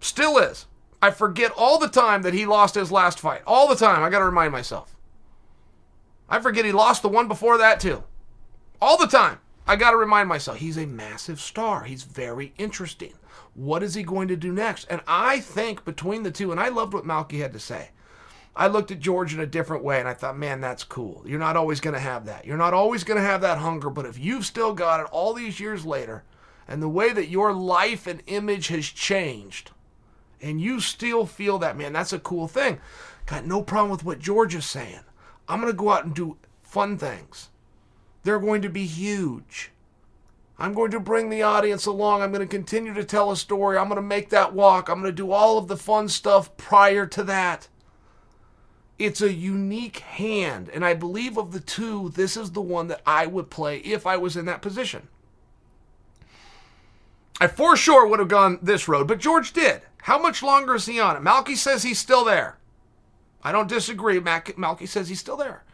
Still 0.00 0.38
is. 0.38 0.66
I 1.02 1.10
forget 1.10 1.52
all 1.54 1.78
the 1.78 1.88
time 1.88 2.22
that 2.22 2.32
he 2.32 2.46
lost 2.46 2.76
his 2.76 2.90
last 2.90 3.20
fight. 3.20 3.42
All 3.46 3.68
the 3.68 3.76
time. 3.76 4.02
I 4.02 4.08
got 4.08 4.20
to 4.20 4.24
remind 4.24 4.52
myself. 4.52 4.96
I 6.28 6.40
forget 6.40 6.64
he 6.64 6.72
lost 6.72 7.02
the 7.02 7.08
one 7.08 7.28
before 7.28 7.58
that 7.58 7.80
too. 7.80 8.04
All 8.80 8.96
the 8.96 9.06
time. 9.06 9.38
I 9.66 9.76
got 9.76 9.92
to 9.92 9.96
remind 9.96 10.28
myself, 10.28 10.58
he's 10.58 10.76
a 10.76 10.86
massive 10.86 11.40
star. 11.40 11.84
He's 11.84 12.02
very 12.02 12.52
interesting. 12.58 13.14
What 13.54 13.82
is 13.82 13.94
he 13.94 14.02
going 14.02 14.28
to 14.28 14.36
do 14.36 14.52
next? 14.52 14.86
And 14.90 15.00
I 15.06 15.40
think 15.40 15.84
between 15.84 16.22
the 16.22 16.30
two, 16.30 16.50
and 16.50 16.60
I 16.60 16.68
loved 16.68 16.92
what 16.92 17.04
Malki 17.04 17.38
had 17.38 17.52
to 17.54 17.58
say. 17.58 17.90
I 18.56 18.68
looked 18.68 18.90
at 18.90 19.00
George 19.00 19.34
in 19.34 19.40
a 19.40 19.46
different 19.46 19.82
way 19.82 19.98
and 19.98 20.08
I 20.08 20.14
thought, 20.14 20.38
man, 20.38 20.60
that's 20.60 20.84
cool. 20.84 21.24
You're 21.26 21.40
not 21.40 21.56
always 21.56 21.80
going 21.80 21.94
to 21.94 22.00
have 22.00 22.26
that. 22.26 22.44
You're 22.44 22.56
not 22.56 22.74
always 22.74 23.02
going 23.02 23.20
to 23.20 23.26
have 23.26 23.40
that 23.40 23.58
hunger, 23.58 23.90
but 23.90 24.06
if 24.06 24.18
you've 24.18 24.46
still 24.46 24.72
got 24.72 25.00
it 25.00 25.06
all 25.10 25.34
these 25.34 25.58
years 25.58 25.84
later, 25.84 26.22
and 26.68 26.82
the 26.82 26.88
way 26.88 27.12
that 27.12 27.28
your 27.28 27.52
life 27.52 28.06
and 28.06 28.22
image 28.26 28.68
has 28.68 28.86
changed, 28.86 29.72
and 30.40 30.60
you 30.60 30.78
still 30.80 31.26
feel 31.26 31.58
that, 31.58 31.76
man, 31.76 31.92
that's 31.92 32.12
a 32.12 32.18
cool 32.18 32.46
thing. 32.46 32.80
Got 33.26 33.46
no 33.46 33.62
problem 33.62 33.90
with 33.90 34.04
what 34.04 34.18
George 34.18 34.54
is 34.54 34.66
saying. 34.66 35.00
I'm 35.48 35.60
going 35.60 35.72
to 35.72 35.76
go 35.76 35.90
out 35.90 36.04
and 36.04 36.14
do 36.14 36.36
fun 36.62 36.96
things. 36.96 37.48
They're 38.24 38.40
going 38.40 38.62
to 38.62 38.68
be 38.68 38.86
huge. 38.86 39.70
I'm 40.58 40.72
going 40.72 40.90
to 40.92 41.00
bring 41.00 41.30
the 41.30 41.42
audience 41.42 41.86
along. 41.86 42.22
I'm 42.22 42.32
going 42.32 42.46
to 42.46 42.46
continue 42.46 42.94
to 42.94 43.04
tell 43.04 43.30
a 43.30 43.36
story. 43.36 43.76
I'm 43.76 43.88
going 43.88 43.96
to 43.96 44.02
make 44.02 44.30
that 44.30 44.54
walk. 44.54 44.88
I'm 44.88 45.00
going 45.00 45.12
to 45.12 45.16
do 45.16 45.32
all 45.32 45.58
of 45.58 45.68
the 45.68 45.76
fun 45.76 46.08
stuff 46.08 46.56
prior 46.56 47.06
to 47.06 47.22
that. 47.24 47.68
It's 48.98 49.20
a 49.20 49.32
unique 49.32 49.98
hand, 49.98 50.70
and 50.72 50.84
I 50.84 50.94
believe 50.94 51.36
of 51.36 51.50
the 51.50 51.58
two, 51.58 52.10
this 52.10 52.36
is 52.36 52.52
the 52.52 52.62
one 52.62 52.86
that 52.88 53.02
I 53.04 53.26
would 53.26 53.50
play 53.50 53.78
if 53.78 54.06
I 54.06 54.16
was 54.16 54.36
in 54.36 54.44
that 54.44 54.62
position. 54.62 55.08
I 57.40 57.48
for 57.48 57.76
sure 57.76 58.06
would 58.06 58.20
have 58.20 58.28
gone 58.28 58.60
this 58.62 58.86
road, 58.86 59.08
but 59.08 59.18
George 59.18 59.52
did. 59.52 59.82
How 60.02 60.16
much 60.16 60.44
longer 60.44 60.76
is 60.76 60.86
he 60.86 61.00
on 61.00 61.16
it? 61.16 61.24
Malki 61.24 61.56
says 61.56 61.82
he's 61.82 61.98
still 61.98 62.24
there. 62.24 62.56
I 63.42 63.50
don't 63.50 63.68
disagree. 63.68 64.20
Malki 64.20 64.86
says 64.86 65.08
he's 65.08 65.18
still 65.18 65.36
there. 65.36 65.64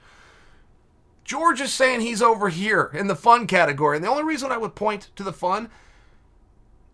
George 1.30 1.60
is 1.60 1.72
saying 1.72 2.00
he's 2.00 2.22
over 2.22 2.48
here 2.48 2.90
in 2.92 3.06
the 3.06 3.14
fun 3.14 3.46
category. 3.46 3.96
And 3.96 4.04
the 4.04 4.10
only 4.10 4.24
reason 4.24 4.50
I 4.50 4.56
would 4.56 4.74
point 4.74 5.10
to 5.14 5.22
the 5.22 5.32
fun, 5.32 5.70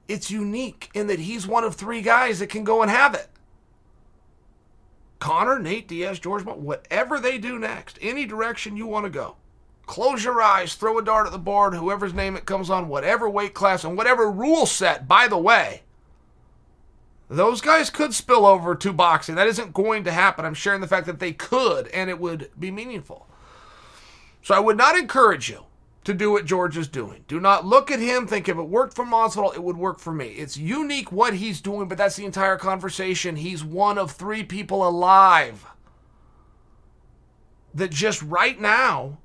it's 0.08 0.30
unique 0.30 0.90
in 0.92 1.06
that 1.06 1.20
he's 1.20 1.46
one 1.46 1.64
of 1.64 1.74
three 1.74 2.02
guys 2.02 2.38
that 2.40 2.50
can 2.50 2.62
go 2.62 2.82
and 2.82 2.90
have 2.90 3.14
it. 3.14 3.28
Conor, 5.20 5.58
Nate 5.58 5.88
Diaz, 5.88 6.18
George, 6.18 6.44
whatever 6.44 7.18
they 7.18 7.38
do 7.38 7.58
next, 7.58 7.98
any 8.02 8.26
direction 8.26 8.76
you 8.76 8.86
want 8.86 9.06
to 9.06 9.10
go, 9.10 9.36
Close 9.86 10.22
your 10.22 10.42
eyes, 10.42 10.74
throw 10.74 10.98
a 10.98 11.02
dart 11.02 11.24
at 11.24 11.32
the 11.32 11.38
board, 11.38 11.72
whoever's 11.72 12.12
name 12.12 12.36
it 12.36 12.44
comes 12.44 12.68
on, 12.68 12.88
whatever 12.88 13.30
weight 13.30 13.54
class 13.54 13.84
and 13.84 13.96
whatever 13.96 14.30
rule 14.30 14.66
set, 14.66 15.08
by 15.08 15.28
the 15.28 15.38
way. 15.38 15.80
Those 17.30 17.62
guys 17.62 17.88
could 17.88 18.12
spill 18.12 18.44
over 18.44 18.74
to 18.74 18.92
boxing. 18.92 19.36
That 19.36 19.46
isn't 19.46 19.72
going 19.72 20.04
to 20.04 20.12
happen. 20.12 20.44
I'm 20.44 20.52
sharing 20.52 20.82
the 20.82 20.88
fact 20.88 21.06
that 21.06 21.20
they 21.20 21.32
could 21.32 21.88
and 21.88 22.10
it 22.10 22.20
would 22.20 22.50
be 22.58 22.70
meaningful. 22.70 23.26
So 24.46 24.54
I 24.54 24.60
would 24.60 24.76
not 24.76 24.96
encourage 24.96 25.50
you 25.50 25.64
to 26.04 26.14
do 26.14 26.30
what 26.30 26.44
George 26.44 26.76
is 26.76 26.86
doing. 26.86 27.24
Do 27.26 27.40
not 27.40 27.66
look 27.66 27.90
at 27.90 27.98
him, 27.98 28.28
think 28.28 28.48
if 28.48 28.56
it 28.56 28.62
worked 28.62 28.94
for 28.94 29.04
Masvidal, 29.04 29.52
it 29.52 29.60
would 29.64 29.76
work 29.76 29.98
for 29.98 30.12
me. 30.12 30.26
It's 30.26 30.56
unique 30.56 31.10
what 31.10 31.34
he's 31.34 31.60
doing, 31.60 31.88
but 31.88 31.98
that's 31.98 32.14
the 32.14 32.24
entire 32.24 32.56
conversation. 32.56 33.34
He's 33.34 33.64
one 33.64 33.98
of 33.98 34.12
three 34.12 34.44
people 34.44 34.86
alive 34.86 35.66
that 37.74 37.90
just 37.90 38.22
right 38.22 38.60
now, 38.60 39.18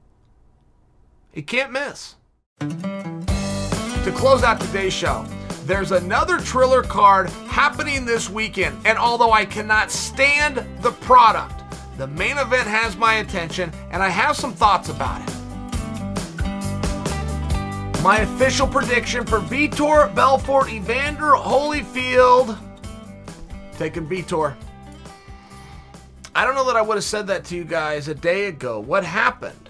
he 1.31 1.43
can't 1.43 1.71
miss. 1.71 2.15
To 2.57 4.13
close 4.15 4.41
out 4.41 4.59
today's 4.59 4.91
show, 4.91 5.23
there's 5.65 5.91
another 5.91 6.39
Triller 6.39 6.81
card 6.81 7.29
happening 7.45 8.05
this 8.05 8.27
weekend, 8.27 8.75
and 8.87 8.97
although 8.97 9.33
I 9.33 9.45
cannot 9.45 9.91
stand 9.91 10.65
the 10.81 10.93
product, 10.93 11.60
the 12.01 12.07
main 12.07 12.39
event 12.39 12.67
has 12.67 12.97
my 12.97 13.17
attention, 13.17 13.71
and 13.91 14.01
I 14.01 14.09
have 14.09 14.35
some 14.35 14.55
thoughts 14.55 14.89
about 14.89 15.21
it. 15.21 15.35
My 18.01 18.21
official 18.21 18.65
prediction 18.65 19.23
for 19.23 19.39
Vitor 19.39 20.11
Belfort 20.15 20.71
Evander 20.71 21.33
Holyfield. 21.33 22.57
Taking 23.77 24.07
Vitor. 24.07 24.55
I 26.33 26.43
don't 26.43 26.55
know 26.55 26.65
that 26.65 26.75
I 26.75 26.81
would 26.81 26.95
have 26.95 27.03
said 27.03 27.27
that 27.27 27.45
to 27.45 27.55
you 27.55 27.65
guys 27.65 28.07
a 28.07 28.15
day 28.15 28.47
ago. 28.47 28.79
What 28.79 29.05
happened? 29.05 29.69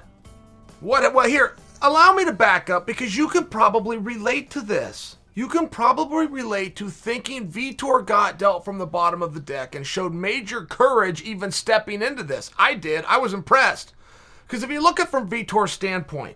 What 0.80 1.14
well 1.14 1.28
here, 1.28 1.58
allow 1.82 2.14
me 2.14 2.24
to 2.24 2.32
back 2.32 2.70
up 2.70 2.88
because 2.88 3.18
you 3.18 3.28
can 3.28 3.44
probably 3.44 3.98
relate 3.98 4.50
to 4.52 4.62
this. 4.62 5.18
You 5.34 5.48
can 5.48 5.70
probably 5.70 6.28
relate 6.28 6.76
to 6.76 6.90
thinking 6.90 7.50
Vitor 7.50 8.06
got 8.06 8.38
dealt 8.38 8.66
from 8.66 8.80
the 8.80 8.86
bottom 8.86 9.22
of 9.22 9.34
the 9.34 9.40
deck 9.40 9.76
and 9.76 9.88
showed 9.88 10.14
major 10.14 10.66
courage 10.66 11.22
even 11.22 11.52
stepping 11.52 12.02
into 12.02 12.24
this. 12.24 12.52
I 12.60 12.74
did. 12.74 13.06
I 13.06 13.18
was 13.18 13.34
impressed. 13.34 13.94
Because 14.46 14.64
if 14.64 14.70
you 14.70 14.82
look 14.82 15.00
at 15.00 15.10
from 15.10 15.30
Vitor's 15.30 15.72
standpoint, 15.72 16.36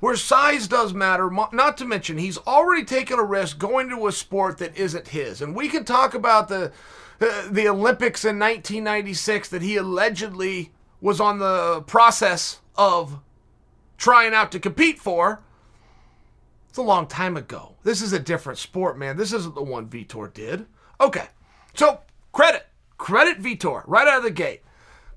where 0.00 0.16
size 0.16 0.68
does 0.68 0.92
matter, 0.92 1.30
not 1.30 1.78
to 1.78 1.86
mention 1.86 2.18
he's 2.18 2.36
already 2.36 2.84
taken 2.84 3.18
a 3.18 3.24
risk 3.24 3.58
going 3.58 3.88
to 3.88 4.06
a 4.06 4.12
sport 4.12 4.58
that 4.58 4.76
isn't 4.76 5.08
his. 5.08 5.40
And 5.40 5.56
we 5.56 5.70
can 5.70 5.84
talk 5.84 6.12
about 6.12 6.48
the 6.48 6.72
uh, 7.20 7.48
the 7.48 7.68
Olympics 7.68 8.24
in 8.24 8.38
1996 8.38 9.48
that 9.48 9.62
he 9.62 9.76
allegedly 9.76 10.72
was 11.00 11.20
on 11.20 11.38
the 11.38 11.82
process 11.86 12.60
of 12.76 13.20
trying 13.96 14.34
out 14.34 14.52
to 14.52 14.60
compete 14.60 14.98
for. 14.98 15.40
It's 16.74 16.78
a 16.80 16.82
long 16.82 17.06
time 17.06 17.36
ago. 17.36 17.76
This 17.84 18.02
is 18.02 18.12
a 18.12 18.18
different 18.18 18.58
sport, 18.58 18.98
man. 18.98 19.16
This 19.16 19.32
isn't 19.32 19.54
the 19.54 19.62
one 19.62 19.86
Vitor 19.86 20.34
did. 20.34 20.66
Okay. 21.00 21.28
So, 21.72 22.00
credit. 22.32 22.66
Credit 22.98 23.40
Vitor 23.40 23.84
right 23.86 24.08
out 24.08 24.16
of 24.16 24.24
the 24.24 24.32
gate. 24.32 24.62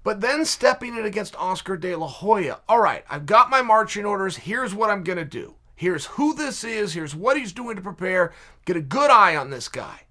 But 0.03 0.21
then 0.21 0.45
stepping 0.45 0.95
in 0.95 1.03
against 1.03 1.35
Oscar 1.35 1.75
De 1.75 1.95
La 1.95 2.05
Hoya. 2.05 2.59
All 2.69 2.77
right, 2.77 3.03
I've 3.09 3.25
got 3.25 3.49
my 3.49 3.63
marching 3.63 4.05
orders. 4.05 4.37
Here's 4.37 4.75
what 4.75 4.91
I'm 4.91 5.03
going 5.03 5.17
to 5.17 5.25
do. 5.25 5.55
Here's 5.75 6.05
who 6.05 6.35
this 6.35 6.63
is. 6.63 6.93
Here's 6.93 7.15
what 7.15 7.37
he's 7.37 7.53
doing 7.53 7.75
to 7.75 7.81
prepare. 7.81 8.33
Get 8.65 8.77
a 8.77 8.81
good 8.81 9.09
eye 9.09 9.35
on 9.35 9.49
this 9.49 9.67
guy. 9.67 10.01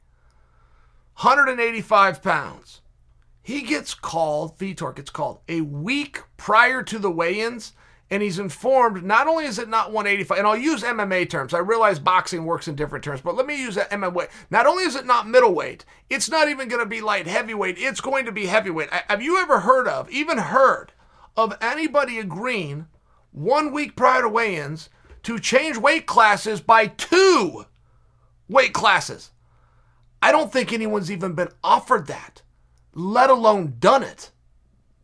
185 1.21 2.25
pounds. 2.25 2.81
He 3.41 3.63
gets 3.63 3.95
called, 3.95 4.59
Vitor 4.59 4.97
gets 4.97 5.11
called, 5.11 5.39
a 5.49 5.61
week 5.61 6.23
prior 6.37 6.83
to 6.83 6.99
the 6.99 7.09
weigh 7.09 7.39
ins 7.39 7.73
and 8.11 8.23
he's 8.23 8.39
informed 8.39 9.03
not 9.05 9.27
only 9.27 9.45
is 9.45 9.59
it 9.59 9.69
not 9.69 9.93
185 9.93 10.39
and 10.39 10.47
i'll 10.47 10.57
use 10.57 10.83
mma 10.83 11.29
terms. 11.29 11.53
I 11.55 11.59
realize 11.59 11.99
boxing 11.99 12.45
works 12.45 12.69
in 12.69 12.75
different 12.75 13.05
terms 13.05 13.21
but 13.21 13.35
let 13.35 13.47
me 13.47 13.61
use 13.61 13.75
that 13.75 13.91
mma 13.91 14.29
not 14.51 14.67
only 14.67 14.85
is 14.85 14.95
it 14.97 15.07
not 15.07 15.29
middleweight 15.29 15.85
it's 16.09 16.31
not 16.31 16.49
even 16.49 16.69
going 16.69 16.83
to 16.83 16.89
be 16.89 17.01
light 17.01 17.27
heavyweight 17.27 17.77
it's 17.79 18.01
going 18.01 18.25
to 18.27 18.33
be 18.33 18.47
heavyweight. 18.47 18.91
Have 18.91 19.23
you 19.23 19.41
ever 19.41 19.61
heard 19.61 19.89
of 19.89 20.11
even 20.11 20.39
heard 20.39 20.93
of 21.37 21.57
anybody 21.61 22.19
agreeing 22.19 22.87
one 23.33 23.73
week 23.73 23.97
prior 23.97 24.23
to 24.23 24.29
weigh-ins 24.29 24.89
to 25.25 25.39
change 25.39 25.77
weight 25.77 26.07
classes 26.07 26.61
by 26.61 26.87
two 26.87 27.67
weight 28.49 28.73
classes? 28.73 29.33
I 30.23 30.33
don't 30.33 30.53
think 30.53 30.73
anyone's 30.73 31.11
even 31.11 31.35
been 31.35 31.51
offered 31.63 32.07
that 32.07 32.43
let 32.95 33.31
alone 33.31 33.75
done 33.81 34.03
it 34.03 34.31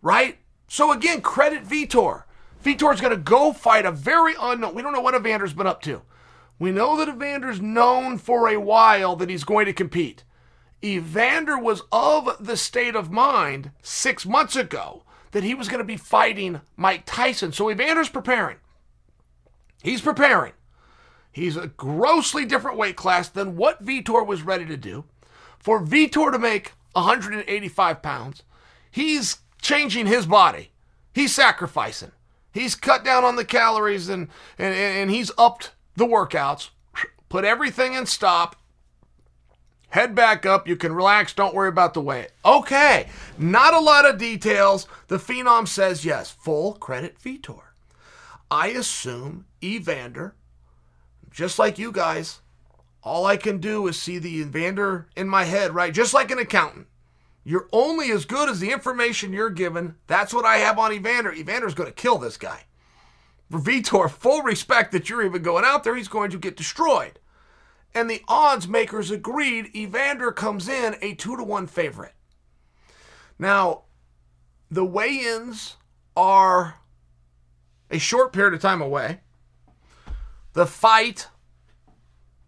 right? 0.00 0.38
So 0.68 0.92
again 0.92 1.20
credit 1.20 1.64
vitor 1.64 2.24
Vitor's 2.62 3.00
going 3.00 3.12
to 3.12 3.16
go 3.16 3.52
fight 3.52 3.84
a 3.84 3.92
very 3.92 4.34
unknown. 4.40 4.74
We 4.74 4.82
don't 4.82 4.92
know 4.92 5.00
what 5.00 5.14
Evander's 5.14 5.54
been 5.54 5.66
up 5.66 5.82
to. 5.82 6.02
We 6.58 6.70
know 6.70 6.96
that 6.96 7.08
Evander's 7.08 7.60
known 7.60 8.18
for 8.18 8.48
a 8.48 8.60
while 8.60 9.16
that 9.16 9.30
he's 9.30 9.44
going 9.44 9.66
to 9.66 9.72
compete. 9.72 10.24
Evander 10.84 11.58
was 11.58 11.82
of 11.90 12.36
the 12.40 12.56
state 12.56 12.96
of 12.96 13.10
mind 13.10 13.70
six 13.82 14.26
months 14.26 14.56
ago 14.56 15.04
that 15.32 15.44
he 15.44 15.54
was 15.54 15.68
going 15.68 15.78
to 15.78 15.84
be 15.84 15.96
fighting 15.96 16.60
Mike 16.76 17.02
Tyson. 17.06 17.52
So 17.52 17.66
Evander's 17.66 18.08
preparing. 18.08 18.58
He's 19.82 20.00
preparing. 20.00 20.52
He's 21.32 21.56
a 21.56 21.68
grossly 21.68 22.44
different 22.44 22.76
weight 22.76 22.96
class 22.96 23.28
than 23.28 23.56
what 23.56 23.84
Vitor 23.84 24.26
was 24.26 24.42
ready 24.42 24.66
to 24.66 24.76
do. 24.76 25.04
For 25.58 25.80
Vitor 25.80 26.30
to 26.30 26.38
make 26.38 26.72
185 26.92 28.02
pounds, 28.02 28.42
he's 28.90 29.38
changing 29.60 30.06
his 30.06 30.26
body. 30.26 30.70
He's 31.14 31.34
sacrificing. 31.34 32.12
He's 32.52 32.74
cut 32.74 33.04
down 33.04 33.24
on 33.24 33.36
the 33.36 33.44
calories 33.44 34.08
and, 34.08 34.28
and, 34.58 34.74
and 34.74 35.10
he's 35.10 35.30
upped 35.38 35.72
the 35.96 36.06
workouts. 36.06 36.70
Put 37.28 37.44
everything 37.44 37.94
in 37.94 38.06
stop. 38.06 38.56
Head 39.88 40.14
back 40.14 40.46
up. 40.46 40.66
You 40.66 40.76
can 40.76 40.94
relax. 40.94 41.32
Don't 41.32 41.54
worry 41.54 41.68
about 41.68 41.94
the 41.94 42.00
weight. 42.00 42.28
Okay. 42.44 43.08
Not 43.38 43.74
a 43.74 43.80
lot 43.80 44.06
of 44.06 44.18
details. 44.18 44.86
The 45.08 45.18
Phenom 45.18 45.68
says 45.68 46.04
yes. 46.04 46.30
Full 46.30 46.74
credit 46.74 47.18
Vitor. 47.18 47.62
I 48.50 48.68
assume 48.68 49.46
Evander, 49.62 50.34
just 51.30 51.58
like 51.58 51.78
you 51.78 51.90
guys, 51.90 52.40
all 53.02 53.24
I 53.24 53.36
can 53.36 53.58
do 53.58 53.86
is 53.86 54.00
see 54.00 54.18
the 54.18 54.40
Evander 54.40 55.08
in 55.16 55.28
my 55.28 55.44
head, 55.44 55.74
right? 55.74 55.92
Just 55.92 56.12
like 56.12 56.30
an 56.30 56.38
accountant. 56.38 56.86
You're 57.44 57.68
only 57.72 58.10
as 58.12 58.24
good 58.24 58.48
as 58.48 58.60
the 58.60 58.70
information 58.70 59.32
you're 59.32 59.50
given. 59.50 59.96
That's 60.06 60.32
what 60.32 60.44
I 60.44 60.58
have 60.58 60.78
on 60.78 60.92
Evander. 60.92 61.32
Evander's 61.32 61.74
going 61.74 61.88
to 61.88 61.94
kill 61.94 62.18
this 62.18 62.36
guy. 62.36 62.64
For 63.50 63.58
Vitor, 63.58 64.10
full 64.10 64.42
respect 64.42 64.92
that 64.92 65.10
you're 65.10 65.24
even 65.24 65.42
going 65.42 65.64
out 65.64 65.84
there, 65.84 65.96
he's 65.96 66.08
going 66.08 66.30
to 66.30 66.38
get 66.38 66.56
destroyed. 66.56 67.18
And 67.94 68.08
the 68.08 68.22
odds 68.28 68.68
makers 68.68 69.10
agreed 69.10 69.74
Evander 69.74 70.32
comes 70.32 70.68
in 70.68 70.96
a 71.02 71.14
two 71.14 71.36
to 71.36 71.42
one 71.42 71.66
favorite. 71.66 72.14
Now, 73.38 73.82
the 74.70 74.84
weigh 74.84 75.18
ins 75.18 75.76
are 76.16 76.76
a 77.90 77.98
short 77.98 78.32
period 78.32 78.54
of 78.54 78.60
time 78.60 78.80
away. 78.80 79.20
The 80.54 80.66
fight 80.66 81.28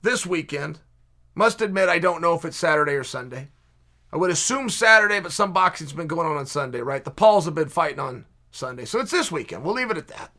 this 0.05 0.25
weekend, 0.25 0.81
must 1.35 1.61
admit, 1.61 1.89
I 1.89 1.99
don't 1.99 2.21
know 2.21 2.35
if 2.35 2.45
it's 2.45 2.57
Saturday 2.57 2.93
or 2.93 3.03
Sunday. 3.03 3.49
I 4.15 4.17
would 4.17 4.31
assume 4.31 4.71
Saturday, 4.71 5.19
but 5.19 5.33
some 5.33 5.53
boxing's 5.53 5.93
been 5.93 6.07
going 6.07 6.29
on 6.29 6.37
on 6.37 6.47
Sunday, 6.47 6.81
right? 6.81 7.03
The 7.03 7.11
Pauls 7.11 7.47
have 7.47 7.57
been 7.57 7.69
fighting 7.69 7.99
on 7.99 8.27
Sunday. 8.53 8.85
So 8.85 9.01
it's 9.01 9.11
this 9.11 9.33
weekend. 9.33 9.65
We'll 9.65 9.75
leave 9.75 9.91
it 9.91 9.99
at 9.99 10.07
that. 10.07 10.31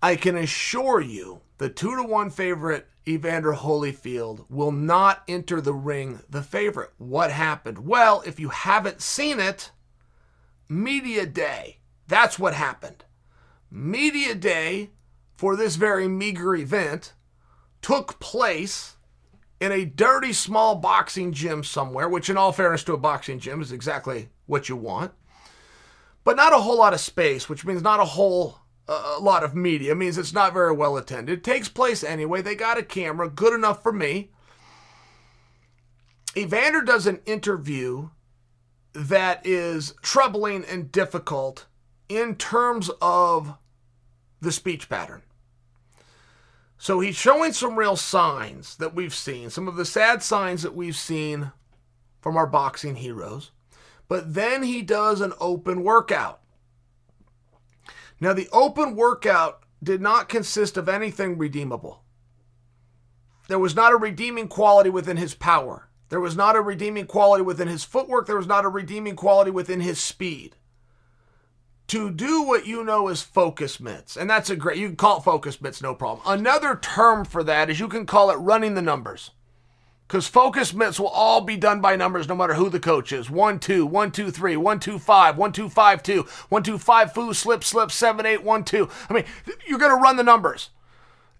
I 0.00 0.14
can 0.14 0.36
assure 0.36 1.00
you 1.00 1.40
the 1.58 1.68
two 1.68 1.96
to 1.96 2.04
one 2.04 2.30
favorite 2.30 2.86
Evander 3.08 3.54
Holyfield 3.54 4.46
will 4.48 4.70
not 4.70 5.24
enter 5.26 5.60
the 5.60 5.74
ring 5.74 6.20
the 6.30 6.42
favorite. 6.42 6.92
What 6.98 7.32
happened? 7.32 7.84
Well, 7.84 8.22
if 8.24 8.38
you 8.38 8.50
haven't 8.50 9.02
seen 9.02 9.40
it, 9.40 9.72
Media 10.68 11.26
Day. 11.26 11.78
That's 12.06 12.38
what 12.38 12.54
happened. 12.54 13.04
Media 13.68 14.36
Day 14.36 14.90
for 15.36 15.56
this 15.56 15.74
very 15.74 16.06
meager 16.06 16.54
event 16.54 17.14
took 17.82 18.20
place 18.20 18.93
in 19.64 19.72
a 19.72 19.86
dirty 19.86 20.34
small 20.34 20.74
boxing 20.74 21.32
gym 21.32 21.64
somewhere, 21.64 22.06
which, 22.06 22.28
in 22.28 22.36
all 22.36 22.52
fairness 22.52 22.84
to 22.84 22.92
a 22.92 22.98
boxing 22.98 23.38
gym, 23.38 23.62
is 23.62 23.72
exactly 23.72 24.28
what 24.44 24.68
you 24.68 24.76
want. 24.76 25.12
But 26.22 26.36
not 26.36 26.52
a 26.52 26.58
whole 26.58 26.76
lot 26.76 26.92
of 26.92 27.00
space, 27.00 27.48
which 27.48 27.64
means 27.64 27.80
not 27.80 27.98
a 27.98 28.04
whole 28.04 28.58
uh, 28.86 29.16
lot 29.22 29.42
of 29.42 29.54
media. 29.54 29.92
It 29.92 29.94
means 29.94 30.18
it's 30.18 30.34
not 30.34 30.52
very 30.52 30.72
well 30.72 30.98
attended. 30.98 31.38
It 31.38 31.44
takes 31.44 31.70
place 31.70 32.04
anyway. 32.04 32.42
They 32.42 32.54
got 32.54 32.76
a 32.76 32.82
camera, 32.82 33.30
good 33.30 33.54
enough 33.54 33.82
for 33.82 33.90
me. 33.90 34.32
Evander 36.36 36.82
does 36.82 37.06
an 37.06 37.22
interview 37.24 38.10
that 38.92 39.46
is 39.46 39.94
troubling 40.02 40.62
and 40.66 40.92
difficult 40.92 41.64
in 42.10 42.36
terms 42.36 42.90
of 43.00 43.56
the 44.42 44.52
speech 44.52 44.90
pattern. 44.90 45.22
So 46.84 47.00
he's 47.00 47.16
showing 47.16 47.54
some 47.54 47.76
real 47.76 47.96
signs 47.96 48.76
that 48.76 48.94
we've 48.94 49.14
seen, 49.14 49.48
some 49.48 49.68
of 49.68 49.76
the 49.76 49.86
sad 49.86 50.22
signs 50.22 50.62
that 50.64 50.74
we've 50.74 50.94
seen 50.94 51.50
from 52.20 52.36
our 52.36 52.46
boxing 52.46 52.96
heroes. 52.96 53.52
But 54.06 54.34
then 54.34 54.62
he 54.62 54.82
does 54.82 55.22
an 55.22 55.32
open 55.40 55.82
workout. 55.82 56.42
Now, 58.20 58.34
the 58.34 58.50
open 58.52 58.96
workout 58.96 59.62
did 59.82 60.02
not 60.02 60.28
consist 60.28 60.76
of 60.76 60.86
anything 60.86 61.38
redeemable. 61.38 62.02
There 63.48 63.58
was 63.58 63.74
not 63.74 63.94
a 63.94 63.96
redeeming 63.96 64.48
quality 64.48 64.90
within 64.90 65.16
his 65.16 65.34
power. 65.34 65.88
There 66.10 66.20
was 66.20 66.36
not 66.36 66.54
a 66.54 66.60
redeeming 66.60 67.06
quality 67.06 67.42
within 67.42 67.68
his 67.68 67.84
footwork. 67.84 68.26
There 68.26 68.36
was 68.36 68.46
not 68.46 68.66
a 68.66 68.68
redeeming 68.68 69.16
quality 69.16 69.50
within 69.50 69.80
his 69.80 69.98
speed. 69.98 70.56
To 71.88 72.10
do 72.10 72.42
what 72.42 72.66
you 72.66 72.82
know 72.82 73.08
is 73.08 73.22
focus 73.22 73.78
mitts, 73.78 74.16
and 74.16 74.28
that's 74.28 74.48
a 74.48 74.56
great, 74.56 74.78
you 74.78 74.88
can 74.88 74.96
call 74.96 75.18
it 75.18 75.24
focus 75.24 75.60
mitts, 75.60 75.82
no 75.82 75.94
problem. 75.94 76.22
Another 76.26 76.76
term 76.76 77.24
for 77.24 77.44
that 77.44 77.68
is 77.68 77.78
you 77.78 77.88
can 77.88 78.06
call 78.06 78.30
it 78.30 78.36
running 78.36 78.74
the 78.74 78.82
numbers. 78.82 79.30
Because 80.06 80.26
focus 80.26 80.74
mitts 80.74 81.00
will 81.00 81.08
all 81.08 81.40
be 81.40 81.56
done 81.56 81.80
by 81.80 81.96
numbers 81.96 82.28
no 82.28 82.34
matter 82.34 82.54
who 82.54 82.68
the 82.68 82.80
coach 82.80 83.12
is. 83.12 83.30
1 83.30 83.58
2, 83.58 83.86
1 83.86 84.10
2 84.12 84.30
3, 84.30 84.56
1 84.56 84.80
2 84.80 84.98
5, 84.98 85.38
1 85.38 85.52
2 85.52 85.68
5 85.68 86.02
2, 86.02 86.22
1 86.22 86.62
2 86.62 86.78
5 86.78 87.12
foo, 87.12 87.34
slip, 87.34 87.64
slip, 87.64 87.90
7 87.90 88.26
8 88.26 88.42
1 88.42 88.64
2. 88.64 88.88
I 89.08 89.12
mean, 89.12 89.24
you're 89.66 89.78
going 89.78 89.90
to 89.90 90.02
run 90.02 90.16
the 90.16 90.22
numbers 90.22 90.70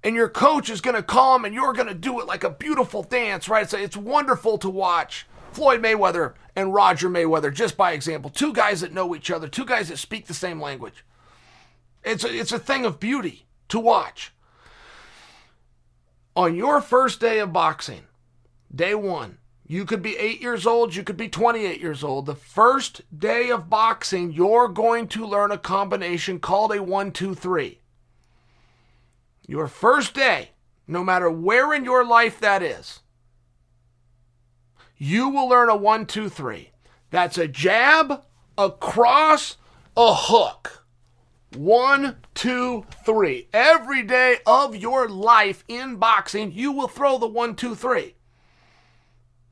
and 0.05 0.15
your 0.15 0.29
coach 0.29 0.69
is 0.69 0.83
going 0.83 0.95
to 0.97 1.03
come 1.03 1.45
and 1.45 1.55
you're 1.55 1.73
going 1.73 1.89
to 1.89 1.95
do 1.95 2.21
it 2.21 2.27
like 2.27 2.45
a 2.45 2.51
beautiful 2.51 3.03
dance, 3.03 3.49
right? 3.49 3.69
So 3.69 3.79
it's 3.79 3.97
wonderful 3.97 4.59
to 4.59 4.69
watch 4.69 5.27
Floyd 5.55 5.81
Mayweather 5.81 6.35
and 6.57 6.75
Roger 6.75 7.09
Mayweather, 7.09 7.53
just 7.53 7.77
by 7.77 7.93
example. 7.93 8.31
Two 8.31 8.53
guys 8.53 8.81
that 8.81 8.93
know 8.93 9.15
each 9.15 9.31
other, 9.31 9.49
two 9.49 9.65
guys 9.65 9.89
that 9.89 9.99
speak 9.99 10.27
the 10.27 10.35
same 10.35 10.61
language. 10.61 11.05
It's 12.03 12.25
a, 12.25 12.35
it's 12.35 12.53
a 12.53 12.59
thing 12.59 12.85
of 12.85 13.01
beauty 13.01 13.47
to 13.69 13.79
watch. 13.79 14.33
On 16.37 16.55
your 16.55 16.81
first 16.81 17.21
day 17.21 17.39
of 17.39 17.53
boxing, 17.53 18.03
day 18.75 18.95
one, 18.95 19.39
you 19.67 19.85
could 19.85 20.03
be 20.03 20.19
eight 20.19 20.43
years 20.43 20.67
old, 20.67 20.95
you 20.95 21.03
could 21.03 21.17
be 21.17 21.29
28 21.29 21.81
years 21.81 22.05
old. 22.05 22.27
The 22.27 22.35
first 22.35 23.03
day 23.17 23.51
of 23.51 23.71
boxing, 23.71 24.33
you're 24.33 24.69
going 24.69 25.09
to 25.09 25.25
learn 25.25 25.53
a 25.53 25.59
combination 25.59 26.39
called 26.39 26.75
a 26.75 26.83
one, 26.83 27.13
two, 27.13 27.35
three. 27.35 27.81
Your 29.47 29.69
first 29.69 30.13
day, 30.15 30.51
no 30.87 31.05
matter 31.05 31.31
where 31.31 31.73
in 31.73 31.85
your 31.85 32.05
life 32.05 32.41
that 32.41 32.63
is, 32.63 33.01
you 34.97 35.29
will 35.29 35.49
learn 35.49 35.69
a 35.69 35.77
one, 35.77 36.07
two, 36.07 36.29
three. 36.29 36.71
That's 37.11 37.39
a 37.39 37.49
jab, 37.49 38.25
a 38.57 38.71
cross, 38.71 39.57
a 39.97 40.15
hook. 40.15 40.85
One, 41.57 42.17
two, 42.35 42.85
three. 43.05 43.49
Every 43.53 44.03
day 44.03 44.39
of 44.47 44.75
your 44.75 45.09
life 45.09 45.65
in 45.69 45.97
boxing, 45.97 46.53
you 46.53 46.73
will 46.73 46.89
throw 46.89 47.19
the 47.19 47.29
one, 47.29 47.55
two, 47.55 47.75
three. 47.75 48.17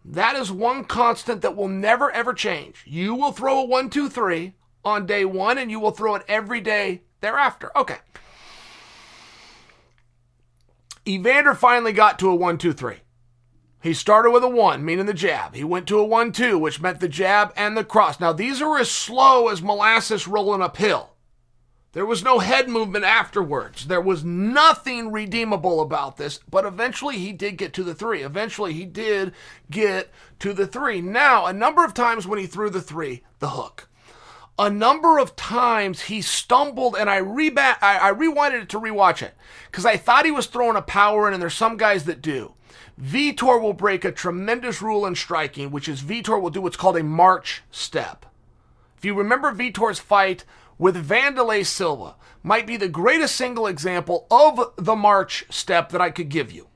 That 0.04 0.34
is 0.34 0.50
one 0.50 0.84
constant 0.84 1.42
that 1.42 1.54
will 1.54 1.68
never 1.68 2.10
ever 2.10 2.34
change. 2.34 2.82
You 2.86 3.14
will 3.14 3.32
throw 3.32 3.60
a 3.60 3.64
one, 3.64 3.88
two, 3.88 4.08
three 4.08 4.54
on 4.84 5.06
day 5.06 5.24
one, 5.24 5.58
and 5.58 5.70
you 5.70 5.78
will 5.78 5.92
throw 5.92 6.16
it 6.16 6.24
every 6.26 6.60
day 6.60 7.02
thereafter. 7.20 7.70
Okay. 7.76 7.98
Evander 11.06 11.54
finally 11.54 11.92
got 11.92 12.18
to 12.18 12.30
a 12.30 12.34
one, 12.34 12.58
two, 12.58 12.72
three. 12.72 12.98
He 13.82 13.94
started 13.94 14.30
with 14.30 14.44
a 14.44 14.48
one, 14.48 14.84
meaning 14.84 15.06
the 15.06 15.14
jab. 15.14 15.54
He 15.54 15.64
went 15.64 15.88
to 15.88 15.98
a 15.98 16.04
one, 16.04 16.30
two, 16.30 16.56
which 16.58 16.80
meant 16.80 17.00
the 17.00 17.08
jab 17.08 17.52
and 17.56 17.76
the 17.76 17.84
cross. 17.84 18.20
Now, 18.20 18.32
these 18.32 18.62
are 18.62 18.78
as 18.78 18.90
slow 18.90 19.48
as 19.48 19.60
molasses 19.60 20.28
rolling 20.28 20.62
uphill. 20.62 21.10
There 21.92 22.06
was 22.06 22.22
no 22.22 22.38
head 22.38 22.68
movement 22.68 23.04
afterwards. 23.04 23.88
There 23.88 24.00
was 24.00 24.24
nothing 24.24 25.12
redeemable 25.12 25.80
about 25.80 26.16
this, 26.16 26.38
but 26.48 26.64
eventually 26.64 27.18
he 27.18 27.32
did 27.32 27.58
get 27.58 27.74
to 27.74 27.82
the 27.82 27.94
three. 27.94 28.22
Eventually 28.22 28.72
he 28.72 28.86
did 28.86 29.32
get 29.68 30.10
to 30.38 30.52
the 30.54 30.66
three. 30.66 31.00
Now, 31.00 31.46
a 31.46 31.52
number 31.52 31.84
of 31.84 31.92
times 31.92 32.26
when 32.26 32.38
he 32.38 32.46
threw 32.46 32.70
the 32.70 32.80
three, 32.80 33.24
the 33.40 33.50
hook 33.50 33.88
a 34.58 34.70
number 34.70 35.18
of 35.18 35.34
times 35.34 36.02
he 36.02 36.20
stumbled 36.20 36.94
and 36.94 37.08
I, 37.08 37.16
reba- 37.16 37.78
I, 37.80 38.10
I 38.10 38.12
rewinded 38.12 38.62
it 38.62 38.68
to 38.70 38.80
rewatch 38.80 39.22
it 39.22 39.34
because 39.70 39.86
I 39.86 39.96
thought 39.96 40.24
he 40.24 40.30
was 40.30 40.46
throwing 40.46 40.76
a 40.76 40.82
power 40.82 41.26
in, 41.26 41.34
and 41.34 41.42
there's 41.42 41.54
some 41.54 41.76
guys 41.76 42.04
that 42.04 42.22
do. 42.22 42.54
Vitor 43.02 43.60
will 43.60 43.72
break 43.72 44.04
a 44.04 44.12
tremendous 44.12 44.80
rule 44.80 45.04
in 45.04 45.14
striking, 45.14 45.70
which 45.70 45.88
is 45.88 46.02
Vitor 46.02 46.40
will 46.40 46.50
do 46.50 46.60
what's 46.60 46.76
called 46.76 46.96
a 46.96 47.02
march 47.02 47.62
step. 47.70 48.26
If 48.96 49.04
you 49.04 49.14
remember 49.14 49.52
Vitor's 49.52 49.98
fight 49.98 50.44
with 50.78 51.08
Wanderlei 51.08 51.66
Silva, 51.66 52.14
might 52.42 52.66
be 52.66 52.76
the 52.76 52.88
greatest 52.88 53.34
single 53.34 53.66
example 53.66 54.26
of 54.30 54.72
the 54.76 54.94
march 54.94 55.44
step 55.50 55.90
that 55.90 56.00
I 56.00 56.10
could 56.10 56.28
give 56.28 56.52
you 56.52 56.68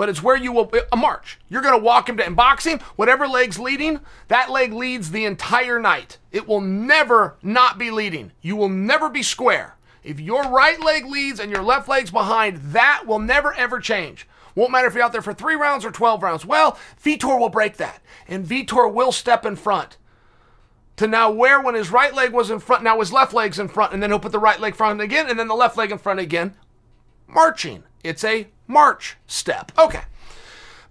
but 0.00 0.08
it's 0.08 0.22
where 0.22 0.34
you 0.34 0.50
will 0.50 0.72
a 0.90 0.96
march. 0.96 1.38
You're 1.50 1.60
going 1.60 1.78
to 1.78 1.84
walk 1.84 2.08
him 2.08 2.16
to 2.16 2.26
in 2.26 2.32
boxing, 2.32 2.78
whatever 2.96 3.28
leg's 3.28 3.58
leading, 3.58 4.00
that 4.28 4.48
leg 4.48 4.72
leads 4.72 5.10
the 5.10 5.26
entire 5.26 5.78
night. 5.78 6.16
It 6.32 6.48
will 6.48 6.62
never 6.62 7.36
not 7.42 7.76
be 7.76 7.90
leading. 7.90 8.32
You 8.40 8.56
will 8.56 8.70
never 8.70 9.10
be 9.10 9.22
square. 9.22 9.76
If 10.02 10.18
your 10.18 10.44
right 10.44 10.82
leg 10.82 11.04
leads 11.04 11.38
and 11.38 11.52
your 11.52 11.62
left 11.62 11.86
leg's 11.86 12.10
behind, 12.10 12.72
that 12.72 13.02
will 13.06 13.18
never 13.18 13.52
ever 13.52 13.78
change. 13.78 14.26
Won't 14.54 14.72
matter 14.72 14.88
if 14.88 14.94
you're 14.94 15.02
out 15.02 15.12
there 15.12 15.22
for 15.22 15.34
three 15.34 15.54
rounds 15.54 15.84
or 15.84 15.90
12 15.90 16.22
rounds. 16.22 16.46
Well, 16.46 16.78
Vitor 17.02 17.38
will 17.38 17.48
break 17.48 17.76
that, 17.76 18.02
and 18.28 18.46
Vitor 18.46 18.92
will 18.92 19.12
step 19.12 19.46
in 19.46 19.56
front 19.56 19.96
to 21.00 21.06
now 21.06 21.30
where 21.30 21.60
when 21.62 21.74
his 21.74 21.90
right 21.90 22.14
leg 22.14 22.30
was 22.30 22.50
in 22.50 22.58
front, 22.58 22.84
now 22.84 23.00
his 23.00 23.10
left 23.10 23.32
leg's 23.32 23.58
in 23.58 23.68
front, 23.68 23.94
and 23.94 24.02
then 24.02 24.10
he'll 24.10 24.18
put 24.18 24.32
the 24.32 24.38
right 24.38 24.60
leg 24.60 24.74
front 24.74 25.00
again, 25.00 25.30
and 25.30 25.38
then 25.38 25.48
the 25.48 25.54
left 25.54 25.78
leg 25.78 25.90
in 25.90 25.96
front 25.96 26.20
again. 26.20 26.54
Marching. 27.26 27.84
It's 28.04 28.22
a 28.22 28.48
march 28.66 29.16
step. 29.26 29.72
Okay. 29.78 30.02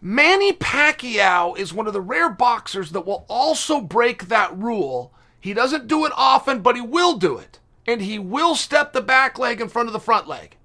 Manny 0.02 0.52
Pacquiao 0.52 1.56
is 1.56 1.74
one 1.74 1.86
of 1.86 1.94
the 1.94 2.02
rare 2.02 2.30
boxers 2.30 2.92
that 2.92 3.06
will 3.06 3.26
also 3.30 3.82
break 3.82 4.30
that 4.30 4.58
rule. 4.58 5.14
He 5.40 5.54
doesn't 5.54 5.88
do 5.88 6.06
it 6.06 6.12
often, 6.16 6.62
but 6.62 6.76
he 6.76 6.82
will 6.82 7.18
do 7.18 7.38
it. 7.38 7.60
And 7.86 8.02
he 8.02 8.18
will 8.18 8.56
step 8.56 8.94
the 8.94 9.02
back 9.02 9.38
leg 9.38 9.62
in 9.62 9.70
front 9.70 9.90
of 9.90 9.94
the 9.94 10.00
front 10.00 10.28
leg. 10.28 10.56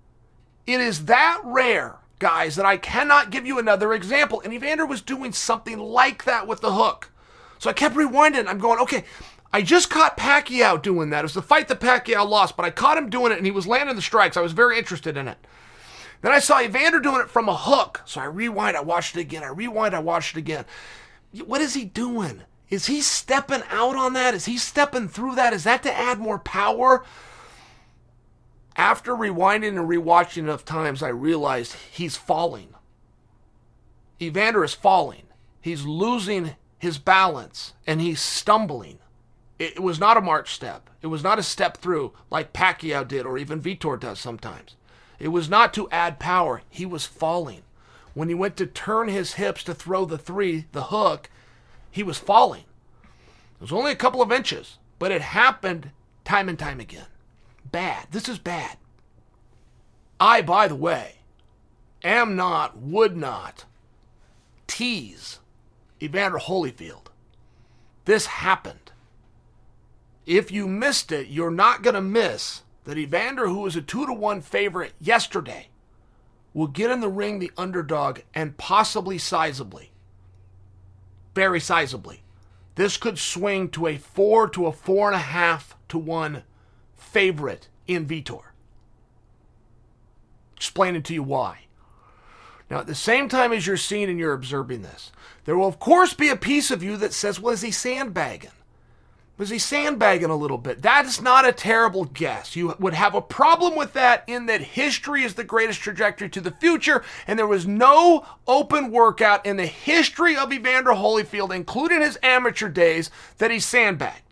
It 0.66 0.80
is 0.80 1.04
that 1.04 1.40
rare, 1.44 1.98
guys, 2.24 2.56
that 2.56 2.64
I 2.64 2.78
cannot 2.78 3.28
give 3.28 3.46
you 3.46 3.58
another 3.58 3.92
example. 3.92 4.40
And 4.40 4.50
Evander 4.50 4.86
was 4.86 5.02
doing 5.02 5.34
something 5.34 5.78
like 5.78 6.24
that 6.24 6.46
with 6.46 6.62
the 6.62 6.72
hook. 6.72 7.10
So 7.58 7.68
I 7.68 7.74
kept 7.74 7.94
rewinding. 7.94 8.46
I'm 8.46 8.58
going, 8.58 8.80
okay, 8.80 9.04
I 9.52 9.60
just 9.60 9.90
caught 9.90 10.16
Pacquiao 10.16 10.80
doing 10.80 11.10
that. 11.10 11.18
It 11.18 11.24
was 11.24 11.34
the 11.34 11.42
fight 11.42 11.68
that 11.68 11.80
Pacquiao 11.80 12.26
lost, 12.26 12.56
but 12.56 12.64
I 12.64 12.70
caught 12.70 12.96
him 12.96 13.10
doing 13.10 13.30
it 13.30 13.36
and 13.36 13.44
he 13.44 13.52
was 13.52 13.66
landing 13.66 13.94
the 13.94 14.00
strikes. 14.00 14.38
I 14.38 14.40
was 14.40 14.52
very 14.52 14.78
interested 14.78 15.18
in 15.18 15.28
it. 15.28 15.36
Then 16.22 16.32
I 16.32 16.38
saw 16.38 16.62
Evander 16.62 16.98
doing 16.98 17.20
it 17.20 17.28
from 17.28 17.46
a 17.46 17.54
hook. 17.54 18.00
So 18.06 18.22
I 18.22 18.24
rewind, 18.24 18.74
I 18.74 18.80
watched 18.80 19.18
it 19.18 19.20
again. 19.20 19.44
I 19.44 19.48
rewind, 19.48 19.94
I 19.94 19.98
watched 19.98 20.34
it 20.34 20.38
again. 20.38 20.64
What 21.44 21.60
is 21.60 21.74
he 21.74 21.84
doing? 21.84 22.40
Is 22.70 22.86
he 22.86 23.02
stepping 23.02 23.64
out 23.68 23.96
on 23.96 24.14
that? 24.14 24.32
Is 24.32 24.46
he 24.46 24.56
stepping 24.56 25.08
through 25.08 25.34
that? 25.34 25.52
Is 25.52 25.64
that 25.64 25.82
to 25.82 25.92
add 25.92 26.20
more 26.20 26.38
power? 26.38 27.04
After 28.76 29.12
rewinding 29.14 29.78
and 29.78 29.88
rewatching 29.88 30.38
enough 30.38 30.64
times, 30.64 31.02
I 31.02 31.08
realized 31.08 31.76
he's 31.92 32.16
falling. 32.16 32.74
Evander 34.20 34.64
is 34.64 34.74
falling. 34.74 35.22
He's 35.60 35.84
losing 35.84 36.56
his 36.78 36.98
balance 36.98 37.72
and 37.86 38.00
he's 38.00 38.20
stumbling. 38.20 38.98
It 39.58 39.80
was 39.80 40.00
not 40.00 40.16
a 40.16 40.20
march 40.20 40.52
step. 40.52 40.90
It 41.02 41.06
was 41.06 41.22
not 41.22 41.38
a 41.38 41.42
step 41.42 41.76
through 41.76 42.12
like 42.30 42.52
Pacquiao 42.52 43.06
did 43.06 43.26
or 43.26 43.38
even 43.38 43.62
Vitor 43.62 43.98
does 43.98 44.18
sometimes. 44.18 44.76
It 45.18 45.28
was 45.28 45.48
not 45.48 45.72
to 45.74 45.88
add 45.90 46.18
power, 46.18 46.62
he 46.68 46.84
was 46.84 47.06
falling. 47.06 47.62
When 48.14 48.28
he 48.28 48.34
went 48.34 48.56
to 48.56 48.66
turn 48.66 49.08
his 49.08 49.34
hips 49.34 49.62
to 49.64 49.74
throw 49.74 50.04
the 50.04 50.18
three, 50.18 50.66
the 50.72 50.84
hook, 50.84 51.30
he 51.90 52.02
was 52.02 52.18
falling. 52.18 52.64
It 53.54 53.60
was 53.60 53.72
only 53.72 53.92
a 53.92 53.96
couple 53.96 54.20
of 54.20 54.32
inches, 54.32 54.78
but 54.98 55.12
it 55.12 55.22
happened 55.22 55.90
time 56.24 56.48
and 56.48 56.58
time 56.58 56.80
again. 56.80 57.06
Bad. 57.74 58.06
This 58.12 58.28
is 58.28 58.38
bad. 58.38 58.76
I, 60.20 60.42
by 60.42 60.68
the 60.68 60.76
way, 60.76 61.16
am 62.04 62.36
not, 62.36 62.78
would 62.78 63.16
not 63.16 63.64
tease 64.68 65.40
Evander 66.00 66.38
Holyfield. 66.38 67.06
This 68.04 68.26
happened. 68.26 68.92
If 70.24 70.52
you 70.52 70.68
missed 70.68 71.10
it, 71.10 71.26
you're 71.26 71.50
not 71.50 71.82
going 71.82 71.96
to 71.96 72.00
miss 72.00 72.62
that 72.84 72.96
Evander, 72.96 73.48
who 73.48 73.62
was 73.62 73.74
a 73.74 73.82
two 73.82 74.06
to 74.06 74.12
one 74.12 74.40
favorite 74.40 74.92
yesterday, 75.00 75.66
will 76.52 76.68
get 76.68 76.92
in 76.92 77.00
the 77.00 77.08
ring 77.08 77.40
the 77.40 77.50
underdog 77.56 78.20
and 78.36 78.56
possibly 78.56 79.18
sizably, 79.18 79.88
very 81.34 81.58
sizably. 81.58 82.20
This 82.76 82.96
could 82.96 83.18
swing 83.18 83.68
to 83.70 83.88
a 83.88 83.98
four 83.98 84.48
to 84.50 84.68
a 84.68 84.72
four 84.72 85.08
and 85.08 85.16
a 85.16 85.18
half 85.18 85.76
to 85.88 85.98
one 85.98 86.44
favorite 87.14 87.68
in 87.86 88.06
Vitor. 88.06 88.42
Explaining 90.56 91.02
to 91.04 91.14
you 91.14 91.22
why. 91.22 91.60
Now, 92.68 92.80
at 92.80 92.88
the 92.88 92.94
same 92.94 93.28
time 93.28 93.52
as 93.52 93.66
you're 93.66 93.76
seeing 93.76 94.10
and 94.10 94.18
you're 94.18 94.32
observing 94.32 94.82
this, 94.82 95.12
there 95.44 95.56
will 95.56 95.68
of 95.68 95.78
course 95.78 96.12
be 96.12 96.28
a 96.28 96.36
piece 96.36 96.72
of 96.72 96.82
you 96.82 96.96
that 96.96 97.12
says, 97.12 97.38
well, 97.38 97.54
is 97.54 97.60
he 97.60 97.70
sandbagging? 97.70 98.50
Was 99.36 99.50
he 99.50 99.58
sandbagging 99.58 100.30
a 100.30 100.36
little 100.36 100.58
bit? 100.58 100.82
That's 100.82 101.20
not 101.20 101.46
a 101.46 101.52
terrible 101.52 102.04
guess. 102.04 102.56
You 102.56 102.74
would 102.80 102.94
have 102.94 103.14
a 103.14 103.20
problem 103.20 103.76
with 103.76 103.92
that 103.92 104.24
in 104.26 104.46
that 104.46 104.60
history 104.60 105.22
is 105.22 105.34
the 105.34 105.44
greatest 105.44 105.80
trajectory 105.80 106.28
to 106.30 106.40
the 106.40 106.52
future, 106.52 107.04
and 107.26 107.38
there 107.38 107.46
was 107.46 107.66
no 107.66 108.26
open 108.46 108.90
workout 108.90 109.46
in 109.46 109.56
the 109.56 109.66
history 109.66 110.36
of 110.36 110.52
Evander 110.52 110.92
Holyfield, 110.92 111.54
including 111.54 112.00
his 112.00 112.18
amateur 112.22 112.68
days, 112.68 113.10
that 113.38 113.50
he 113.50 113.60
sandbagged. 113.60 114.23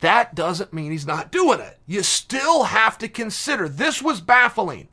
That 0.00 0.34
doesn't 0.34 0.72
mean 0.72 0.90
he's 0.90 1.06
not 1.06 1.32
doing 1.32 1.60
it. 1.60 1.78
You 1.86 2.02
still 2.02 2.64
have 2.64 2.98
to 2.98 3.08
consider 3.08 3.68
this 3.68 4.02
was 4.02 4.20
baffling. 4.20 4.88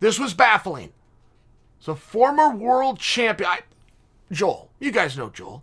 This 0.00 0.18
was 0.18 0.34
baffling. 0.34 0.92
So, 1.80 1.94
former 1.94 2.54
world 2.54 2.98
champion, 2.98 3.50
I, 3.50 3.60
Joel, 4.30 4.70
you 4.78 4.90
guys 4.90 5.16
know 5.16 5.30
Joel. 5.30 5.62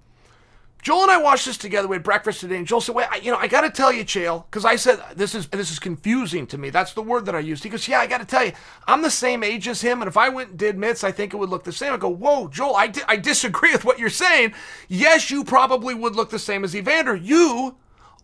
Joel 0.86 1.02
and 1.02 1.12
I 1.12 1.18
watched 1.18 1.48
this 1.48 1.58
together. 1.58 1.88
We 1.88 1.96
had 1.96 2.04
breakfast 2.04 2.42
today, 2.42 2.58
and 2.58 2.68
Joel 2.68 2.80
said, 2.80 2.94
"Wait, 2.94 3.08
I, 3.10 3.16
you 3.16 3.32
know, 3.32 3.40
I 3.40 3.48
got 3.48 3.62
to 3.62 3.72
tell 3.72 3.92
you, 3.92 4.06
Chael, 4.06 4.46
because 4.46 4.66
I 4.66 4.76
said 4.76 5.02
this 5.16 5.34
is 5.34 5.48
this 5.48 5.72
is 5.72 5.80
confusing 5.80 6.46
to 6.46 6.60
me. 6.60 6.70
That's 6.70 6.94
the 6.94 7.02
word 7.02 7.26
that 7.26 7.34
I 7.34 7.40
used." 7.40 7.64
He 7.64 7.72
goes, 7.72 7.88
"Yeah, 7.88 8.02
I 8.02 8.06
got 8.06 8.20
to 8.20 8.26
tell 8.26 8.46
you, 8.46 8.52
I'm 8.88 9.02
the 9.02 9.10
same 9.10 9.44
age 9.44 9.68
as 9.68 9.82
him, 9.82 10.04
and 10.04 10.08
if 10.08 10.16
I 10.16 10.30
went 10.30 10.50
and 10.52 10.60
did 10.60 10.78
mitts, 10.78 11.04
I 11.04 11.12
think 11.12 11.34
it 11.34 11.38
would 11.38 11.50
look 11.50 11.64
the 11.64 11.72
same." 11.72 11.92
I 11.92 11.98
go, 11.98 12.10
"Whoa, 12.10 12.50
Joel, 12.50 12.76
I, 12.76 12.86
di- 12.86 13.02
I 13.08 13.18
disagree 13.18 13.72
with 13.74 13.84
what 13.84 13.98
you're 13.98 14.10
saying. 14.12 14.54
Yes, 14.88 15.32
you 15.32 15.44
probably 15.44 15.96
would 15.96 16.16
look 16.16 16.30
the 16.30 16.38
same 16.38 16.64
as 16.64 16.76
Evander. 16.76 17.16
You 17.16 17.78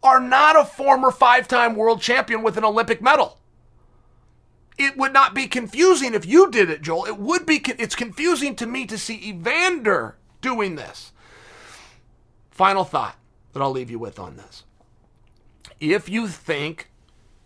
are 0.04 0.20
not 0.20 0.56
a 0.56 0.64
former 0.64 1.10
five-time 1.10 1.76
world 1.76 2.00
champion 2.00 2.44
with 2.44 2.58
an 2.58 2.64
Olympic 2.64 3.02
medal." 3.02 3.40
It 4.78 4.98
would 4.98 5.14
not 5.14 5.34
be 5.34 5.48
confusing 5.48 6.14
if 6.14 6.28
you 6.28 6.52
did 6.52 6.70
it, 6.70 6.84
Joel. 6.84 7.06
It 7.06 7.18
would 7.18 7.48
be. 7.48 7.60
It's 7.80 7.96
confusing 7.96 8.56
to 8.58 8.68
me 8.68 8.86
to 8.86 9.00
see 9.00 9.30
Evander 9.30 10.18
doing 10.42 10.76
this. 10.76 11.11
Final 12.62 12.84
thought 12.84 13.16
that 13.54 13.62
I'll 13.64 13.72
leave 13.72 13.90
you 13.90 13.98
with 13.98 14.20
on 14.20 14.38
this. 14.38 14.66
If 15.80 16.08
you 16.08 16.28
think, 16.28 16.92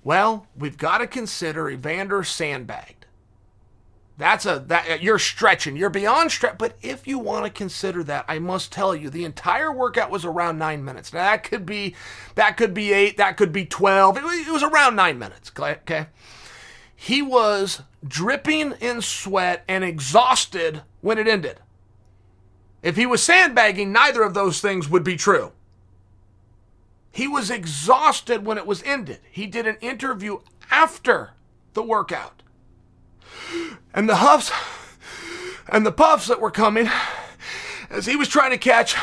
well, 0.03 0.45
we've 0.57 0.77
got 0.77 0.97
to 0.97 1.07
consider 1.07 1.69
Evander 1.69 2.21
sandbagged. 2.25 3.05
That's 4.17 4.45
a 4.45 4.59
that 4.67 5.01
you're 5.01 5.17
stretching. 5.17 5.77
You're 5.77 5.89
beyond 5.89 6.33
stretch. 6.33 6.57
But 6.57 6.75
if 6.81 7.07
you 7.07 7.17
want 7.17 7.45
to 7.45 7.49
consider 7.49 8.03
that, 8.03 8.25
I 8.27 8.39
must 8.39 8.73
tell 8.73 8.93
you, 8.93 9.09
the 9.09 9.23
entire 9.23 9.71
workout 9.71 10.11
was 10.11 10.25
around 10.25 10.57
nine 10.57 10.83
minutes. 10.83 11.13
Now 11.13 11.23
that 11.31 11.43
could 11.43 11.65
be 11.65 11.95
that 12.35 12.57
could 12.57 12.73
be 12.73 12.91
eight, 12.91 13.15
that 13.15 13.37
could 13.37 13.53
be 13.53 13.65
twelve. 13.65 14.17
It 14.17 14.23
was, 14.25 14.45
it 14.45 14.51
was 14.51 14.63
around 14.63 14.97
nine 14.97 15.17
minutes. 15.17 15.49
Okay. 15.57 16.07
He 16.93 17.21
was 17.21 17.83
dripping 18.05 18.73
in 18.81 19.01
sweat 19.01 19.63
and 19.69 19.85
exhausted 19.85 20.81
when 20.99 21.17
it 21.17 21.29
ended. 21.29 21.61
If 22.85 22.97
he 22.97 23.07
was 23.07 23.23
sandbagging, 23.23 23.91
neither 23.91 24.21
of 24.21 24.35
those 24.35 24.61
things 24.61 24.87
would 24.87 25.03
be 25.03 25.15
true. 25.15 25.53
He 27.11 27.27
was 27.27 27.49
exhausted 27.49 28.45
when 28.45 28.59
it 28.59 28.67
was 28.67 28.83
ended. 28.83 29.21
He 29.31 29.47
did 29.47 29.65
an 29.65 29.77
interview 29.81 30.37
after 30.69 31.31
the 31.73 31.81
workout. 31.81 32.43
And 33.91 34.07
the 34.07 34.17
huffs 34.17 34.51
and 35.67 35.83
the 35.83 35.91
puffs 35.91 36.27
that 36.27 36.39
were 36.39 36.51
coming 36.51 36.87
as 37.89 38.05
he 38.05 38.15
was 38.15 38.27
trying 38.27 38.51
to 38.51 38.57
catch 38.59 38.95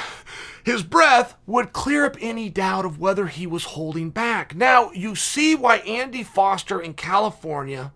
his 0.63 0.85
breath 0.85 1.35
would 1.45 1.73
clear 1.73 2.05
up 2.05 2.17
any 2.21 2.49
doubt 2.49 2.85
of 2.85 3.01
whether 3.01 3.27
he 3.27 3.49
was 3.49 3.65
holding 3.65 4.11
back. 4.11 4.55
Now, 4.55 4.93
you 4.93 5.17
see 5.17 5.57
why 5.57 5.79
Andy 5.79 6.23
Foster 6.23 6.81
in 6.81 6.95
California 6.95 7.93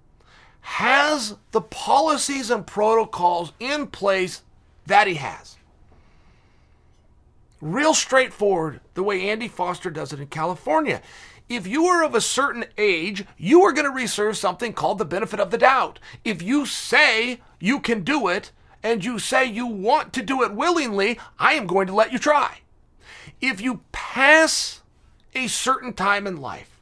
has 0.63 1.37
the 1.53 1.61
policies 1.61 2.51
and 2.51 2.67
protocols 2.67 3.53
in 3.61 3.87
place 3.87 4.43
that 4.87 5.07
he 5.07 5.15
has. 5.15 5.56
Real 7.61 7.95
straightforward, 7.95 8.81
the 8.95 9.03
way 9.03 9.29
Andy 9.29 9.49
Foster 9.49 9.91
does 9.91 10.13
it 10.13 10.21
in 10.21 10.27
California. 10.27 11.01
If 11.49 11.67
you 11.67 11.87
are 11.87 12.05
of 12.05 12.15
a 12.15 12.21
certain 12.21 12.65
age, 12.77 13.25
you 13.39 13.63
are 13.63 13.73
going 13.73 13.87
to 13.87 13.93
reserve 13.93 14.37
something 14.37 14.73
called 14.73 14.99
the 14.99 15.05
benefit 15.05 15.41
of 15.41 15.51
the 15.51 15.59
doubt. 15.59 15.99
If 16.25 16.43
you 16.43 16.67
say 16.67 17.41
you 17.61 17.81
can 17.81 18.03
do 18.03 18.29
it 18.29 18.51
and 18.83 19.05
you 19.05 19.19
say 19.19 19.45
you 19.45 19.67
want 19.67 20.13
to 20.15 20.23
do 20.23 20.43
it 20.43 20.55
willingly, 20.55 21.19
I 21.39 21.55
am 21.55 21.67
going 21.67 21.87
to 21.87 21.95
let 21.95 22.13
you 22.13 22.19
try. 22.19 22.59
If 23.41 23.61
you 23.61 23.83
pass 23.93 24.83
a 25.35 25.47
certain 25.47 25.93
time 25.93 26.27
in 26.27 26.37
life, 26.41 26.81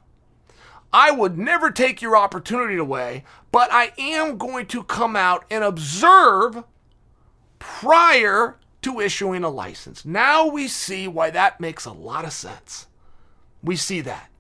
I 0.93 1.11
would 1.11 1.37
never 1.37 1.71
take 1.71 2.01
your 2.01 2.17
opportunity 2.17 2.77
away, 2.77 3.25
but 3.53 3.69
I 3.73 3.93
am 3.99 4.39
going 4.39 4.67
to 4.67 4.85
come 4.85 5.15
out 5.15 5.45
and 5.51 5.63
observe 5.63 6.65
prior 7.59 8.57
to 8.85 9.01
issuing 9.01 9.45
a 9.45 9.49
license. 9.49 10.05
Now 10.05 10.47
we 10.47 10.69
see 10.69 11.09
why 11.09 11.31
that 11.31 11.61
makes 11.61 11.85
a 11.85 11.93
lot 11.93 12.25
of 12.25 12.33
sense. 12.33 12.87
We 13.63 13.77
see 13.77 14.01
that. 14.03 14.31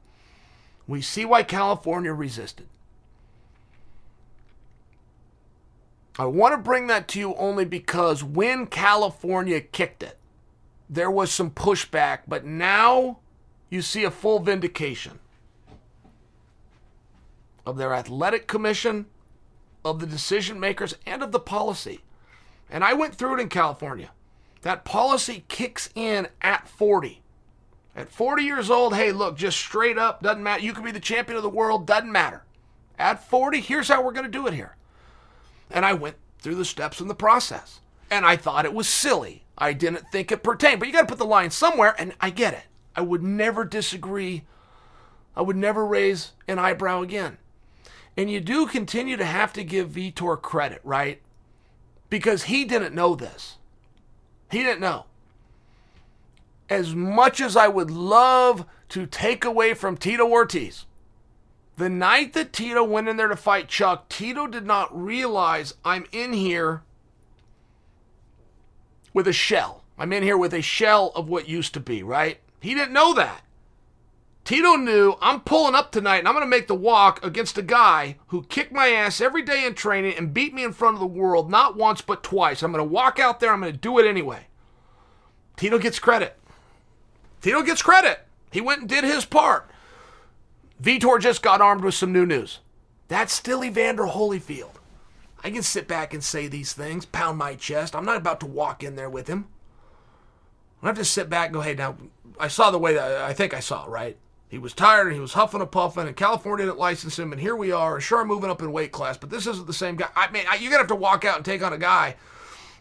We 0.87 1.01
see 1.01 1.25
why 1.25 1.43
California 1.43 2.13
resisted. 2.13 2.67
I 6.19 6.27
want 6.27 6.53
to 6.53 6.59
bring 6.59 6.87
that 6.87 7.09
to 7.09 7.19
you 7.19 7.35
only 7.35 7.65
because 7.65 8.23
when 8.23 8.67
California 8.67 9.61
kicked 9.61 10.03
it, 10.03 10.19
there 10.89 11.11
was 11.11 11.33
some 11.33 11.51
pushback, 11.51 12.21
but 12.29 12.45
now 12.45 13.19
you 13.71 13.83
see 13.83 14.05
a 14.05 14.11
full 14.11 14.39
vindication 14.39 15.19
of 17.67 17.79
their 17.79 17.95
athletic 17.95 18.47
commission, 18.47 19.07
of 19.85 19.99
the 19.99 20.07
decision 20.07 20.61
makers, 20.61 20.95
and 21.07 21.23
of 21.23 21.33
the 21.33 21.41
policy. 21.41 22.01
And 22.71 22.85
I 22.85 22.93
went 22.93 23.15
through 23.15 23.39
it 23.39 23.41
in 23.41 23.49
California. 23.49 24.11
That 24.65 24.87
policy 24.87 25.45
kicks 25.49 25.91
in 25.95 26.27
at 26.41 26.67
40. 26.67 27.21
At 27.95 28.09
40 28.09 28.43
years 28.43 28.71
old, 28.71 28.95
hey, 28.95 29.13
look, 29.13 29.37
just 29.37 29.59
straight 29.59 29.99
up, 29.99 30.23
doesn't 30.23 30.43
matter. 30.43 30.63
You 30.63 30.73
can 30.73 30.83
be 30.83 30.91
the 30.91 30.99
champion 30.99 31.37
of 31.37 31.43
the 31.43 31.51
world, 31.51 31.87
doesn't 31.87 32.11
matter. 32.11 32.45
At 32.99 33.29
40, 33.29 33.61
here's 33.61 33.89
how 33.89 34.03
we're 34.03 34.13
going 34.13 34.25
to 34.25 34.31
do 34.31 34.47
it 34.47 34.55
here. 34.55 34.77
And 35.71 35.85
I 35.85 35.93
went 35.93 36.17
through 36.39 36.55
the 36.55 36.65
steps 36.65 37.03
in 37.03 37.09
the 37.09 37.15
process. 37.15 37.81
And 38.11 38.25
I 38.25 38.37
thought 38.37 38.65
it 38.65 38.73
was 38.73 38.89
silly. 38.89 39.45
I 39.59 39.75
didn't 39.75 40.11
think 40.11 40.33
it 40.33 40.43
pertained. 40.43 40.81
But 40.81 40.89
you 40.89 40.95
got 40.95 41.03
to 41.03 41.09
put 41.09 41.19
the 41.19 41.27
line 41.27 41.51
somewhere, 41.51 41.95
and 41.99 42.15
I 42.19 42.31
get 42.31 42.55
it. 42.55 42.65
I 42.97 43.03
would 43.03 43.23
never 43.23 43.67
disagree. 43.67 44.45
I 45.37 45.43
would 45.43 45.57
never 45.57 45.85
raise 45.85 46.33
an 46.49 46.59
eyebrow 46.59 47.03
again. 47.03 47.37
And 48.17 48.31
you 48.31 48.41
do 48.41 48.67
continue 48.67 49.19
to 49.19 49.27
have 49.27 49.53
to 49.53 49.63
give 49.63 49.91
Vitor 49.91 50.41
credit, 50.41 50.81
right? 50.85 51.21
Because 52.09 52.45
he 52.45 52.65
didn't 52.65 52.95
know 52.95 53.15
this. 53.15 53.59
He 54.51 54.63
didn't 54.63 54.81
know. 54.81 55.07
As 56.69 56.95
much 56.95 57.41
as 57.41 57.57
I 57.57 57.69
would 57.69 57.91
love 57.91 58.67
to 58.91 59.07
take 59.07 59.45
away 59.45 59.75
from 59.75 59.97
Tito 59.97 60.29
Ortiz, 60.29 60.87
the 61.77 61.89
night 61.89 62.33
that 62.35 62.53
Tito 62.53 62.85
went 62.85 63.09
in 63.09 63.17
there 63.17 63.29
to 63.29 63.37
fight 63.37 63.69
Chuck, 63.69 64.09
Tito 64.09 64.47
did 64.47 64.67
not 64.67 64.97
realize 64.97 65.75
I'm 65.85 66.07
in 66.13 66.33
here 66.33 66.83
with 69.13 69.29
a 69.29 69.33
shell. 69.33 69.83
I'm 69.99 70.13
in 70.13 70.23
here 70.23 70.39
with 70.39 70.55
a 70.55 70.63
shell 70.63 71.13
of 71.15 71.29
what 71.29 71.49
used 71.49 71.75
to 71.75 71.81
be, 71.81 72.03
right? 72.03 72.39
He 72.61 72.75
didn't 72.75 72.93
know 72.93 73.15
that. 73.15 73.44
Tito 74.45 74.75
knew 74.77 75.17
I'm 75.23 75.41
pulling 75.41 75.75
up 75.75 75.91
tonight 75.91 76.19
and 76.19 76.29
I'm 76.29 76.35
going 76.35 76.45
to 76.45 76.51
make 76.51 76.67
the 76.67 76.75
walk 76.75 77.25
against 77.25 77.57
a 77.57 77.63
guy 77.63 78.17
who 78.27 78.43
kicked 78.45 78.73
my 78.73 78.89
ass 78.89 79.23
every 79.23 79.41
day 79.41 79.65
in 79.65 79.75
training 79.75 80.15
and 80.19 80.35
beat 80.35 80.53
me 80.53 80.63
in 80.63 80.75
front 80.75 80.97
of 80.97 81.01
the 81.01 81.07
world, 81.07 81.51
not 81.51 81.77
once, 81.77 82.03
but 82.03 82.23
twice. 82.23 82.63
I'm 82.63 82.71
going 82.71 82.87
to 82.87 82.93
walk 82.93 83.19
out 83.19 83.41
there. 83.41 83.53
I'm 83.53 83.61
going 83.61 83.73
to 83.73 83.79
do 83.79 83.99
it 83.99 84.07
anyway. 84.07 84.47
Tito 85.57 85.79
gets 85.79 85.99
credit. 85.99 86.37
Tito 87.41 87.63
gets 87.63 87.81
credit. 87.81 88.27
He 88.53 88.61
went 88.61 88.81
and 88.81 88.89
did 88.89 89.05
his 89.05 89.25
part. 89.25 89.71
Vitor 90.83 91.19
just 91.19 91.43
got 91.43 91.63
armed 91.63 91.83
with 91.83 91.95
some 91.95 92.13
new 92.13 92.27
news. 92.27 92.61
That's 93.09 93.33
still 93.33 93.65
Evander 93.65 94.05
Holyfield. 94.05 94.75
I 95.43 95.51
can 95.51 95.63
sit 95.63 95.89
back 95.89 96.13
and 96.13 96.23
say 96.23 96.49
these 96.49 96.73
things, 96.73 97.07
pound 97.07 97.39
my 97.39 97.55
chest. 97.55 97.97
I'm 97.97 98.05
not 98.05 98.17
about 98.17 98.41
to 98.41 98.47
walk 98.47 98.83
in 98.83 98.97
there 98.97 99.11
with 99.11 99.29
him. 99.29 99.49
I 100.83 100.89
have 100.89 100.97
to 100.97 101.05
sit 101.05 101.31
back 101.31 101.47
and 101.47 101.55
go, 101.55 101.61
hey, 101.63 101.75
now, 101.75 101.97
I 102.39 102.49
saw 102.49 102.71
the 102.71 102.79
way 102.79 102.93
that 102.95 103.23
I 103.23 103.33
think 103.33 103.55
I 103.55 103.61
saw, 103.61 103.87
right? 103.87 104.19
He 104.55 104.59
was 104.59 104.73
tired 104.73 105.13
he 105.13 105.19
was 105.19 105.33
huffing 105.33 105.61
and 105.61 105.69
puffing, 105.73 106.07
and 106.07 106.15
California 106.15 106.67
didn't 106.67 106.79
license 106.79 107.19
him, 107.19 107.33
and 107.33 107.41
here 107.41 107.57
we 107.57 107.73
are. 107.73 108.01
Sure, 108.01 108.25
moving 108.25 108.51
up 108.51 108.63
in 108.63 108.71
weight 108.71 108.93
class, 108.93 109.17
but 109.17 109.29
this 109.29 109.49
isn't 109.49 109.67
the 109.67 109.73
same 109.73 109.97
guy. 109.97 110.09
I 110.15 110.31
mean, 110.31 110.45
you're 110.61 110.71
gonna 110.71 110.79
have 110.79 110.87
to 110.87 110.95
walk 110.95 111.25
out 111.25 111.35
and 111.35 111.45
take 111.45 111.61
on 111.61 111.73
a 111.73 111.77
guy 111.77 112.15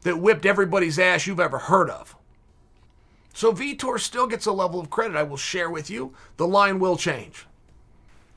that 0.03 0.19
whipped 0.19 0.45
everybody's 0.45 0.99
ass 0.99 1.25
you've 1.25 1.39
ever 1.39 1.57
heard 1.57 1.89
of. 1.89 2.15
So 3.33 3.51
Vitor 3.51 3.99
still 3.99 4.27
gets 4.27 4.45
a 4.45 4.51
level 4.51 4.79
of 4.79 4.91
credit 4.91 5.17
I 5.17 5.23
will 5.23 5.35
share 5.35 5.71
with 5.71 5.89
you. 5.89 6.13
The 6.37 6.45
line 6.45 6.77
will 6.77 6.95
change. 6.95 7.47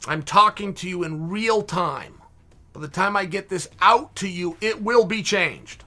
I'm 0.06 0.22
talking 0.22 0.72
to 0.72 0.88
you 0.88 1.04
in 1.04 1.28
real 1.28 1.60
time. 1.60 2.22
By 2.72 2.80
the 2.80 2.88
time 2.88 3.18
I 3.18 3.26
get 3.26 3.50
this 3.50 3.68
out 3.82 4.16
to 4.16 4.28
you, 4.28 4.56
it 4.62 4.80
will 4.80 5.04
be 5.04 5.22
changed. 5.22 5.84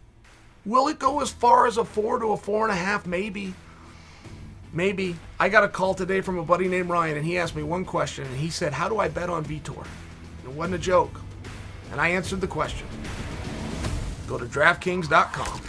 Will 0.68 0.88
it 0.88 1.00
go 1.00 1.20
as 1.20 1.32
far 1.32 1.66
as 1.66 1.78
a 1.78 1.84
four 1.84 2.20
to 2.20 2.34
a 2.34 2.38
four 2.38 2.70
and 2.70 2.72
a 2.72 2.80
half? 2.80 3.08
Maybe. 3.08 3.56
Maybe. 4.72 5.16
I 5.40 5.50
got 5.50 5.64
a 5.64 5.68
call 5.68 5.94
today 5.94 6.22
from 6.22 6.38
a 6.38 6.44
buddy 6.44 6.68
named 6.68 6.90
Ryan, 6.90 7.18
and 7.18 7.26
he 7.26 7.38
asked 7.38 7.56
me 7.56 7.64
one 7.64 7.86
question, 7.86 8.26
and 8.26 8.36
he 8.36 8.50
said, 8.50 8.74
How 8.74 8.88
do 8.88 9.00
I 9.00 9.08
bet 9.08 9.30
on 9.30 9.44
Vitor? 9.44 9.86
It 10.44 10.52
wasn't 10.52 10.76
a 10.76 10.80
joke. 10.80 11.22
And 11.92 12.00
I 12.00 12.10
answered 12.10 12.42
the 12.42 12.48
question. 12.48 12.88
Go 14.28 14.38
to 14.38 14.46
DraftKings.com. 14.46 15.62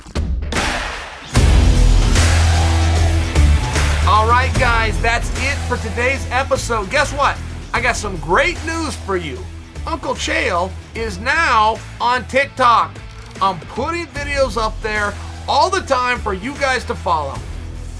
All 4.06 4.28
right, 4.28 4.52
guys, 4.58 5.00
that's 5.00 5.30
it 5.42 5.56
for 5.66 5.76
today's 5.78 6.26
episode. 6.30 6.90
Guess 6.90 7.12
what? 7.12 7.38
I 7.72 7.80
got 7.80 7.96
some 7.96 8.18
great 8.18 8.62
news 8.66 8.96
for 8.96 9.16
you. 9.16 9.38
Uncle 9.86 10.14
Chael 10.14 10.70
is 10.94 11.18
now 11.18 11.78
on 12.00 12.26
TikTok. 12.26 12.94
I'm 13.40 13.58
putting 13.60 14.06
videos 14.08 14.60
up 14.60 14.78
there 14.82 15.14
all 15.48 15.70
the 15.70 15.80
time 15.80 16.18
for 16.18 16.34
you 16.34 16.54
guys 16.56 16.84
to 16.86 16.94
follow. 16.94 17.38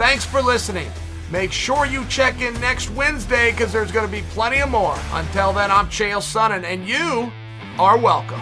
Thanks 0.00 0.24
for 0.24 0.40
listening. 0.40 0.90
Make 1.30 1.52
sure 1.52 1.84
you 1.84 2.06
check 2.06 2.40
in 2.40 2.58
next 2.58 2.88
Wednesday 2.88 3.50
because 3.50 3.70
there's 3.70 3.92
going 3.92 4.06
to 4.06 4.10
be 4.10 4.22
plenty 4.30 4.62
of 4.62 4.70
more. 4.70 4.96
Until 5.12 5.52
then, 5.52 5.70
I'm 5.70 5.88
Chael 5.88 6.22
Sonnen, 6.22 6.64
and 6.64 6.88
you 6.88 7.30
are 7.78 7.98
welcome. 7.98 8.40